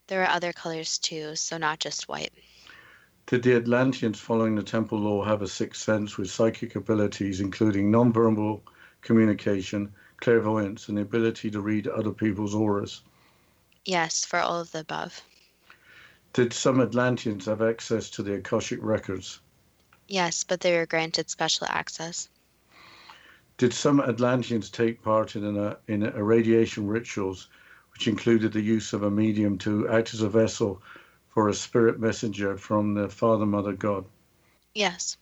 There 0.07 0.21
were 0.21 0.29
other 0.29 0.53
colors 0.53 0.99
too, 0.99 1.37
so 1.37 1.59
not 1.59 1.81
just 1.81 2.09
white. 2.09 2.33
Did 3.27 3.43
the 3.43 3.57
Atlanteans 3.57 4.19
following 4.19 4.55
the 4.55 4.63
temple 4.63 4.99
law 4.99 5.23
have 5.23 5.43
a 5.43 5.49
sixth 5.49 5.83
sense 5.83 6.17
with 6.17 6.31
psychic 6.31 6.77
abilities, 6.77 7.41
including 7.41 7.93
nonverbal 7.93 8.63
communication, 9.03 9.93
clairvoyance, 10.17 10.89
and 10.89 10.97
the 10.97 11.03
ability 11.03 11.51
to 11.51 11.61
read 11.61 11.87
other 11.87 12.13
people's 12.13 12.55
auras? 12.55 13.03
Yes, 13.85 14.25
for 14.25 14.39
all 14.39 14.61
of 14.61 14.73
the 14.73 14.81
above. 14.81 15.23
Did 16.39 16.53
some 16.53 16.81
Atlanteans 16.81 17.47
have 17.47 17.61
access 17.61 18.09
to 18.11 18.23
the 18.23 18.35
Akashic 18.35 18.79
records? 18.81 19.41
Yes, 20.07 20.45
but 20.45 20.61
they 20.61 20.79
were 20.79 20.87
granted 20.87 21.29
special 21.29 21.67
access. 21.69 22.29
Did 23.57 23.75
some 23.75 23.99
Atlanteans 23.99 24.71
take 24.71 25.03
part 25.03 25.35
in 25.35 25.57
a, 25.57 25.79
in 25.89 26.05
irradiation 26.05 26.87
rituals, 26.87 27.49
which 27.93 28.07
included 28.07 28.53
the 28.53 28.61
use 28.61 28.93
of 28.93 29.03
a 29.03 29.11
medium 29.11 29.59
to 29.59 29.89
act 29.89 30.15
as 30.15 30.23
a 30.23 30.29
vessel 30.29 30.81
for 31.29 31.49
a 31.49 31.55
spirit 31.55 31.99
messenger 31.99 32.57
from 32.57 32.95
the 32.95 33.09
Father 33.09 33.45
Mother 33.45 33.73
God? 33.73 34.05
Yes. 34.77 35.17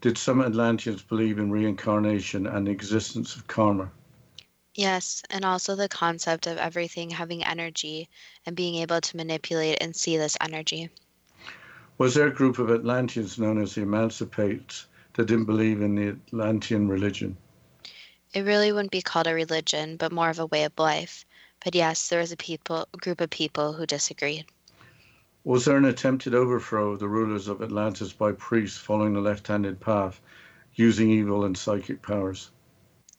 Did 0.00 0.16
some 0.16 0.40
Atlanteans 0.40 1.02
believe 1.02 1.38
in 1.38 1.50
reincarnation 1.50 2.46
and 2.46 2.66
the 2.66 2.70
existence 2.70 3.36
of 3.36 3.46
karma? 3.46 3.90
Yes, 4.74 5.22
and 5.30 5.44
also 5.44 5.76
the 5.76 5.88
concept 5.88 6.48
of 6.48 6.58
everything 6.58 7.10
having 7.10 7.44
energy 7.44 8.08
and 8.44 8.56
being 8.56 8.74
able 8.76 9.00
to 9.00 9.16
manipulate 9.16 9.78
and 9.80 9.94
see 9.94 10.16
this 10.16 10.36
energy. 10.40 10.90
Was 11.96 12.14
there 12.14 12.26
a 12.26 12.34
group 12.34 12.58
of 12.58 12.70
Atlanteans 12.70 13.38
known 13.38 13.62
as 13.62 13.74
the 13.74 13.82
Emancipates 13.82 14.86
that 15.12 15.26
didn't 15.26 15.44
believe 15.44 15.80
in 15.80 15.94
the 15.94 16.08
Atlantean 16.08 16.88
religion? 16.88 17.36
It 18.32 18.40
really 18.40 18.72
wouldn't 18.72 18.90
be 18.90 19.00
called 19.00 19.28
a 19.28 19.34
religion, 19.34 19.96
but 19.96 20.10
more 20.10 20.28
of 20.28 20.40
a 20.40 20.46
way 20.46 20.64
of 20.64 20.72
life. 20.76 21.24
But 21.62 21.76
yes, 21.76 22.08
there 22.08 22.18
was 22.18 22.32
a 22.32 22.36
people 22.36 22.88
a 22.92 22.96
group 22.96 23.20
of 23.20 23.30
people 23.30 23.74
who 23.74 23.86
disagreed. 23.86 24.46
Was 25.44 25.64
there 25.64 25.76
an 25.76 25.84
attempted 25.84 26.34
overthrow 26.34 26.90
of 26.90 26.98
the 26.98 27.06
rulers 27.06 27.46
of 27.46 27.62
Atlantis 27.62 28.12
by 28.12 28.32
priests 28.32 28.76
following 28.76 29.12
the 29.12 29.20
left-handed 29.20 29.78
path, 29.78 30.20
using 30.74 31.10
evil 31.10 31.44
and 31.44 31.56
psychic 31.56 32.02
powers? 32.02 32.50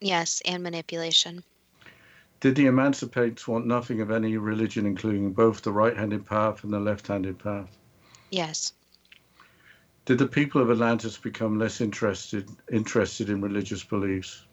Yes, 0.02 0.42
and 0.46 0.62
manipulation. 0.64 1.44
Did 2.42 2.56
the 2.56 2.66
Emancipates 2.68 3.48
want 3.48 3.66
nothing 3.66 4.02
of 4.02 4.12
any 4.12 4.38
religion, 4.38 4.86
including 4.86 5.34
both 5.34 5.62
the 5.62 5.72
right 5.72 5.96
handed 5.96 6.26
path 6.26 6.64
and 6.64 6.72
the 6.72 6.80
left 6.80 7.08
handed 7.08 7.40
path? 7.40 7.70
Yes. 8.30 8.74
Did 10.06 10.20
the 10.20 10.28
people 10.28 10.62
of 10.62 10.70
Atlantis 10.70 11.18
become 11.18 11.58
less 11.58 11.82
interested 11.82 12.48
interested 12.72 13.30
in 13.30 13.42
religious 13.42 13.84
beliefs? 13.84 14.46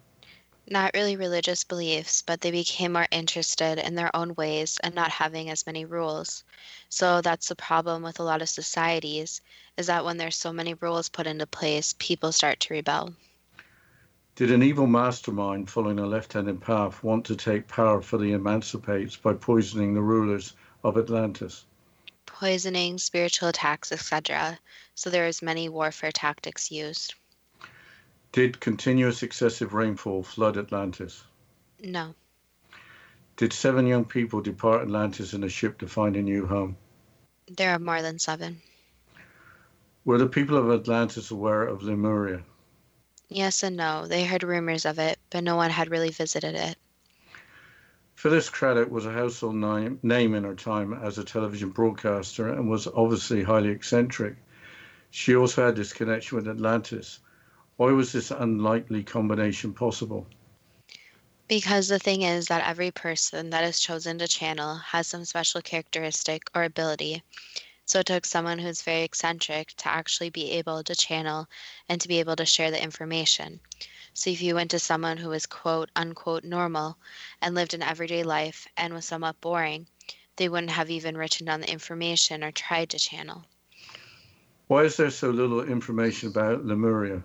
Not 0.71 0.93
really 0.95 1.17
religious 1.17 1.65
beliefs, 1.65 2.23
but 2.23 2.41
they 2.41 2.53
became 2.53 2.93
more 2.93 3.09
interested 3.11 3.79
in 3.79 3.95
their 3.95 4.15
own 4.17 4.35
ways 4.37 4.79
and 4.83 4.95
not 4.95 5.11
having 5.11 5.51
as 5.51 5.67
many 5.67 5.85
rules. 5.85 6.45
So 6.89 7.21
that's 7.21 7.49
the 7.49 7.57
problem 7.57 8.03
with 8.03 8.21
a 8.21 8.23
lot 8.23 8.41
of 8.41 8.49
societies 8.49 9.43
is 9.77 9.89
that 9.89 10.05
when 10.05 10.17
there's 10.17 10.37
so 10.37 10.53
many 10.53 10.75
rules 10.75 11.09
put 11.09 11.27
into 11.27 11.47
place, 11.47 11.95
people 11.99 12.33
start 12.33 12.61
to 12.61 12.75
rebel. 12.75 13.13
Did 14.35 14.51
an 14.51 14.63
evil 14.63 14.87
mastermind 14.87 15.69
following 15.69 15.99
a 15.99 16.07
left-handed 16.07 16.63
path 16.63 17.03
want 17.05 17.27
to 17.27 17.37
take 17.37 17.69
power 17.69 18.01
for 18.01 18.17
the 18.17 18.33
Emancipates 18.33 19.15
by 19.15 19.35
poisoning 19.35 19.93
the 19.93 20.01
rulers 20.01 20.55
of 20.83 20.97
Atlantis? 20.97 21.67
Poisoning, 22.25 22.97
spiritual 22.97 23.51
attacks, 23.51 23.93
etc. 23.93 24.59
So 24.95 25.11
there 25.11 25.27
is 25.27 25.43
many 25.43 25.69
warfare 25.69 26.13
tactics 26.13 26.71
used. 26.71 27.15
Did 28.33 28.59
continuous 28.59 29.23
excessive 29.23 29.75
rainfall 29.75 30.23
flood 30.23 30.57
Atlantis? 30.57 31.25
No. 31.79 32.15
Did 33.37 33.53
seven 33.53 33.87
young 33.87 34.07
people 34.07 34.41
depart 34.41 34.81
Atlantis 34.81 35.35
in 35.35 35.45
a 35.45 35.49
ship 35.51 35.79
to 35.81 35.87
find 35.87 36.17
a 36.17 36.23
new 36.23 36.47
home? 36.47 36.79
There 37.49 37.71
are 37.71 37.79
more 37.79 38.01
than 38.01 38.19
seven. 38.19 38.63
Were 40.07 40.17
the 40.17 40.27
people 40.27 40.57
of 40.57 40.71
Atlantis 40.71 41.31
aware 41.31 41.65
of 41.65 41.83
Lemuria? 41.83 42.43
Yes 43.35 43.63
and 43.63 43.77
no. 43.77 44.07
They 44.07 44.25
heard 44.25 44.43
rumors 44.43 44.85
of 44.85 44.99
it, 44.99 45.19
but 45.31 45.43
no 45.43 45.57
one 45.57 45.71
had 45.71 45.91
really 45.91 46.11
visited 46.11 46.55
it. 46.55 46.77
Phyllis 48.15 48.51
Cradock 48.51 48.91
was 48.91 49.07
a 49.07 49.13
household 49.13 49.57
name 49.57 50.35
in 50.35 50.45
her 50.45 50.55
time 50.55 50.93
as 50.93 51.17
a 51.17 51.25
television 51.25 51.71
broadcaster 51.71 52.49
and 52.49 52.69
was 52.69 52.87
obviously 52.87 53.43
highly 53.43 53.71
eccentric. 53.71 54.37
She 55.11 55.35
also 55.35 55.65
had 55.65 55.77
this 55.77 55.93
connection 55.93 56.37
with 56.37 56.47
Atlantis. 56.47 57.21
Why 57.77 57.91
was 57.93 58.13
this 58.13 58.31
unlikely 58.31 59.03
combination 59.03 59.73
possible? 59.73 60.27
Because 61.49 61.89
the 61.89 61.99
thing 61.99 62.23
is 62.23 62.47
that 62.49 62.69
every 62.69 62.91
person 62.91 63.51
that 63.51 63.65
is 63.65 63.81
chosen 63.81 64.19
to 64.19 64.29
channel 64.29 64.77
has 64.77 65.07
some 65.07 65.25
special 65.25 65.63
characteristic 65.63 66.51
or 66.55 66.65
ability. 66.65 67.23
So 67.85 67.99
it 67.99 68.07
took 68.07 68.25
someone 68.25 68.59
who's 68.59 68.83
very 68.83 69.03
eccentric 69.03 69.75
to 69.79 69.89
actually 69.89 70.31
be 70.31 70.53
able 70.53 70.83
to 70.85 70.95
channel 70.95 71.49
and 71.89 72.01
to 72.01 72.09
be 72.09 72.21
able 72.21 72.37
to 72.37 72.47
share 72.47 72.71
the 72.71 72.83
information. 72.83 73.61
So 74.15 74.31
if 74.31 74.41
you 74.43 74.55
went 74.55 74.71
to 74.73 74.79
someone 74.79 75.17
who 75.17 75.31
was 75.31 75.47
quote 75.47 75.91
unquote 75.97 76.45
normal 76.45 76.99
and 77.41 77.55
lived 77.55 77.75
an 77.75 77.83
everyday 77.83 78.23
life 78.23 78.69
and 78.77 78.95
was 78.95 79.07
somewhat 79.07 79.41
boring, 79.41 79.89
they 80.37 80.49
wouldn't 80.49 80.73
have 80.73 80.91
even 80.91 81.17
written 81.17 81.47
down 81.47 81.61
the 81.61 81.71
information 81.71 82.45
or 82.45 82.53
tried 82.53 82.91
to 82.91 82.99
channel. 82.99 83.45
Why 84.69 84.85
is 84.85 84.97
there 84.97 85.11
so 85.11 85.31
little 85.31 85.63
information 85.63 86.29
about 86.29 86.65
Lemuria? 86.65 87.23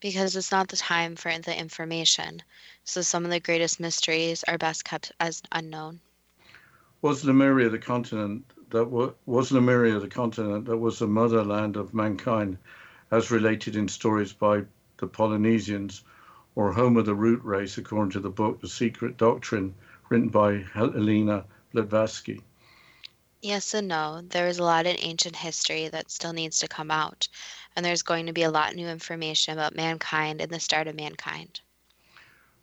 Because 0.00 0.36
it's 0.36 0.52
not 0.52 0.68
the 0.68 0.76
time 0.76 1.16
for 1.16 1.36
the 1.38 1.58
information. 1.58 2.42
So 2.84 3.02
some 3.02 3.24
of 3.24 3.30
the 3.30 3.40
greatest 3.40 3.80
mysteries 3.80 4.44
are 4.44 4.58
best 4.58 4.84
kept 4.84 5.12
as 5.20 5.42
unknown. 5.52 6.00
Was 7.02 7.24
Lemuria 7.24 7.68
the 7.68 7.78
continent 7.78 8.44
that 8.70 9.16
was 9.26 9.52
Lemuria 9.52 9.98
the 9.98 10.08
continent 10.08 10.64
that 10.66 10.76
was 10.76 10.98
the 10.98 11.06
motherland 11.06 11.76
of 11.76 11.94
mankind 11.94 12.58
as 13.10 13.30
related 13.30 13.76
in 13.76 13.88
stories 13.88 14.32
by 14.32 14.62
the 14.98 15.06
Polynesians 15.06 16.02
or 16.56 16.72
home 16.72 16.96
of 16.96 17.06
the 17.06 17.14
Root 17.14 17.44
Race, 17.44 17.78
according 17.78 18.12
to 18.12 18.20
the 18.20 18.30
book 18.30 18.60
The 18.60 18.68
Secret 18.68 19.16
Doctrine, 19.16 19.74
written 20.08 20.28
by 20.28 20.64
Helena 20.72 21.44
Blavatsky. 21.72 22.40
Yes 23.42 23.74
and 23.74 23.88
no. 23.88 24.22
There 24.22 24.48
is 24.48 24.58
a 24.58 24.64
lot 24.64 24.86
in 24.86 24.96
ancient 24.98 25.36
history 25.36 25.88
that 25.88 26.10
still 26.10 26.32
needs 26.32 26.58
to 26.58 26.68
come 26.68 26.90
out, 26.90 27.28
and 27.76 27.84
there's 27.84 28.02
going 28.02 28.26
to 28.26 28.32
be 28.32 28.42
a 28.42 28.50
lot 28.50 28.74
new 28.74 28.88
information 28.88 29.52
about 29.52 29.76
mankind 29.76 30.40
and 30.40 30.50
the 30.50 30.58
start 30.58 30.88
of 30.88 30.96
mankind. 30.96 31.60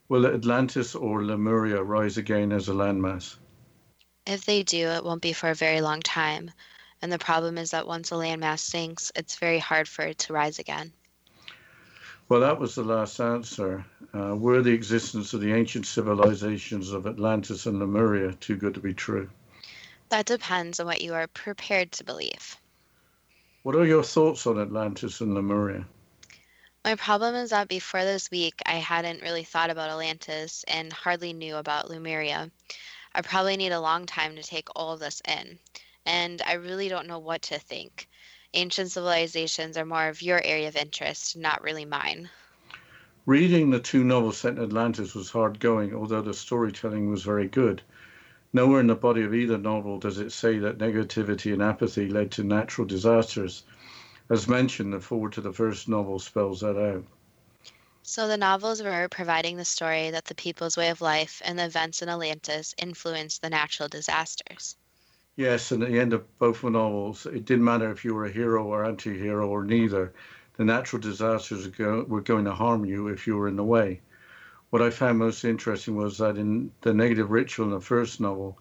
Will 0.10 0.26
Atlantis 0.26 0.96
or 0.96 1.24
Lemuria 1.24 1.82
rise 1.82 2.18
again 2.18 2.52
as 2.52 2.68
a 2.68 2.74
landmass? 2.74 3.38
If 4.26 4.46
they 4.46 4.64
do, 4.64 4.88
it 4.90 5.04
won't 5.04 5.22
be 5.22 5.34
for 5.34 5.50
a 5.50 5.56
very 5.56 5.82
long 5.82 6.02
time. 6.02 6.52
And 7.02 7.12
the 7.12 7.20
problem 7.20 7.58
is 7.58 7.72
that 7.72 7.88
once 7.88 8.12
a 8.12 8.16
landmass 8.16 8.60
sinks, 8.60 9.12
it's 9.16 9.36
very 9.36 9.60
hard 9.60 9.88
for 9.88 10.04
it 10.04 10.18
to 10.20 10.34
rise 10.34 10.60
again. 10.60 10.94
Well, 12.30 12.40
that 12.40 12.60
was 12.60 12.76
the 12.76 12.84
last 12.84 13.20
answer. 13.20 13.86
Uh, 14.14 14.36
were 14.36 14.62
the 14.62 14.72
existence 14.72 15.34
of 15.34 15.42
the 15.42 15.52
ancient 15.52 15.86
civilizations 15.86 16.92
of 16.92 17.06
Atlantis 17.06 17.66
and 17.66 17.80
Lemuria 17.80 18.34
too 18.34 18.56
good 18.56 18.74
to 18.76 18.80
be 18.80 18.94
true? 18.94 19.30
That 20.10 20.26
depends 20.26 20.80
on 20.80 20.86
what 20.86 21.02
you 21.02 21.14
are 21.14 21.28
prepared 21.28 21.92
to 21.94 22.04
believe. 22.04 22.58
What 23.64 23.76
are 23.76 23.86
your 23.86 24.04
thoughts 24.04 24.48
on 24.48 24.60
Atlantis 24.60 25.22
and 25.22 25.34
Lemuria? 25.34 25.86
My 26.86 26.96
problem 26.96 27.36
is 27.36 27.52
that 27.52 27.68
before 27.68 28.04
this 28.04 28.30
week, 28.30 28.62
I 28.66 28.76
hadn't 28.76 29.22
really 29.22 29.44
thought 29.44 29.70
about 29.70 29.90
Atlantis 29.90 30.64
and 30.68 30.92
hardly 30.92 31.34
knew 31.34 31.56
about 31.56 31.90
Lemuria. 31.90 32.52
I 33.16 33.22
probably 33.22 33.58
need 33.58 33.72
a 33.72 33.80
long 33.80 34.06
time 34.06 34.36
to 34.36 34.44
take 34.44 34.70
all 34.76 34.94
of 34.94 35.00
this 35.00 35.22
in, 35.28 35.60
and 36.06 36.42
I 36.42 36.54
really 36.54 36.90
don't 36.90 37.08
know 37.08 37.20
what 37.20 37.44
to 37.44 37.60
think. 37.60 38.08
Ancient 38.56 38.92
civilizations 38.92 39.78
are 39.78 39.86
more 39.86 40.08
of 40.08 40.22
your 40.22 40.42
area 40.44 40.68
of 40.68 40.76
interest, 40.76 41.38
not 41.38 41.62
really 41.62 41.86
mine. 41.86 42.30
Reading 43.26 43.70
the 43.70 43.80
two 43.80 44.04
novels 44.04 44.38
set 44.38 44.58
in 44.58 44.64
Atlantis 44.64 45.14
was 45.14 45.30
hard 45.30 45.60
going, 45.60 45.94
although 45.94 46.22
the 46.22 46.34
storytelling 46.34 47.10
was 47.10 47.24
very 47.24 47.48
good. 47.48 47.82
Nowhere 48.52 48.80
in 48.80 48.88
the 48.88 48.96
body 48.96 49.22
of 49.22 49.34
either 49.34 49.58
novel 49.58 49.98
does 50.00 50.18
it 50.18 50.32
say 50.32 50.58
that 50.60 50.78
negativity 50.78 51.54
and 51.54 51.62
apathy 51.62 52.08
led 52.08 52.32
to 52.32 52.44
natural 52.44 52.86
disasters. 52.86 53.64
As 54.30 54.48
mentioned, 54.48 54.92
the 54.92 55.00
forward 55.00 55.34
to 55.34 55.42
the 55.42 55.54
first 55.54 55.88
novel 55.88 56.20
spells 56.20 56.62
that 56.62 56.78
out. 56.78 57.06
So 58.04 58.28
the 58.28 58.38
novels 58.38 58.84
were 58.84 59.08
providing 59.10 59.58
the 59.58 59.66
story 59.66 60.12
that 60.12 60.26
the 60.26 60.36
people's 60.36 60.78
way 60.78 60.90
of 60.90 61.02
life 61.02 61.42
and 61.44 61.58
the 61.58 61.66
events 61.66 62.02
in 62.02 62.10
Atlantis 62.10 62.76
influenced 62.78 63.42
the 63.42 63.50
natural 63.50 63.90
disasters. 63.90 64.76
Yes, 65.36 65.72
and 65.72 65.82
at 65.82 65.90
the 65.90 66.00
end 66.00 66.14
of 66.14 66.38
both 66.38 66.62
the 66.62 66.70
novels, 66.70 67.26
it 67.26 67.46
didn't 67.46 67.64
matter 67.64 67.90
if 67.92 68.06
you 68.06 68.14
were 68.14 68.26
a 68.26 68.32
hero 68.32 68.66
or 68.66 68.86
anti 68.86 69.18
hero 69.18 69.48
or 69.48 69.64
neither. 69.64 70.14
The 70.58 70.66
natural 70.66 71.02
disasters 71.02 71.68
were 71.80 72.22
going 72.22 72.46
to 72.46 72.54
harm 72.54 72.86
you 72.86 73.08
if 73.08 73.26
you 73.26 73.38
were 73.38 73.48
in 73.48 73.56
the 73.56 73.64
way. 73.64 74.02
What 74.70 74.82
I 74.82 74.90
found 74.90 75.20
most 75.20 75.46
interesting 75.46 75.96
was 75.96 76.18
that 76.18 76.38
in 76.38 76.72
the 76.82 76.94
negative 76.94 77.32
ritual 77.32 77.68
in 77.68 77.72
the 77.72 77.80
first 77.82 78.20
novel, 78.20 78.60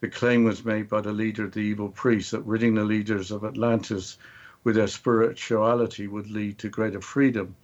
the 0.00 0.08
claim 0.08 0.44
was 0.44 0.64
made 0.64 0.88
by 0.88 1.00
the 1.00 1.12
leader 1.12 1.44
of 1.44 1.52
the 1.52 1.60
evil 1.60 1.88
priests 1.88 2.32
that 2.32 2.42
ridding 2.42 2.74
the 2.74 2.84
leaders 2.84 3.30
of 3.30 3.44
Atlantis 3.44 4.18
with 4.64 4.76
their 4.76 4.86
spirituality 4.86 6.06
would 6.08 6.30
lead 6.30 6.58
to 6.58 6.68
greater 6.68 7.00
freedom. 7.00 7.56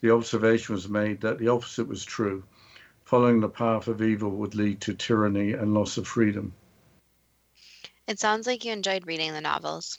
The 0.00 0.10
observation 0.10 0.74
was 0.74 0.88
made 0.88 1.20
that 1.22 1.38
the 1.38 1.48
opposite 1.48 1.88
was 1.88 2.04
true. 2.04 2.44
Following 3.04 3.40
the 3.40 3.48
path 3.48 3.88
of 3.88 4.02
evil 4.02 4.30
would 4.30 4.54
lead 4.54 4.80
to 4.82 4.94
tyranny 4.94 5.52
and 5.52 5.74
loss 5.74 5.96
of 5.96 6.06
freedom. 6.06 6.52
It 8.06 8.18
sounds 8.18 8.46
like 8.46 8.64
you 8.64 8.72
enjoyed 8.72 9.06
reading 9.06 9.32
the 9.32 9.40
novels. 9.40 9.98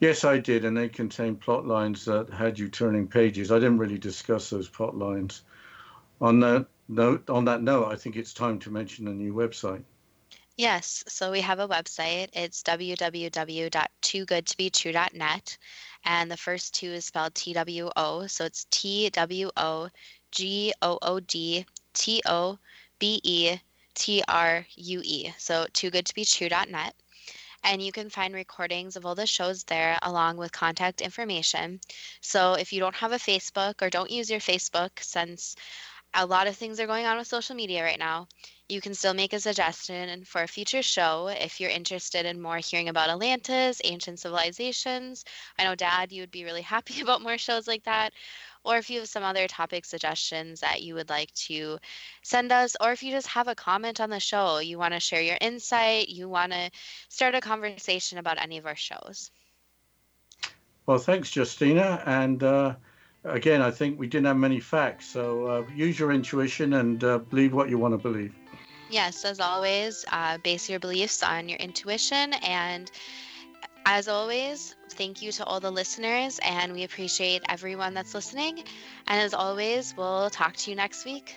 Yes, 0.00 0.24
I 0.24 0.38
did, 0.38 0.64
and 0.64 0.76
they 0.76 0.88
contained 0.88 1.40
plot 1.40 1.66
lines 1.66 2.04
that 2.04 2.30
had 2.30 2.58
you 2.58 2.68
turning 2.68 3.08
pages. 3.08 3.50
I 3.50 3.58
didn't 3.58 3.78
really 3.78 3.98
discuss 3.98 4.50
those 4.50 4.68
plot 4.68 4.96
lines. 4.96 5.42
On 6.20 6.40
that 6.40 6.66
note, 6.88 7.28
on 7.30 7.44
that 7.46 7.62
note, 7.62 7.86
I 7.86 7.96
think 7.96 8.16
it's 8.16 8.32
time 8.32 8.58
to 8.60 8.70
mention 8.70 9.08
a 9.08 9.12
new 9.12 9.34
website. 9.34 9.82
Yes, 10.58 11.02
so 11.06 11.30
we 11.30 11.40
have 11.42 11.60
a 11.60 11.68
website. 11.68 12.30
It's 12.32 12.64
www.toogoodtobetrue.net. 12.64 15.58
And 16.04 16.28
the 16.28 16.36
first 16.36 16.74
two 16.74 16.88
is 16.88 17.04
spelled 17.04 17.36
T 17.36 17.52
W 17.52 17.88
O. 17.94 18.26
So 18.26 18.44
it's 18.44 18.66
T 18.68 19.08
W 19.10 19.52
O 19.56 19.88
G 20.32 20.72
O 20.82 20.98
O 21.00 21.20
D 21.20 21.64
T 21.94 22.20
O 22.26 22.58
B 22.98 23.20
E 23.22 23.58
T 23.94 24.20
R 24.26 24.66
U 24.74 25.00
E. 25.04 25.32
So 25.38 25.66
toogoodtobetrue.net. 25.72 26.94
And 27.62 27.80
you 27.80 27.92
can 27.92 28.10
find 28.10 28.34
recordings 28.34 28.96
of 28.96 29.06
all 29.06 29.14
the 29.14 29.26
shows 29.26 29.62
there 29.62 29.96
along 30.02 30.38
with 30.38 30.50
contact 30.50 31.00
information. 31.00 31.78
So 32.20 32.54
if 32.54 32.72
you 32.72 32.80
don't 32.80 32.96
have 32.96 33.12
a 33.12 33.18
Facebook 33.18 33.80
or 33.80 33.90
don't 33.90 34.10
use 34.10 34.28
your 34.28 34.40
Facebook, 34.40 34.98
since 35.02 35.54
a 36.14 36.26
lot 36.26 36.48
of 36.48 36.56
things 36.56 36.80
are 36.80 36.88
going 36.88 37.06
on 37.06 37.16
with 37.16 37.28
social 37.28 37.54
media 37.54 37.84
right 37.84 37.98
now, 37.98 38.26
you 38.68 38.82
can 38.82 38.94
still 38.94 39.14
make 39.14 39.32
a 39.32 39.40
suggestion 39.40 40.24
for 40.24 40.42
a 40.42 40.46
future 40.46 40.82
show 40.82 41.28
if 41.28 41.58
you're 41.58 41.70
interested 41.70 42.26
in 42.26 42.40
more 42.40 42.58
hearing 42.58 42.88
about 42.88 43.08
Atlantis, 43.08 43.80
ancient 43.84 44.18
civilizations. 44.18 45.24
I 45.58 45.64
know, 45.64 45.74
Dad, 45.74 46.12
you 46.12 46.20
would 46.22 46.30
be 46.30 46.44
really 46.44 46.62
happy 46.74 47.00
about 47.00 47.22
more 47.22 47.38
shows 47.38 47.66
like 47.66 47.84
that. 47.84 48.12
Or 48.64 48.76
if 48.76 48.90
you 48.90 49.00
have 49.00 49.08
some 49.08 49.22
other 49.22 49.46
topic 49.48 49.86
suggestions 49.86 50.60
that 50.60 50.82
you 50.82 50.94
would 50.94 51.08
like 51.08 51.32
to 51.46 51.78
send 52.22 52.52
us, 52.52 52.76
or 52.80 52.92
if 52.92 53.02
you 53.02 53.10
just 53.10 53.28
have 53.28 53.48
a 53.48 53.54
comment 53.54 54.00
on 54.00 54.10
the 54.10 54.20
show, 54.20 54.58
you 54.58 54.78
want 54.78 54.92
to 54.92 55.00
share 55.00 55.22
your 55.22 55.38
insight, 55.40 56.08
you 56.08 56.28
want 56.28 56.52
to 56.52 56.70
start 57.08 57.34
a 57.34 57.40
conversation 57.40 58.18
about 58.18 58.42
any 58.42 58.58
of 58.58 58.66
our 58.66 58.76
shows. 58.76 59.30
Well, 60.84 60.98
thanks, 60.98 61.34
Justina. 61.34 62.02
And 62.04 62.42
uh, 62.42 62.74
again, 63.24 63.62
I 63.62 63.70
think 63.70 63.98
we 63.98 64.08
didn't 64.08 64.26
have 64.26 64.36
many 64.36 64.60
facts. 64.60 65.06
So 65.06 65.46
uh, 65.46 65.64
use 65.74 65.98
your 65.98 66.12
intuition 66.12 66.74
and 66.74 67.02
uh, 67.02 67.18
believe 67.18 67.54
what 67.54 67.70
you 67.70 67.78
want 67.78 67.94
to 67.94 67.98
believe. 67.98 68.34
Yes, 68.90 69.24
as 69.24 69.40
always, 69.40 70.04
uh, 70.10 70.38
base 70.38 70.68
your 70.68 70.78
beliefs 70.80 71.22
on 71.22 71.48
your 71.48 71.58
intuition. 71.58 72.32
And 72.34 72.90
as 73.84 74.08
always, 74.08 74.74
thank 74.90 75.22
you 75.22 75.32
to 75.32 75.44
all 75.44 75.60
the 75.60 75.70
listeners, 75.70 76.40
and 76.42 76.72
we 76.72 76.84
appreciate 76.84 77.42
everyone 77.48 77.94
that's 77.94 78.14
listening. 78.14 78.58
And 79.06 79.20
as 79.20 79.34
always, 79.34 79.94
we'll 79.96 80.30
talk 80.30 80.56
to 80.56 80.70
you 80.70 80.76
next 80.76 81.04
week. 81.04 81.36